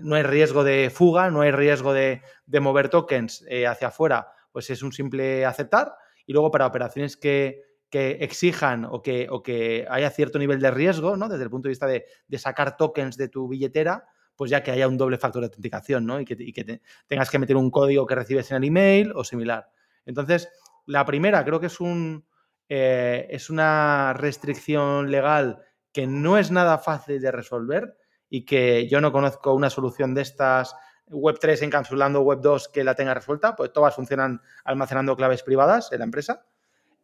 no 0.00 0.16
hay 0.16 0.22
riesgo 0.22 0.64
de 0.64 0.90
fuga, 0.90 1.30
no 1.30 1.42
hay 1.42 1.52
riesgo 1.52 1.92
de, 1.92 2.20
mover 2.60 2.88
tokens 2.88 3.44
eh, 3.48 3.66
hacia 3.66 3.88
afuera, 3.88 4.28
pues 4.50 4.70
es 4.70 4.82
un 4.82 4.92
simple 4.92 5.44
aceptar. 5.44 5.94
Y 6.26 6.32
luego 6.32 6.50
para 6.50 6.66
operaciones 6.66 7.16
que, 7.16 7.64
exijan 7.92 8.84
o 8.84 9.00
que, 9.00 9.26
o 9.30 9.42
que, 9.42 9.86
haya 9.88 10.10
cierto 10.10 10.38
nivel 10.38 10.60
de 10.60 10.70
riesgo, 10.70 11.16
¿no? 11.16 11.28
Desde 11.28 11.44
el 11.44 11.50
punto 11.50 11.68
de 11.68 11.70
vista 11.70 11.86
de, 11.86 12.04
sacar 12.36 12.76
tokens 12.76 13.16
de 13.16 13.28
tu 13.28 13.48
billetera, 13.48 14.06
pues 14.36 14.50
ya 14.50 14.62
que 14.62 14.70
haya 14.70 14.86
un 14.86 14.98
doble 14.98 15.18
factor 15.18 15.40
de 15.40 15.46
autenticación, 15.46 16.06
¿no? 16.06 16.20
Y 16.20 16.24
que, 16.24 16.80
tengas 17.06 17.30
que 17.30 17.38
meter 17.38 17.56
un 17.56 17.70
código 17.70 18.06
que 18.06 18.14
recibes 18.14 18.50
en 18.50 18.58
el 18.58 18.64
email 18.64 19.12
o 19.14 19.24
similar. 19.24 19.70
Entonces, 20.04 20.48
la 20.84 21.04
primera 21.04 21.44
creo 21.44 21.58
que 21.58 21.66
es 21.66 21.80
un, 21.80 22.24
eh, 22.68 23.26
es 23.30 23.50
una 23.50 24.12
restricción 24.12 25.10
legal 25.10 25.62
que 25.92 26.06
no 26.06 26.38
es 26.38 26.50
nada 26.50 26.78
fácil 26.78 27.20
de 27.20 27.32
resolver 27.32 27.96
y 28.28 28.44
que 28.44 28.86
yo 28.88 29.00
no 29.00 29.12
conozco 29.12 29.54
una 29.54 29.70
solución 29.70 30.14
de 30.14 30.22
estas 30.22 30.76
Web3 31.08 31.62
encapsulando 31.62 32.22
Web2 32.22 32.70
que 32.72 32.84
la 32.84 32.94
tenga 32.94 33.14
resuelta, 33.14 33.54
pues 33.54 33.72
todas 33.72 33.94
funcionan 33.94 34.42
almacenando 34.64 35.16
claves 35.16 35.42
privadas 35.42 35.92
en 35.92 36.00
la 36.00 36.04
empresa. 36.04 36.44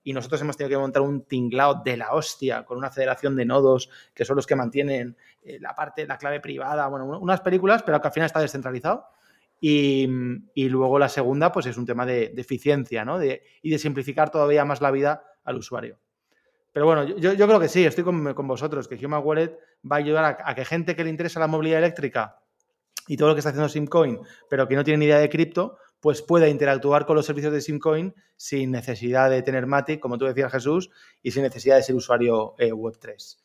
Y 0.04 0.12
nosotros 0.12 0.40
hemos 0.40 0.56
tenido 0.56 0.78
que 0.78 0.80
montar 0.80 1.02
un 1.02 1.24
tinglao 1.24 1.82
de 1.84 1.96
la 1.96 2.12
hostia 2.12 2.64
con 2.64 2.78
una 2.78 2.90
federación 2.90 3.36
de 3.36 3.44
nodos 3.44 3.88
que 4.14 4.24
son 4.24 4.36
los 4.36 4.46
que 4.46 4.56
mantienen 4.56 5.16
eh, 5.42 5.58
la 5.60 5.74
parte, 5.74 6.06
la 6.06 6.18
clave 6.18 6.40
privada, 6.40 6.88
bueno, 6.88 7.06
unas 7.18 7.40
películas, 7.40 7.82
pero 7.82 8.00
que 8.00 8.08
al 8.08 8.12
final 8.12 8.26
está 8.26 8.40
descentralizado. 8.40 9.06
Y, 9.64 10.08
luego 10.56 10.98
la 10.98 11.08
segunda, 11.08 11.52
pues 11.52 11.66
es 11.66 11.76
un 11.76 11.86
tema 11.86 12.04
de, 12.04 12.34
eficiencia, 12.36 13.04
¿no? 13.04 13.22
y 13.22 13.70
de 13.70 13.78
simplificar 13.78 14.28
todavía 14.28 14.64
más 14.64 14.80
la 14.80 14.90
vida 14.90 15.22
al 15.44 15.56
usuario. 15.56 16.00
Pero 16.72 16.86
bueno, 16.86 17.04
yo, 17.04 17.34
creo 17.34 17.60
que 17.60 17.68
sí, 17.68 17.84
estoy 17.84 18.02
con, 18.02 18.46
vosotros, 18.46 18.88
que 18.88 19.04
Human 19.04 19.22
Wallet 19.22 19.58
va 19.90 19.96
a 19.96 19.98
ayudar 19.98 20.38
a, 20.42 20.54
que 20.54 20.64
gente 20.64 20.96
que 20.96 21.04
le 21.04 21.10
interesa 21.10 21.38
la 21.38 21.46
movilidad 21.46 21.78
eléctrica 21.78 22.38
y 23.06 23.16
todo 23.16 23.28
lo 23.28 23.34
que 23.34 23.40
está 23.40 23.50
haciendo 23.50 23.68
Simcoin, 23.68 24.18
pero 24.48 24.66
que 24.66 24.74
no 24.74 24.82
tiene 24.82 24.98
ni 24.98 25.04
idea 25.04 25.18
de 25.18 25.28
cripto, 25.28 25.76
pues 26.02 26.20
pueda 26.20 26.48
interactuar 26.48 27.06
con 27.06 27.16
los 27.16 27.24
servicios 27.24 27.54
de 27.54 27.62
Simcoin 27.62 28.14
sin 28.36 28.72
necesidad 28.72 29.30
de 29.30 29.40
tener 29.40 29.66
Matic, 29.66 30.00
como 30.00 30.18
tú 30.18 30.26
decías 30.26 30.52
Jesús, 30.52 30.90
y 31.22 31.30
sin 31.30 31.44
necesidad 31.44 31.76
de 31.76 31.84
ser 31.84 31.94
usuario 31.94 32.54
eh, 32.58 32.72
Web3. 32.72 33.38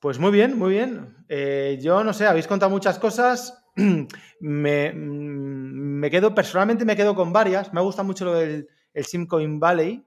Pues 0.00 0.18
muy 0.18 0.32
bien, 0.32 0.58
muy 0.58 0.70
bien. 0.70 1.24
Eh, 1.28 1.78
yo 1.80 2.02
no 2.02 2.12
sé, 2.12 2.26
habéis 2.26 2.46
contado 2.48 2.70
muchas 2.70 2.98
cosas. 2.98 3.62
me, 4.40 4.92
mm, 4.92 6.00
me, 6.00 6.10
quedo, 6.10 6.34
personalmente 6.34 6.84
me 6.84 6.96
quedo 6.96 7.14
con 7.14 7.32
varias. 7.32 7.72
Me 7.72 7.80
gusta 7.80 8.02
mucho 8.02 8.24
lo 8.24 8.34
del 8.34 8.68
el 8.94 9.04
Simcoin 9.04 9.60
Valley, 9.60 10.06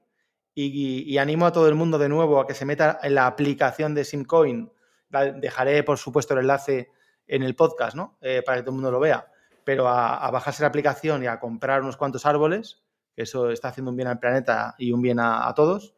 y, 0.60 1.18
animo 1.20 1.46
a 1.46 1.52
todo 1.52 1.68
el 1.68 1.76
mundo 1.76 2.00
de 2.00 2.10
nuevo 2.10 2.40
a 2.40 2.48
que 2.48 2.56
se 2.56 2.66
meta 2.66 2.98
en 3.04 3.14
la 3.14 3.28
aplicación 3.28 3.94
de 3.94 4.04
Simcoin. 4.04 4.72
Dejaré, 5.36 5.84
por 5.84 6.00
supuesto, 6.00 6.34
el 6.34 6.40
enlace 6.40 6.90
en 7.28 7.44
el 7.44 7.56
podcast, 7.56 7.96
¿no? 7.96 8.18
Eh, 8.22 8.42
para 8.44 8.58
que 8.58 8.64
todo 8.64 8.72
el 8.72 8.78
mundo 8.78 8.90
lo 8.90 9.00
vea. 9.00 9.28
Pero 9.68 9.90
a, 9.90 10.32
bajarse 10.32 10.64
la 10.64 10.70
aplicación 10.70 11.24
y 11.24 11.28
a 11.28 11.42
comprar 11.42 11.82
unos 11.82 11.98
cuantos 11.98 12.26
árboles, 12.26 12.86
que 13.14 13.24
eso 13.24 13.52
está 13.52 13.68
haciendo 13.68 13.92
un 13.92 13.98
bien 13.98 14.08
al 14.08 14.18
planeta 14.18 14.76
y 14.78 14.94
un 14.94 15.02
bien 15.02 15.20
a, 15.20 15.54
todos. 15.54 15.94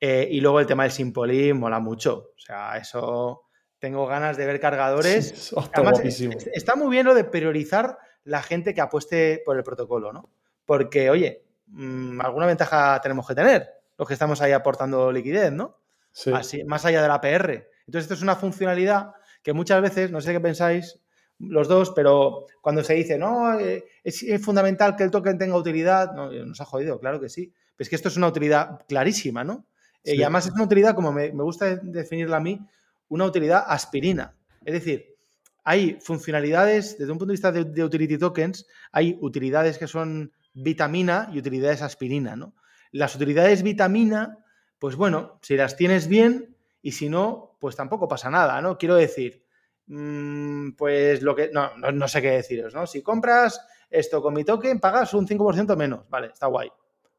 Eh, 0.00 0.26
y 0.30 0.40
luego 0.40 0.58
el 0.58 0.64
tema 0.64 0.84
del 0.84 0.92
Simpoli 0.92 1.52
mola 1.52 1.80
mucho. 1.80 2.30
O 2.34 2.40
sea, 2.40 2.78
eso 2.78 3.42
tengo 3.78 4.06
ganas 4.06 4.38
de 4.38 4.46
ver 4.46 4.58
cargadores. 4.58 5.52
está 6.54 6.76
muy 6.76 6.90
bien 6.90 7.04
lo 7.04 7.12
de 7.12 7.24
priorizar 7.24 7.98
la 8.22 8.42
gente 8.42 8.72
que 8.72 8.80
apueste 8.80 9.42
por 9.44 9.58
el 9.58 9.64
protocolo, 9.64 10.10
¿no? 10.10 10.30
Porque, 10.64 11.10
oye, 11.10 11.44
mm, 11.66 12.22
alguna 12.22 12.46
ventaja 12.46 12.98
tenemos 13.02 13.28
que 13.28 13.34
tener 13.34 13.68
los 13.98 14.08
que 14.08 14.14
estamos 14.14 14.40
ahí 14.40 14.52
aportando 14.52 15.12
liquidez, 15.12 15.52
¿no? 15.52 15.78
Sí. 16.10 16.32
Así, 16.32 16.64
más 16.64 16.86
allá 16.86 17.02
de 17.02 17.08
la 17.08 17.20
PR. 17.20 17.68
Entonces, 17.86 18.04
esto 18.04 18.14
es 18.14 18.22
una 18.22 18.36
funcionalidad 18.36 19.12
que 19.42 19.52
muchas 19.52 19.82
veces, 19.82 20.10
no 20.10 20.22
sé 20.22 20.32
qué 20.32 20.40
pensáis 20.40 21.03
los 21.38 21.68
dos, 21.68 21.90
pero 21.90 22.46
cuando 22.60 22.82
se 22.84 22.94
dice, 22.94 23.18
no, 23.18 23.58
eh, 23.58 23.84
es, 24.02 24.24
fundamental 24.42 24.96
que 24.96 25.04
el 25.04 25.10
token 25.10 25.38
tenga 25.38 25.56
utilidad, 25.56 26.12
no, 26.14 26.32
eh, 26.32 26.44
nos 26.44 26.60
ha 26.60 26.64
jodido, 26.64 26.98
claro 26.98 27.20
que 27.20 27.28
sí. 27.28 27.52
Pero 27.76 27.84
es 27.84 27.88
que 27.88 27.96
esto 27.96 28.08
es 28.08 28.16
una 28.16 28.28
utilidad 28.28 28.80
clarísima, 28.86 29.42
¿no? 29.42 29.66
Eh, 30.04 30.16
y 30.16 30.22
además 30.22 30.46
es 30.46 30.52
una 30.52 30.64
utilidad, 30.64 30.94
como 30.94 31.12
me, 31.12 31.30
gusta 31.30 31.76
definirla 31.76 32.36
a 32.36 32.40
mí, 32.40 32.60
una 33.08 33.24
utilidad 33.24 33.64
aspirina. 33.66 34.36
Es 34.64 34.74
decir, 34.74 35.16
hay 35.64 35.98
funcionalidades, 36.00 36.98
desde 36.98 37.10
un 37.10 37.18
punto 37.18 37.32
de 37.32 37.34
vista 37.34 37.52
de, 37.52 37.64
de 37.64 37.84
utility 37.84 38.18
tokens, 38.18 38.66
hay 38.92 39.18
utilidades 39.20 39.78
que 39.78 39.88
son 39.88 40.32
vitamina 40.52 41.30
y 41.32 41.38
utilidades 41.38 41.82
aspirina, 41.82 42.36
¿no? 42.36 42.54
Las 42.92 43.16
utilidades 43.16 43.62
vitamina, 43.62 44.38
pues 44.78 44.94
bueno, 44.94 45.40
si 45.42 45.56
las 45.56 45.76
tienes 45.76 46.06
bien 46.06 46.56
y 46.80 46.92
si 46.92 47.08
no, 47.08 47.56
pues 47.58 47.74
tampoco 47.74 48.06
pasa 48.06 48.30
nada, 48.30 48.60
¿no? 48.60 48.78
Quiero 48.78 48.94
decir, 48.94 49.43
pues 49.86 51.22
lo 51.22 51.34
que, 51.34 51.50
no, 51.52 51.76
no, 51.76 52.08
sé 52.08 52.22
qué 52.22 52.30
deciros, 52.30 52.74
¿no? 52.74 52.86
Si 52.86 53.02
compras 53.02 53.66
esto 53.90 54.22
con 54.22 54.34
mi 54.34 54.44
token, 54.44 54.80
pagas 54.80 55.14
un 55.14 55.26
5% 55.26 55.76
menos, 55.76 56.08
vale, 56.08 56.28
está 56.28 56.46
guay. 56.46 56.70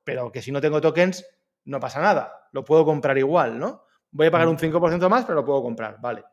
Pero 0.03 0.31
que 0.31 0.41
si 0.41 0.51
no 0.51 0.61
tengo 0.61 0.81
tokens, 0.81 1.25
no 1.65 1.79
pasa 1.79 2.01
nada, 2.01 2.49
lo 2.51 2.63
puedo 2.63 2.85
comprar 2.85 3.17
igual, 3.17 3.59
¿no? 3.59 3.83
Voy 4.11 4.27
a 4.27 4.31
pagar 4.31 4.47
un 4.47 4.57
5% 4.57 5.09
más, 5.09 5.25
pero 5.25 5.35
lo 5.35 5.45
puedo 5.45 5.61
comprar, 5.61 5.99
vale. 6.01 6.23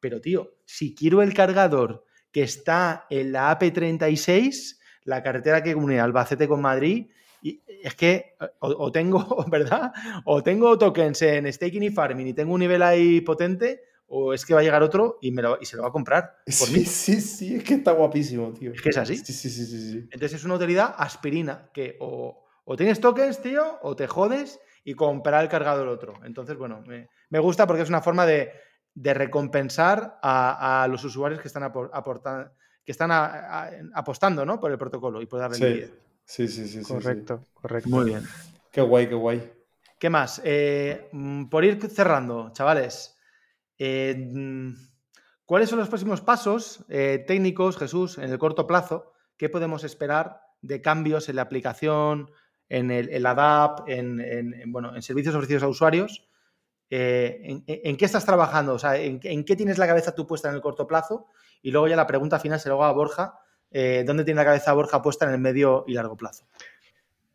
Pero 0.00 0.20
tío, 0.20 0.56
si 0.64 0.94
quiero 0.94 1.22
el 1.22 1.34
cargador 1.34 2.04
que 2.30 2.42
está 2.42 3.06
en 3.10 3.32
la 3.32 3.58
AP36, 3.58 4.78
la 5.04 5.22
carretera 5.22 5.62
que 5.62 5.74
une 5.74 6.00
Albacete 6.00 6.48
con 6.48 6.60
Madrid, 6.60 7.10
y 7.42 7.62
es 7.82 7.94
que 7.94 8.36
o, 8.58 8.90
tengo, 8.90 9.44
¿verdad? 9.50 9.92
O 10.24 10.42
tengo 10.42 10.76
tokens 10.78 11.22
en 11.22 11.52
staking 11.52 11.84
y 11.84 11.90
farming 11.90 12.28
y 12.28 12.34
tengo 12.34 12.54
un 12.54 12.60
nivel 12.60 12.82
ahí 12.82 13.20
potente, 13.20 13.82
o 14.08 14.32
es 14.32 14.44
que 14.44 14.54
va 14.54 14.60
a 14.60 14.62
llegar 14.62 14.82
otro 14.82 15.18
y, 15.20 15.32
me 15.32 15.42
lo, 15.42 15.58
y 15.60 15.66
se 15.66 15.76
lo 15.76 15.82
va 15.82 15.88
a 15.88 15.92
comprar 15.92 16.38
por 16.44 16.68
sí, 16.68 16.84
Sí, 16.84 17.20
sí, 17.20 17.54
es 17.56 17.64
que 17.64 17.74
está 17.74 17.92
guapísimo, 17.92 18.52
tío. 18.52 18.72
Es 18.72 18.80
que 18.80 18.90
es 18.90 18.96
así. 18.96 19.16
Sí, 19.16 19.32
sí, 19.32 19.50
sí, 19.50 19.66
sí. 19.66 19.98
Entonces 20.10 20.34
es 20.34 20.44
una 20.44 20.54
utilidad 20.54 20.94
aspirina, 20.96 21.70
que 21.72 21.96
o, 22.00 22.44
tienes 22.76 23.00
tokens, 23.00 23.40
tío, 23.40 23.78
o 23.82 23.96
te 23.96 24.06
jodes 24.06 24.60
y 24.84 24.94
comprar 24.94 25.42
el 25.42 25.48
cargador 25.48 25.88
otro. 25.88 26.14
Entonces, 26.24 26.56
bueno, 26.56 26.82
me, 26.86 27.38
gusta 27.38 27.66
porque 27.66 27.82
es 27.82 27.88
una 27.88 28.02
forma 28.02 28.26
de, 28.26 28.52
recompensar 28.94 30.18
a, 30.22 30.86
los 30.90 31.04
usuarios 31.04 31.40
que 31.40 31.48
están 31.48 31.62
aportando 31.64 32.50
que 32.84 32.92
están 32.92 33.10
apostando 33.94 34.46
¿no? 34.46 34.60
por 34.60 34.70
el 34.70 34.78
protocolo 34.78 35.20
y 35.20 35.26
por 35.26 35.40
darle 35.40 35.56
sí. 35.56 35.92
Sí, 36.24 36.48
sí, 36.48 36.68
sí. 36.68 36.82
Correcto, 36.82 37.44
correcto. 37.54 37.88
Muy 37.88 38.04
bien. 38.04 38.24
Qué 38.70 38.80
guay, 38.80 39.08
qué 39.08 39.14
guay. 39.14 39.52
¿Qué 39.98 40.10
más? 40.10 40.40
Eh, 40.44 41.08
mm, 41.12 41.46
por 41.46 41.64
ir 41.64 41.80
cerrando, 41.88 42.50
chavales, 42.52 43.15
eh, 43.78 44.14
mm, 44.16 44.74
¿cuáles 45.44 45.68
son 45.68 45.78
los 45.78 45.88
próximos 45.88 46.20
pasos 46.20 46.84
eh, 46.88 47.24
técnicos, 47.26 47.76
Jesús, 47.76 48.18
en 48.18 48.30
el 48.30 48.38
corto 48.38 48.66
plazo? 48.66 49.12
¿Qué 49.36 49.48
podemos 49.48 49.84
esperar 49.84 50.40
de 50.62 50.80
cambios 50.80 51.28
en 51.28 51.36
la 51.36 51.42
aplicación, 51.42 52.30
en, 52.68 52.90
el, 52.90 53.22
la 53.22 53.34
DAP, 53.34 53.88
en, 53.88 54.72
bueno, 54.72 54.94
en 54.94 55.02
servicios 55.02 55.34
ofrecidos 55.34 55.62
a 55.62 55.68
usuarios? 55.68 56.28
En, 56.88 57.96
qué 57.96 58.04
estás 58.04 58.24
trabajando? 58.24 58.74
O 58.74 58.78
sea, 58.78 58.96
¿en, 58.96 59.20
qué 59.20 59.56
tienes 59.56 59.78
la 59.78 59.86
cabeza 59.86 60.14
tú 60.14 60.26
puesta 60.26 60.48
en 60.48 60.54
el 60.54 60.60
corto 60.60 60.86
plazo? 60.86 61.26
Y 61.62 61.70
luego 61.70 61.88
ya 61.88 61.96
la 61.96 62.06
pregunta 62.06 62.38
final 62.38 62.58
se 62.58 62.68
lo 62.68 62.76
hago 62.76 62.84
a 62.84 62.92
Borja 62.92 63.40
eh, 63.70 64.04
¿dónde 64.06 64.24
tiene 64.24 64.38
la 64.38 64.44
cabeza 64.44 64.72
Borja 64.72 65.02
puesta 65.02 65.26
en 65.26 65.32
el 65.32 65.38
medio 65.38 65.84
y 65.86 65.94
largo 65.94 66.16
plazo? 66.16 66.46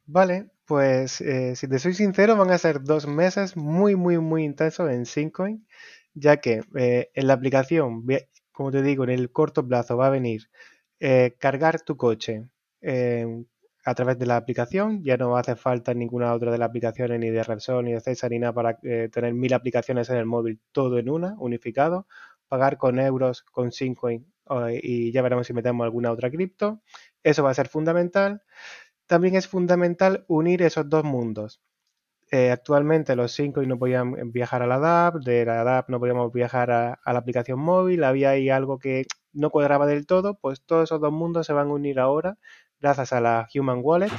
Vale, 0.06 0.50
pues 0.66 1.22
eh, 1.22 1.56
si 1.56 1.68
te 1.68 1.80
soy 1.80 1.94
sincero, 1.94 2.36
van 2.36 2.52
a 2.52 2.58
ser 2.58 2.82
dos 2.82 3.08
meses 3.08 3.56
muy, 3.56 3.96
muy, 3.96 4.18
muy 4.18 4.44
intensos 4.44 4.90
en 4.90 5.06
Syncoin, 5.06 5.66
ya 6.14 6.38
que 6.38 6.62
eh, 6.76 7.10
en 7.14 7.28
la 7.28 7.34
aplicación, 7.34 8.06
como 8.52 8.72
te 8.72 8.82
digo, 8.82 9.04
en 9.04 9.12
el 9.12 9.32
corto 9.32 9.68
plazo 9.68 9.98
va 9.98 10.08
a 10.08 10.12
venir 10.12 10.50
cargar 11.40 11.82
tu 11.82 11.98
coche 11.98 12.48
a 13.84 13.96
través 13.96 14.20
de 14.20 14.28
la 14.28 14.38
aplicación, 14.38 15.04
ya 15.04 15.18
no 15.18 15.36
hace 15.36 15.56
falta 15.56 15.96
ninguna 15.96 16.32
otra 16.34 16.52
de 16.52 16.60
las 16.60 16.70
aplicaciones, 16.70 17.20
ni 17.20 17.32
de 17.32 17.44
Repsol, 17.44 17.86
ni 17.86 17.94
de 17.94 18.02
César, 18.02 18.30
ni 18.30 18.38
nada 18.38 18.54
para 18.54 18.78
tener 18.78 19.34
mil 19.34 19.52
aplicaciones 19.54 20.12
en 20.12 20.18
el 20.18 20.28
móvil, 20.28 20.60
todo 20.72 21.00
en 21.00 21.10
una, 21.10 21.36
unificado, 21.40 22.06
pagar 22.48 22.78
con 22.78 23.00
euros, 23.00 23.42
con 23.42 23.72
Syncoin 23.72 24.32
y 24.82 25.12
ya 25.12 25.22
veremos 25.22 25.48
si 25.48 25.54
metemos 25.54 25.86
alguna 25.86 26.12
otra 26.12 26.30
cripto. 26.30 26.82
Eso 27.24 27.44
va 27.44 27.52
a 27.52 27.54
ser 27.54 27.68
fundamental. 27.68 28.44
También 29.08 29.36
es 29.36 29.48
fundamental 29.48 30.26
unir 30.28 30.62
esos 30.62 30.90
dos 30.90 31.04
mundos. 31.04 31.62
Eh, 32.32 32.50
actualmente 32.50 33.16
los 33.18 33.34
cinco 33.34 33.62
no 33.64 33.78
podían 33.78 34.32
viajar 34.32 34.62
a 34.62 34.68
la 34.68 34.80
DAP, 34.80 35.16
de 35.16 35.46
la 35.46 35.64
DAP 35.66 35.90
no 35.90 36.00
podíamos 36.00 36.32
viajar 36.32 36.72
a, 36.72 37.00
la 37.06 37.20
aplicación 37.20 37.60
móvil, 37.60 38.06
había 38.06 38.32
ahí 38.32 38.50
algo 38.50 38.80
que 38.80 39.06
no 39.34 39.50
cuadraba 39.50 39.86
del 39.86 40.06
todo, 40.06 40.36
pues 40.40 40.62
todos 40.66 40.86
esos 40.86 41.02
dos 41.02 41.12
mundos 41.12 41.46
se 41.48 41.54
van 41.54 41.68
a 41.68 41.74
unir 41.74 42.00
ahora 42.00 42.38
gracias 42.80 43.14
a 43.14 43.22
la 43.22 43.48
Human 43.54 43.82
Wallet. 43.84 44.12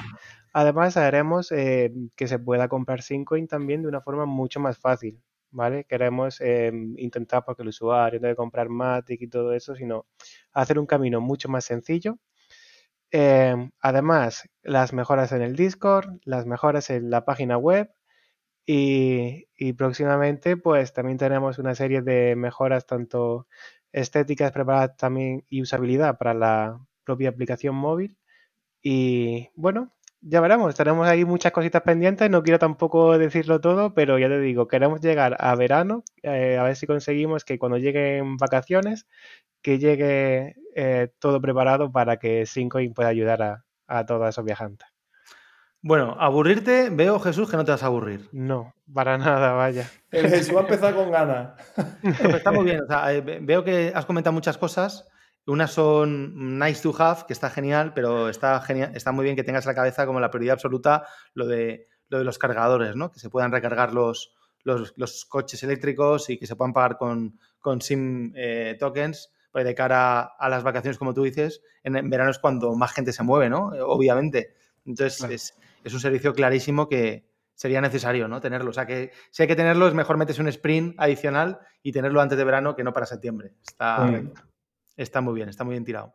Además 0.53 0.97
haremos 0.99 1.51
eh, 1.53 1.93
que 2.17 2.29
se 2.29 2.39
pueda 2.39 2.69
comprar 2.69 3.03
Syncoin 3.03 3.49
también 3.49 3.83
de 3.83 3.89
una 3.89 4.03
forma 4.03 4.27
mucho 4.27 4.61
más 4.61 4.79
fácil. 4.79 5.21
¿vale? 5.53 5.85
Queremos 5.85 6.41
em, 6.41 6.95
intentar 6.99 7.45
porque 7.45 7.63
el 7.63 7.69
usuario 7.69 8.19
no 8.21 8.25
debe 8.25 8.37
comprar 8.37 8.69
Matic 8.69 9.23
y 9.23 9.29
todo 9.29 9.53
eso, 9.53 9.75
sino 9.77 10.07
hacer 10.53 10.79
un 10.79 10.87
camino 10.87 11.21
mucho 11.21 11.49
más 11.49 11.65
sencillo. 11.65 12.19
Em, 13.11 13.71
además, 13.81 14.49
las 14.63 14.93
mejoras 14.93 15.33
en 15.33 15.43
el 15.43 15.55
Discord, 15.57 16.19
las 16.25 16.47
mejoras 16.47 16.91
en 16.91 17.11
la 17.11 17.25
página 17.25 17.59
web 17.59 17.91
y, 18.67 19.47
próximamente 19.75 20.57
pues 20.57 20.93
también 20.93 21.19
tenemos 21.19 21.59
una 21.59 21.75
serie 21.75 22.03
de 22.03 22.37
mejoras 22.37 22.87
tanto 22.87 23.47
estéticas 23.93 24.53
preparadas 24.53 24.97
también 24.97 25.45
y 25.49 25.63
usabilidad 25.63 26.19
para 26.19 26.35
la 26.35 26.81
propia 27.05 27.31
aplicación 27.31 27.75
móvil. 27.77 28.19
Y 28.83 29.51
bueno, 29.57 29.93
ya 30.21 30.41
veremos, 30.41 30.75
tenemos 30.77 31.09
ahí 31.09 31.25
muchas 31.25 31.53
cositas 31.53 31.83
pendientes, 31.83 32.31
no 32.31 32.43
quiero 32.43 32.59
tampoco 32.59 33.19
decirlo 33.19 33.61
todo, 33.61 33.95
pero 33.95 34.19
ya 34.19 34.29
te 34.29 34.41
digo, 34.41 34.69
queremos 34.69 35.01
llegar 35.01 35.37
a 35.41 35.55
verano, 35.57 36.05
eh, 36.23 36.59
a 36.59 36.65
ver 36.65 36.77
si 36.77 36.87
conseguimos 36.87 37.45
que 37.45 37.59
cuando 37.59 37.79
lleguen 37.79 38.37
vacaciones, 38.37 39.07
que 39.63 39.79
llegue 39.79 40.57
eh, 40.77 41.09
todo 41.21 41.41
preparado 41.41 41.93
para 41.93 42.19
que 42.19 42.47
Syncoin 42.47 42.95
pueda 42.95 43.09
ayudar 43.11 43.43
a, 43.43 43.65
a 43.89 44.07
todos 44.07 44.29
esos 44.29 44.45
viajantes. 44.45 44.92
Bueno, 45.85 46.17
aburrirte, 46.21 46.91
veo 46.91 47.19
Jesús 47.19 47.51
que 47.51 47.57
no 47.57 47.65
te 47.65 47.73
vas 47.73 47.83
a 47.83 47.87
aburrir. 47.87 48.29
No, 48.31 48.73
para 48.95 49.19
nada, 49.19 49.53
vaya. 49.53 49.91
El 50.13 50.29
Jesús 50.29 50.55
va 50.55 50.61
a 50.61 50.63
empezar 50.63 50.95
con 50.95 51.11
ganas. 51.11 51.55
está 52.37 52.53
muy 52.53 52.65
bien, 52.65 52.83
o 52.83 52.87
sea, 52.87 53.13
eh, 53.13 53.21
veo 53.21 53.65
que 53.65 53.93
has 53.93 54.07
comentado 54.07 54.33
muchas 54.33 54.57
cosas. 54.59 55.09
Unas 55.45 55.73
son 55.73 56.57
nice 56.61 56.83
to 56.83 56.95
have, 57.03 57.25
que 57.27 57.33
está 57.33 57.51
genial, 57.51 57.95
pero 57.95 58.29
está, 58.29 58.61
genial, 58.61 58.93
está 58.95 59.11
muy 59.11 59.25
bien 59.25 59.35
que 59.35 59.43
tengas 59.43 59.65
en 59.65 59.71
la 59.71 59.75
cabeza 59.75 60.07
como 60.07 60.21
la 60.21 60.31
prioridad 60.31 60.55
absoluta 60.55 61.05
lo 61.35 61.49
de, 61.49 61.89
lo 62.09 62.19
de 62.19 62.25
los 62.25 62.39
cargadores, 62.39 62.95
¿no? 62.95 63.11
Que 63.11 63.19
se 63.19 63.29
puedan 63.29 63.51
recargar 63.51 63.93
los, 63.93 64.37
los, 64.63 65.25
coches 65.25 65.65
eléctricos 65.65 66.31
y 66.31 66.39
que 66.39 66.47
se 66.47 66.55
puedan 66.55 66.73
pagar 66.73 66.97
con, 66.97 67.41
con 67.59 67.81
SIM 67.81 68.33
eh, 68.37 68.77
tokens 68.79 69.33
pues 69.51 69.65
de 69.65 69.75
cara 69.75 70.21
a 70.21 70.49
las 70.49 70.63
vacaciones, 70.63 70.97
como 70.97 71.13
tú 71.13 71.25
dices, 71.25 71.61
en, 71.83 72.09
verano 72.09 72.31
es 72.31 72.39
cuando 72.39 72.75
más 72.75 72.93
gente 72.93 73.13
se 73.13 73.23
mueve, 73.23 73.51
¿no? 73.51 73.67
Obviamente. 73.87 74.55
Entonces, 74.85 75.55
es, 75.85 75.95
un 75.95 76.01
servicio 76.01 76.33
clarísimo 76.35 76.89
que 76.89 77.25
sería 77.55 77.81
necesario, 77.81 78.29
¿no? 78.29 78.41
Tenerlo. 78.41 78.71
O 78.71 78.73
sea, 78.73 78.87
que 78.87 79.13
si 79.31 79.43
hay 79.43 79.49
que 79.49 79.57
tenerlo, 79.57 79.87
es 79.87 79.95
mejor 79.95 80.17
meterse 80.17 80.41
un 80.41 80.49
sprint 80.49 80.95
adicional 80.99 81.61
y 81.83 81.93
tenerlo 81.93 82.21
antes 82.21 82.39
de 82.39 82.45
verano 82.45 82.75
que 82.75 82.85
no 82.85 82.93
para 82.93 83.07
septiembre. 83.07 83.55
Está, 83.67 84.23
está 84.97 85.21
muy 85.21 85.35
bien, 85.35 85.49
está 85.49 85.65
muy 85.65 85.73
bien 85.73 85.85
tirado. 85.85 86.15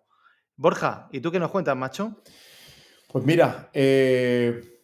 Borja, 0.56 1.08
¿y 1.12 1.22
tú 1.22 1.32
qué 1.32 1.40
nos 1.40 1.52
cuentas, 1.52 1.78
macho? 1.78 2.22
Pues 3.08 3.24
mira, 3.24 3.70
eh, 3.74 4.82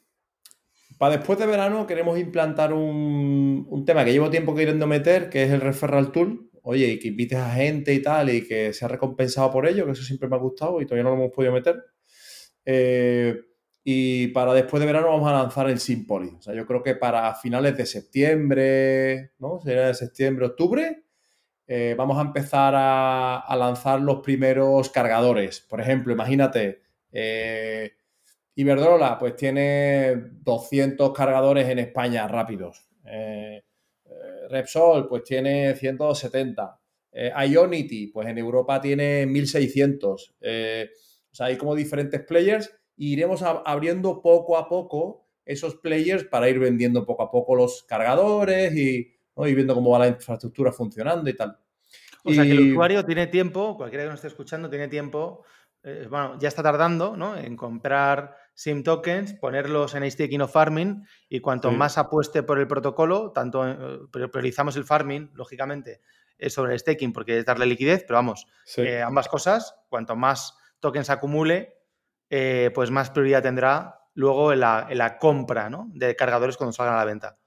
para 0.98 1.18
después 1.18 1.38
de 1.40 1.46
verano 1.46 1.86
queremos 1.86 2.18
implantar 2.18 2.72
un, 2.74 3.66
un, 3.70 3.86
tema 3.86 4.06
que 4.06 4.14
llevo 4.14 4.30
tiempo 4.30 4.56
queriendo 4.56 4.88
meter, 4.88 5.30
que 5.30 5.44
es 5.44 5.52
el 5.52 5.62
referral 5.62 6.12
tool. 6.12 6.50
Oye, 6.66 6.88
y 6.88 7.00
que 7.00 7.10
invites 7.10 7.38
a 7.38 7.52
gente 7.56 7.94
y 7.94 8.02
tal, 8.02 8.30
y 8.30 8.48
que 8.48 8.72
sea 8.72 8.88
recompensado 8.88 9.52
por 9.52 9.68
ello, 9.68 9.86
que 9.86 9.92
eso 9.92 10.04
siempre 10.04 10.30
me 10.30 10.38
ha 10.38 10.40
gustado 10.40 10.80
y 10.80 10.86
todavía 10.86 11.04
no 11.04 11.10
lo 11.10 11.24
hemos 11.24 11.36
podido 11.36 11.52
meter. 11.52 11.84
Eh, 12.64 13.36
y 13.84 14.28
para 14.28 14.54
después 14.54 14.80
de 14.80 14.88
verano 14.88 15.08
vamos 15.08 15.30
a 15.30 15.34
lanzar 15.34 15.70
el 15.70 15.80
Simpoli. 15.80 16.30
O 16.38 16.42
sea, 16.42 16.54
yo 16.54 16.66
creo 16.66 16.82
que 16.82 16.96
para 16.96 17.36
finales 17.36 17.76
de 17.76 17.86
septiembre, 17.86 19.32
¿no? 19.40 19.60
Sería 19.62 19.88
de 19.88 19.94
septiembre, 19.94 20.46
octubre, 20.46 21.04
eh, 21.68 21.94
vamos 21.98 22.18
a 22.18 22.22
empezar 22.22 22.74
a, 22.78 23.56
lanzar 23.58 24.00
los 24.00 24.22
primeros 24.22 24.90
cargadores. 24.90 25.60
Por 25.62 25.82
ejemplo, 25.82 26.14
imagínate, 26.14 26.82
eh, 27.12 27.92
Iberdrola 28.56 29.18
pues 29.18 29.36
tiene 29.36 30.16
200 30.16 31.12
cargadores 31.14 31.68
en 31.68 31.80
España 31.80 32.28
rápidos. 32.28 32.88
Eh, 33.06 33.64
Repsol 34.50 35.08
pues 35.10 35.24
tiene 35.24 35.76
170. 35.76 36.80
Ionity 37.48 38.08
pues 38.08 38.28
en 38.28 38.38
Europa 38.38 38.80
tiene 38.82 39.26
1600. 39.26 40.36
o 40.40 41.36
sea, 41.36 41.48
hay 41.48 41.58
como 41.58 41.76
diferentes 41.76 42.22
players 42.22 42.72
iremos 42.98 43.42
abriendo 43.44 44.22
poco 44.22 44.58
a 44.58 44.68
poco 44.68 45.28
esos 45.46 45.76
players 45.76 46.24
para 46.26 46.50
ir 46.50 46.60
vendiendo 46.60 47.06
poco 47.06 47.24
a 47.24 47.32
poco 47.32 47.56
los 47.56 47.84
cargadores 47.84 48.74
y, 48.76 49.14
viendo 49.36 49.74
cómo 49.74 49.92
va 49.92 50.00
la 50.00 50.08
infraestructura 50.08 50.72
funcionando 50.72 51.30
y 51.30 51.36
tal. 51.36 51.58
O 52.24 52.32
sea 52.32 52.44
que 52.44 52.52
el 52.52 52.72
usuario 52.72 53.04
tiene 53.04 53.28
tiempo, 53.28 53.76
cualquiera 53.76 54.06
que 54.06 54.10
nos 54.10 54.18
esté 54.18 54.30
escuchando 54.30 54.70
tiene 54.70 54.88
tiempo, 54.88 55.44
eh, 55.84 56.08
bueno, 56.10 56.40
ya 56.40 56.48
está 56.48 56.64
tardando 56.64 57.18
¿no? 57.18 57.38
en 57.38 57.58
comprar 57.58 58.38
SIM 58.54 58.84
tokens, 58.84 59.34
ponerlos 59.34 59.96
en 59.96 60.10
staking 60.10 60.42
o 60.42 60.48
farming 60.48 61.06
y 61.28 61.42
cuanto 61.42 61.72
más 61.72 61.98
apueste 61.98 62.44
por 62.44 62.60
el 62.60 62.68
protocolo, 62.68 63.32
tanto 63.32 63.68
eh, 63.68 64.00
priorizamos 64.32 64.78
el 64.78 64.86
farming, 64.86 65.32
lógicamente, 65.34 66.00
sobre 66.48 66.74
el 66.74 66.80
staking 66.80 67.12
porque 67.12 67.40
es 67.40 67.46
darle 67.46 67.66
liquidez, 67.66 68.04
pero 68.04 68.16
vamos, 68.16 68.48
eh, 68.78 69.02
ambas 69.02 69.28
cosas, 69.28 69.76
cuanto 69.90 70.16
más 70.16 70.58
tokens 70.80 71.10
acumule, 71.10 71.83
eh, 72.36 72.72
pues 72.74 72.90
más 72.90 73.12
prioridad 73.12 73.44
tendrá 73.44 74.00
luego 74.16 74.54
en 74.54 74.62
la, 74.62 75.18
compra 75.20 75.70
de 75.90 76.16
cargadores 76.16 76.58
cuando 76.58 76.74
salgan 76.74 76.96
a 76.96 76.98
la 76.98 77.06
venta. 77.06 77.38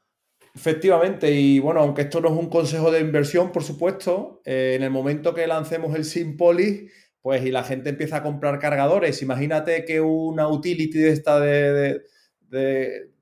Efectivamente, 0.54 1.28
y 1.32 1.58
bueno, 1.58 1.80
aunque 1.80 2.02
esto 2.02 2.20
no 2.20 2.28
es 2.28 2.34
un 2.34 2.48
consejo 2.48 2.92
de 2.92 3.00
inversión, 3.00 3.50
por 3.50 3.64
supuesto, 3.64 4.42
eh, 4.44 4.74
en 4.76 4.84
el 4.84 4.90
momento 4.90 5.34
que 5.34 5.44
lancemos 5.48 5.96
el 5.96 6.04
Simpoly, 6.04 6.88
pues 7.20 7.44
y 7.44 7.50
la 7.50 7.64
gente 7.64 7.90
empieza 7.90 8.18
a 8.18 8.22
comprar 8.22 8.60
cargadores, 8.60 9.20
imagínate 9.22 9.84
que 9.84 10.00
una 10.00 10.46
utility 10.46 10.98
de 10.98 11.10
esta 11.10 11.40
de, 11.40 12.02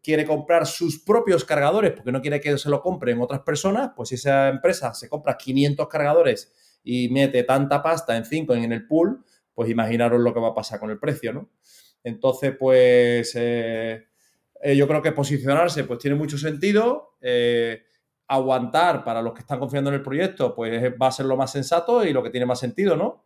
quiere 0.02 0.26
comprar 0.26 0.66
sus 0.66 1.02
propios 1.02 1.46
cargadores 1.46 1.92
porque 1.92 2.12
no 2.12 2.20
quiere 2.20 2.42
que 2.42 2.58
se 2.58 2.68
lo 2.68 2.82
compren 2.82 3.22
otras 3.22 3.40
personas, 3.40 3.92
pues 3.96 4.10
si 4.10 4.16
esa 4.16 4.48
empresa 4.48 4.92
se 4.92 5.08
compra 5.08 5.38
500 5.38 5.88
cargadores 5.88 6.52
y 6.82 7.08
mete 7.08 7.42
tanta 7.42 7.82
pasta 7.82 8.18
en 8.18 8.26
5 8.26 8.54
en 8.54 8.70
el 8.70 8.86
pool, 8.86 9.24
pues 9.54 9.70
imaginaros 9.70 10.20
lo 10.20 10.34
que 10.34 10.40
va 10.40 10.48
a 10.48 10.54
pasar 10.54 10.80
con 10.80 10.90
el 10.90 10.98
precio, 10.98 11.32
¿no? 11.32 11.48
Entonces, 12.02 12.54
pues 12.58 13.32
eh, 13.34 14.04
eh, 14.62 14.76
yo 14.76 14.86
creo 14.86 15.00
que 15.00 15.12
posicionarse 15.12 15.84
pues 15.84 15.98
tiene 15.98 16.16
mucho 16.16 16.36
sentido. 16.36 17.16
Eh, 17.20 17.82
aguantar 18.26 19.04
para 19.04 19.20
los 19.20 19.34
que 19.34 19.40
están 19.40 19.58
confiando 19.58 19.90
en 19.90 19.96
el 19.96 20.02
proyecto, 20.02 20.54
pues 20.54 20.92
va 21.00 21.08
a 21.08 21.12
ser 21.12 21.26
lo 21.26 21.36
más 21.36 21.52
sensato 21.52 22.04
y 22.04 22.12
lo 22.12 22.22
que 22.22 22.30
tiene 22.30 22.46
más 22.46 22.58
sentido, 22.58 22.96
¿no? 22.96 23.24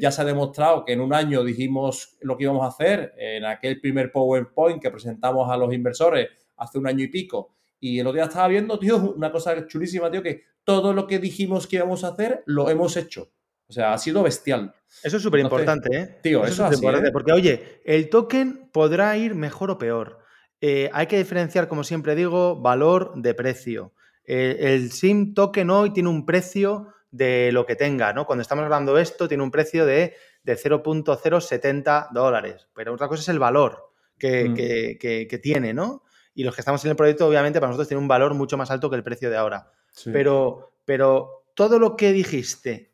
ya 0.00 0.12
se 0.12 0.22
ha 0.22 0.24
demostrado 0.24 0.84
que 0.84 0.92
en 0.92 1.00
un 1.00 1.12
año 1.12 1.42
dijimos 1.42 2.16
lo 2.20 2.36
que 2.36 2.44
íbamos 2.44 2.62
a 2.64 2.68
hacer 2.68 3.12
en 3.18 3.44
aquel 3.44 3.80
primer 3.80 4.12
PowerPoint 4.12 4.80
que 4.80 4.88
presentamos 4.88 5.50
a 5.50 5.56
los 5.56 5.74
inversores 5.74 6.28
hace 6.58 6.78
un 6.78 6.86
año 6.86 7.02
y 7.02 7.08
pico. 7.08 7.50
Y 7.80 7.98
el 7.98 8.06
otro 8.06 8.14
día 8.14 8.24
estaba 8.24 8.46
viendo, 8.46 8.78
tío, 8.78 8.96
una 9.16 9.32
cosa 9.32 9.66
chulísima, 9.66 10.12
tío, 10.12 10.22
que 10.22 10.42
todo 10.62 10.92
lo 10.92 11.08
que 11.08 11.18
dijimos 11.18 11.66
que 11.66 11.76
íbamos 11.76 12.04
a 12.04 12.08
hacer, 12.08 12.44
lo 12.46 12.70
hemos 12.70 12.96
hecho. 12.96 13.32
O 13.68 13.72
sea, 13.72 13.92
ha 13.92 13.98
sido 13.98 14.22
bestial. 14.22 14.74
Eso 15.02 15.18
es 15.18 15.22
súper 15.22 15.40
importante, 15.40 15.96
¿eh? 15.96 16.18
Tío, 16.22 16.44
eso, 16.44 16.66
es 16.66 16.74
importante. 16.74 17.08
¿eh? 17.08 17.12
Porque, 17.12 17.32
oye, 17.32 17.82
el 17.84 18.08
token 18.08 18.70
podrá 18.72 19.16
ir 19.16 19.34
mejor 19.34 19.70
o 19.70 19.78
peor. 19.78 20.20
Eh, 20.60 20.90
hay 20.92 21.06
que 21.06 21.18
diferenciar, 21.18 21.68
como 21.68 21.84
siempre 21.84 22.14
digo, 22.14 22.56
valor 22.56 23.12
de 23.16 23.34
precio. 23.34 23.92
Eh, 24.24 24.56
el 24.60 24.90
SIM 24.90 25.34
token 25.34 25.70
hoy 25.70 25.92
tiene 25.92 26.08
un 26.08 26.24
precio 26.24 26.88
de 27.10 27.52
lo 27.52 27.66
que 27.66 27.76
tenga, 27.76 28.12
¿no? 28.12 28.26
Cuando 28.26 28.42
estamos 28.42 28.64
hablando 28.64 28.94
de 28.94 29.02
esto, 29.02 29.28
tiene 29.28 29.42
un 29.42 29.50
precio 29.50 29.84
de, 29.84 30.14
de 30.42 30.56
0.070 30.56 32.08
dólares. 32.12 32.68
Pero 32.74 32.94
otra 32.94 33.08
cosa 33.08 33.20
es 33.20 33.28
el 33.28 33.38
valor 33.38 33.92
que, 34.18 34.48
mm. 34.48 35.40
tiene, 35.42 35.74
¿no? 35.74 36.04
Y 36.34 36.44
los 36.44 36.54
que 36.54 36.62
estamos 36.62 36.82
en 36.84 36.90
el 36.90 36.96
proyecto, 36.96 37.26
obviamente, 37.26 37.60
para 37.60 37.68
nosotros 37.68 37.88
tiene 37.88 38.00
un 38.00 38.08
valor 38.08 38.32
mucho 38.34 38.56
más 38.56 38.70
alto 38.70 38.88
que 38.88 38.96
el 38.96 39.04
precio 39.04 39.28
de 39.28 39.36
ahora. 39.36 39.70
Pero, 40.04 40.72
pero 40.84 41.44
todo 41.54 41.78
lo 41.78 41.96
que 41.96 42.12
dijiste 42.12 42.87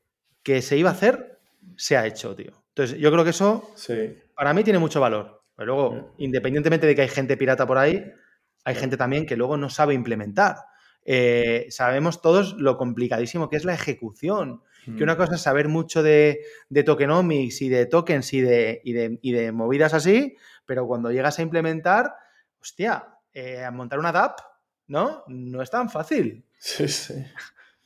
que 0.45 0.63
se 0.63 0.77
iba 0.77 0.91
a 0.91 0.93
hacer, 0.93 1.41
se 1.77 1.97
ha 1.97 2.07
hecho, 2.07 2.37
tío. 2.37 2.53
Entonces, 2.69 2.99
yo 2.99 3.11
creo 3.11 3.25
que 3.25 3.31
eso 3.31 3.75
para 4.37 4.55
mí 4.55 4.63
tiene 4.63 4.79
mucho 4.79 5.01
valor. 5.01 5.43
Pero 5.57 5.67
luego, 5.67 6.15
independientemente 6.19 6.87
de 6.87 6.95
que 6.95 7.03
hay 7.03 7.09
gente 7.09 7.37
pirata 7.37 7.67
por 7.67 7.79
ahí, 7.79 8.05
hay 8.65 8.75
gente 8.75 8.97
también 8.97 9.27
que 9.27 9.37
luego 9.37 9.57
no 9.57 9.71
sabe 9.71 9.95
implementar. 9.95 10.57
Eh, 11.05 11.67
sabemos 11.71 12.23
todos 12.23 12.55
lo 12.55 12.77
complicadísimo 12.77 13.49
que 13.49 13.57
es 13.57 13.65
la 13.65 13.75
ejecución. 13.75 14.63
Que 14.85 15.03
una 15.03 15.15
mm. 15.15 15.17
cosa 15.17 15.35
es 15.37 15.41
saber 15.41 15.69
mucho 15.69 16.03
de, 16.03 16.41
tokenomics 16.85 17.63
y 17.63 17.71
de 17.71 17.87
tokens 17.87 18.35
y 18.35 18.43
de, 18.43 18.83
y 18.85 19.33
de, 19.33 19.53
movidas 19.53 19.95
así, 19.95 20.37
pero 20.67 20.87
cuando 20.87 21.11
llegas 21.11 21.39
a 21.39 21.43
implementar, 21.43 22.15
hostia, 22.61 23.09
eh, 23.33 23.65
a 23.65 23.71
montar 23.71 23.99
una 23.99 24.13
DApp, 24.13 24.41
¿no? 24.89 25.25
No 25.27 25.63
es 25.63 25.71
tan 25.71 25.89
fácil. 25.89 26.45
Sí, 26.59 26.87
sí. 26.89 27.15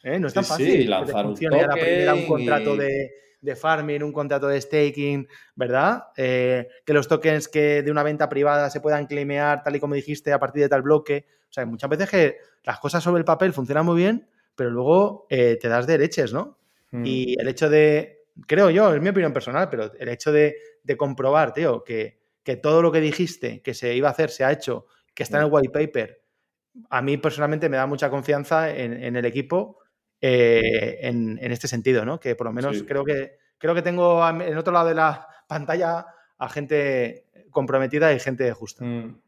¿Eh? 0.08 0.18
No 0.18 0.28
es 0.28 0.34
tan 0.34 0.44
fácil. 0.44 0.88
lanzar 0.88 1.26
un, 1.26 1.32
un 1.32 2.26
contrato 2.26 2.76
de, 2.76 3.56
farming, 3.56 4.02
un 4.02 4.12
contrato 4.12 4.48
de 4.48 4.60
staking, 4.60 5.28
¿verdad? 5.54 6.04
Eh, 6.16 6.68
que 6.84 6.92
los 6.92 7.08
tokens 7.08 7.48
que 7.48 7.82
de 7.82 7.90
una 7.90 8.02
venta 8.02 8.28
privada 8.28 8.70
se 8.70 8.80
puedan 8.80 9.06
claimear, 9.06 9.62
tal 9.62 9.76
y 9.76 9.80
como 9.80 9.94
dijiste, 9.94 10.32
a 10.32 10.38
partir 10.38 10.62
de 10.62 10.68
tal 10.68 10.82
bloque. 10.82 11.26
O 11.48 11.52
sea, 11.52 11.64
muchas 11.66 11.90
veces 11.90 12.10
que 12.10 12.36
las 12.64 12.78
cosas 12.78 13.02
sobre 13.02 13.20
el 13.20 13.24
papel 13.24 13.52
funcionan 13.52 13.86
muy 13.86 13.96
bien, 13.96 14.28
pero 14.54 14.70
luego 14.70 15.26
eh, 15.30 15.58
te 15.60 15.68
das 15.68 15.86
dereches, 15.86 16.32
¿no? 16.32 16.58
Mm. 16.90 17.06
Y 17.06 17.40
el 17.40 17.48
hecho 17.48 17.70
de, 17.70 18.24
creo 18.46 18.70
yo, 18.70 18.92
es 18.92 19.00
mi 19.00 19.10
opinión 19.10 19.32
personal, 19.32 19.68
pero 19.68 19.92
el 19.98 20.08
hecho 20.08 20.32
de, 20.32 20.56
comprobar, 20.96 21.52
tío, 21.52 21.84
que, 21.84 22.18
que 22.42 22.56
todo 22.56 22.80
lo 22.80 22.90
que 22.90 23.00
dijiste 23.00 23.60
que 23.60 23.74
se 23.74 23.94
iba 23.94 24.08
a 24.08 24.12
hacer 24.12 24.30
se 24.30 24.42
ha 24.42 24.52
hecho, 24.52 24.86
que 25.14 25.22
está 25.22 25.36
en 25.38 25.44
el 25.44 25.50
white 25.52 25.68
paper, 25.68 26.22
a 26.88 27.02
mí 27.02 27.18
personalmente 27.18 27.68
me 27.68 27.76
da 27.76 27.86
mucha 27.86 28.08
confianza 28.08 28.70
en 28.70 29.16
el 29.16 29.24
equipo 29.24 29.78
eh, 30.20 30.98
en, 31.02 31.38
este 31.40 31.68
sentido, 31.68 32.04
¿no? 32.04 32.18
Que 32.20 32.34
por 32.34 32.46
lo 32.46 32.52
menos 32.52 32.82
creo 32.82 33.04
que 33.04 33.38
creo 33.58 33.74
que 33.74 33.82
tengo 33.82 34.26
en 34.28 34.56
otro 34.56 34.72
lado 34.72 34.88
de 34.88 34.94
la 34.94 35.26
pantalla 35.48 36.06
a 36.38 36.48
gente 36.48 37.26
comprometida 37.50 38.12
y 38.12 38.20
gente 38.20 38.52
justa. 38.52 38.84
Mm. 38.84 39.20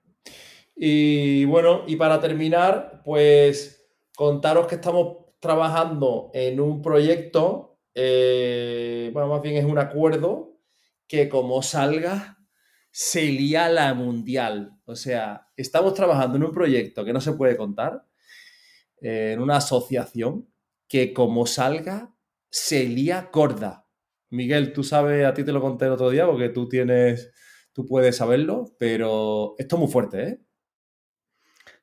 Y 0.77 1.45
bueno, 1.47 1.85
y 1.87 1.97
para 1.97 2.21
terminar, 2.21 3.03
pues 3.05 3.89
contaros 4.15 4.67
que 4.67 4.77
estamos 4.77 5.19
trabajando 5.41 6.31
en 6.35 6.61
un 6.61 6.81
proyecto 6.81 7.71
eh, 7.95 9.11
bueno, 9.13 9.29
más 9.29 9.43
bien 9.43 9.57
es 9.57 9.65
un 9.65 9.79
acuerdo 9.79 10.59
que 11.07 11.29
como 11.29 11.63
salga, 11.63 12.39
se 12.91 13.25
lía 13.25 13.69
la 13.69 13.95
mundial. 13.95 14.79
O 14.85 14.97
sea, 14.97 15.49
estamos 15.57 15.95
trabajando 15.95 16.37
en 16.37 16.45
un 16.45 16.53
proyecto 16.53 17.05
que 17.05 17.13
no 17.13 17.21
se 17.21 17.33
puede 17.33 17.57
contar, 17.57 18.05
eh, 19.01 19.33
en 19.35 19.41
una 19.41 19.57
asociación 19.57 20.49
que 20.91 21.15
como 21.15 21.47
salga, 21.47 22.13
se 22.51 22.85
lía 22.85 23.31
corda. 23.31 23.87
Miguel, 24.31 24.73
tú 24.73 24.83
sabes, 24.85 25.25
a 25.25 25.33
ti 25.33 25.45
te 25.45 25.53
lo 25.53 25.61
conté 25.61 25.87
el 25.87 25.93
otro 25.93 26.11
día 26.11 26.27
porque 26.27 26.49
tú 26.51 26.69
tienes, 26.69 27.33
tú 27.73 27.87
puedes 27.87 28.17
saberlo, 28.17 28.75
pero 28.79 29.55
esto 29.57 29.77
es 29.77 29.81
muy 29.81 29.89
fuerte, 29.91 30.23
¿eh? 30.29 30.41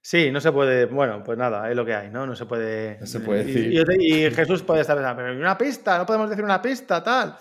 Sí, 0.02 0.30
no 0.32 0.40
se 0.40 0.52
puede. 0.52 0.86
Bueno, 0.86 1.22
pues 1.24 1.38
nada, 1.38 1.70
es 1.70 1.76
lo 1.76 1.86
que 1.86 1.94
hay, 1.94 2.10
¿no? 2.10 2.26
No 2.26 2.36
se 2.36 2.46
puede. 2.46 2.98
No 3.00 3.06
se 3.06 3.20
puede 3.20 3.42
y- 3.44 3.54
decir. 3.54 3.74
Y, 4.02 4.26
y 4.26 4.32
Jesús 4.32 4.62
puede 4.64 4.82
estar 4.82 4.96
pensando, 4.96 5.22
pero 5.24 5.38
una 5.38 5.58
pista, 5.58 5.98
no 5.98 6.06
podemos 6.06 6.30
decir 6.30 6.44
una 6.46 6.62
pista, 6.62 7.04
tal. 7.04 7.36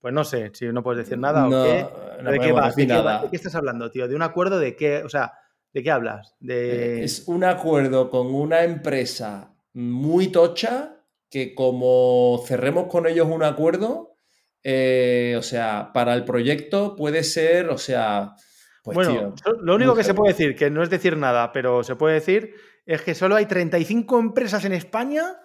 Pues 0.00 0.14
no 0.14 0.22
sé, 0.24 0.50
si 0.54 0.66
no 0.66 0.82
puedes 0.82 1.04
decir 1.04 1.18
nada 1.18 1.42
no, 1.46 1.60
o 1.60 1.64
qué. 1.64 1.86
no 2.22 2.30
¿De 2.30 2.38
qué, 2.38 2.52
vas? 2.52 2.76
¿De 2.76 2.86
qué 2.86 2.92
va- 2.92 3.02
nada. 3.02 3.22
de 3.22 3.30
qué 3.30 3.36
estás 3.36 3.54
hablando, 3.56 3.90
tío? 3.90 4.06
¿De 4.08 4.14
un 4.14 4.22
acuerdo 4.22 4.58
de 4.58 4.74
qué? 4.76 5.02
O 5.04 5.08
sea, 5.08 5.32
¿de 5.72 5.82
qué 5.82 5.90
hablas? 5.90 6.36
De... 6.40 7.00
Eh, 7.00 7.04
Es 7.04 7.26
un 7.26 7.42
acuerdo 7.44 8.08
con 8.10 8.32
una 8.34 8.62
empresa 8.64 9.54
muy 9.74 10.28
tocha 10.28 10.97
que 11.30 11.54
como 11.54 12.42
cerremos 12.46 12.86
con 12.86 13.06
ellos 13.06 13.28
un 13.28 13.42
acuerdo, 13.42 14.16
eh, 14.62 15.34
o 15.38 15.42
sea, 15.42 15.90
para 15.92 16.14
el 16.14 16.24
proyecto 16.24 16.96
puede 16.96 17.22
ser, 17.24 17.68
o 17.70 17.78
sea, 17.78 18.34
pues 18.82 18.94
bueno, 18.94 19.34
tío, 19.34 19.52
lo 19.60 19.74
único 19.74 19.94
que 19.94 20.04
se 20.04 20.14
puede 20.14 20.32
decir, 20.32 20.56
que 20.56 20.70
no 20.70 20.82
es 20.82 20.90
decir 20.90 21.16
nada, 21.16 21.52
pero 21.52 21.84
se 21.84 21.96
puede 21.96 22.14
decir, 22.14 22.54
es 22.86 23.02
que 23.02 23.14
solo 23.14 23.36
hay 23.36 23.46
35 23.46 24.18
empresas 24.18 24.64
en 24.64 24.72
España 24.72 25.36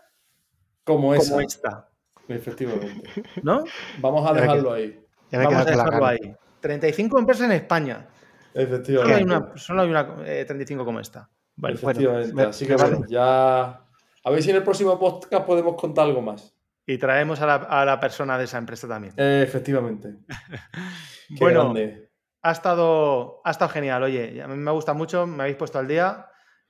como 0.83 1.13
esa, 1.13 1.31
como 1.31 1.41
esta, 1.41 1.89
efectivamente. 2.27 3.09
¿no? 3.43 3.63
Vamos 3.99 4.29
a 4.29 4.33
dejarlo 4.33 4.73
ahí, 4.73 4.99
Ya 5.31 5.39
me 5.39 5.45
Vamos 5.45 5.61
a 5.61 5.65
dejarlo 5.65 6.05
ahí. 6.05 6.35
35 6.61 7.19
empresas 7.19 7.45
en 7.45 7.51
España. 7.53 8.07
Solo 8.53 8.59
hay 8.59 8.63
efectivamente. 8.65 9.23
una, 9.23 9.51
solo 9.57 9.81
hay 9.81 9.89
una 9.89 10.15
eh, 10.25 10.45
35 10.45 10.85
como 10.85 10.99
esta. 10.99 11.29
Vale. 11.55 11.75
efectivamente. 11.75 12.33
me- 12.33 12.43
Así 12.43 12.65
que 12.65 12.71
me 12.75 12.81
bueno, 12.81 12.99
vale. 13.01 13.11
ya 13.11 13.82
a 14.23 14.31
ver 14.31 14.43
si 14.43 14.49
en 14.49 14.57
el 14.57 14.63
próximo 14.63 14.97
podcast 14.99 15.45
podemos 15.45 15.75
contar 15.75 16.05
algo 16.05 16.21
más. 16.21 16.55
Y 16.85 16.97
traemos 16.97 17.41
a 17.41 17.45
la, 17.45 17.55
a 17.55 17.85
la 17.85 17.99
persona 17.99 18.37
de 18.37 18.43
esa 18.43 18.57
empresa 18.57 18.87
también. 18.87 19.13
Eh, 19.17 19.41
efectivamente. 19.45 20.15
Qué 21.29 21.35
bueno, 21.39 21.73
grande. 21.73 22.11
ha 22.41 22.51
estado, 22.51 23.41
ha 23.43 23.51
estado 23.51 23.69
genial. 23.71 24.03
Oye, 24.03 24.41
a 24.41 24.47
mí 24.47 24.55
me 24.57 24.71
gusta 24.71 24.93
mucho, 24.93 25.25
me 25.25 25.43
habéis 25.43 25.55
puesto 25.57 25.79
al 25.79 25.87
día. 25.87 26.27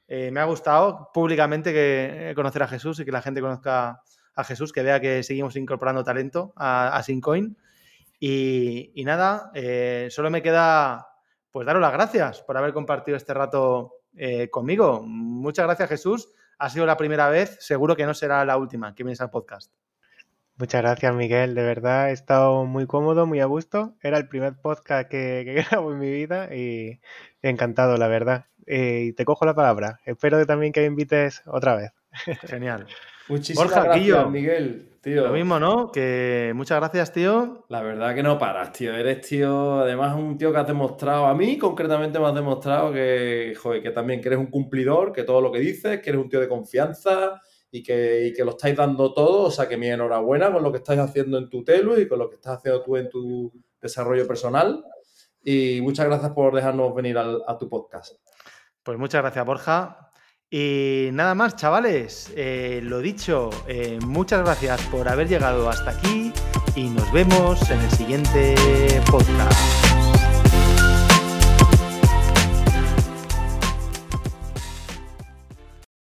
Eh, 0.07 0.29
me 0.31 0.39
ha 0.39 0.45
gustado 0.45 1.09
públicamente 1.13 1.71
que 1.71 2.31
eh, 2.31 2.35
conocer 2.35 2.61
a 2.61 2.67
Jesús 2.67 2.99
y 2.99 3.05
que 3.05 3.11
la 3.11 3.21
gente 3.21 3.41
conozca 3.41 4.01
a 4.35 4.43
Jesús, 4.43 4.71
que 4.71 4.83
vea 4.83 4.99
que 4.99 5.23
seguimos 5.23 5.55
incorporando 5.55 6.03
talento 6.03 6.53
a, 6.55 6.95
a 6.95 7.03
Syncoin. 7.03 7.57
Y, 8.19 8.91
y 8.95 9.03
nada, 9.03 9.51
eh, 9.53 10.07
solo 10.09 10.29
me 10.29 10.41
queda 10.41 11.09
pues 11.51 11.67
daros 11.67 11.81
las 11.81 11.93
gracias 11.93 12.41
por 12.41 12.57
haber 12.57 12.73
compartido 12.73 13.15
este 13.15 13.33
rato 13.33 13.93
eh, 14.15 14.49
conmigo. 14.49 15.03
Muchas 15.03 15.65
gracias, 15.65 15.89
Jesús. 15.89 16.31
Ha 16.63 16.69
sido 16.69 16.85
la 16.85 16.95
primera 16.95 17.27
vez, 17.27 17.57
seguro 17.59 17.97
que 17.97 18.05
no 18.05 18.13
será 18.13 18.45
la 18.45 18.55
última 18.55 18.95
que 18.95 19.03
vienes 19.03 19.19
al 19.19 19.29
podcast. 19.29 19.69
Muchas 20.55 20.81
gracias, 20.81 21.13
Miguel. 21.13 21.55
De 21.55 21.61
verdad, 21.61 22.09
he 22.09 22.13
estado 22.13 22.63
muy 22.63 22.87
cómodo, 22.87 23.25
muy 23.25 23.41
a 23.41 23.45
gusto. 23.47 23.95
Era 24.01 24.17
el 24.17 24.29
primer 24.29 24.55
podcast 24.55 25.09
que, 25.09 25.41
que 25.43 25.53
grabo 25.69 25.91
en 25.91 25.99
mi 25.99 26.09
vida 26.09 26.55
y 26.55 27.01
encantado, 27.41 27.97
la 27.97 28.07
verdad. 28.07 28.45
Eh, 28.65 29.07
y 29.07 29.11
te 29.11 29.25
cojo 29.25 29.45
la 29.45 29.53
palabra. 29.53 29.99
Espero 30.05 30.37
que 30.37 30.45
también 30.45 30.71
que 30.71 30.79
me 30.79 30.85
invites 30.85 31.43
otra 31.47 31.75
vez. 31.75 31.91
Genial. 32.47 32.87
Muchísimas 33.29 33.67
Borja, 33.71 33.83
gracias. 33.85 34.29
Miguel, 34.29 34.97
tío. 35.01 35.23
Lo 35.27 35.31
mismo, 35.33 35.59
¿no? 35.59 35.91
Que 35.91 36.51
muchas 36.55 36.79
gracias, 36.79 37.11
tío. 37.13 37.65
La 37.69 37.81
verdad 37.81 38.13
que 38.13 38.21
no 38.23 38.37
paras, 38.37 38.71
tío. 38.73 38.93
Eres, 38.93 39.21
tío, 39.27 39.79
además 39.79 40.15
un 40.15 40.37
tío 40.37 40.51
que 40.51 40.57
has 40.59 40.67
demostrado, 40.67 41.25
a 41.27 41.33
mí 41.33 41.57
concretamente 41.57 42.19
me 42.19 42.27
has 42.27 42.35
demostrado 42.35 42.91
que, 42.91 43.53
joder, 43.61 43.81
que 43.81 43.91
también 43.91 44.19
que 44.21 44.27
eres 44.27 44.39
un 44.39 44.47
cumplidor, 44.47 45.11
que 45.13 45.23
todo 45.23 45.39
lo 45.41 45.51
que 45.51 45.59
dices, 45.59 46.01
que 46.01 46.09
eres 46.09 46.21
un 46.21 46.29
tío 46.29 46.39
de 46.41 46.49
confianza 46.49 47.39
y 47.71 47.81
que, 47.81 48.27
y 48.27 48.33
que 48.33 48.43
lo 48.43 48.51
estáis 48.51 48.75
dando 48.75 49.13
todo. 49.13 49.43
O 49.43 49.51
sea, 49.51 49.67
que 49.69 49.77
mi 49.77 49.87
enhorabuena 49.87 50.51
con 50.51 50.61
lo 50.61 50.71
que 50.71 50.79
estáis 50.79 50.99
haciendo 50.99 51.37
en 51.37 51.49
tu 51.49 51.63
telu 51.63 51.97
y 51.99 52.07
con 52.07 52.19
lo 52.19 52.29
que 52.29 52.35
estás 52.35 52.57
haciendo 52.57 52.83
tú 52.83 52.97
en 52.97 53.09
tu 53.09 53.51
desarrollo 53.81 54.27
personal. 54.27 54.83
Y 55.45 55.79
muchas 55.81 56.05
gracias 56.07 56.31
por 56.31 56.53
dejarnos 56.55 56.93
venir 56.93 57.17
al- 57.17 57.41
a 57.47 57.57
tu 57.57 57.67
podcast. 57.69 58.15
Pues 58.83 58.97
muchas 58.97 59.21
gracias, 59.21 59.45
Borja. 59.45 60.02
Y 60.55 61.09
nada 61.13 61.33
más, 61.33 61.55
chavales. 61.55 62.31
Eh, 62.35 62.79
lo 62.83 62.99
dicho, 62.99 63.49
eh, 63.67 63.97
muchas 64.05 64.41
gracias 64.41 64.83
por 64.83 65.09
haber 65.09 65.27
llegado 65.27 65.67
hasta 65.67 65.89
aquí 65.89 66.31
y 66.75 66.89
nos 66.89 67.11
vemos 67.11 67.71
en 67.71 67.79
el 67.79 67.89
siguiente 67.89 68.53
podcast. 69.09 70.02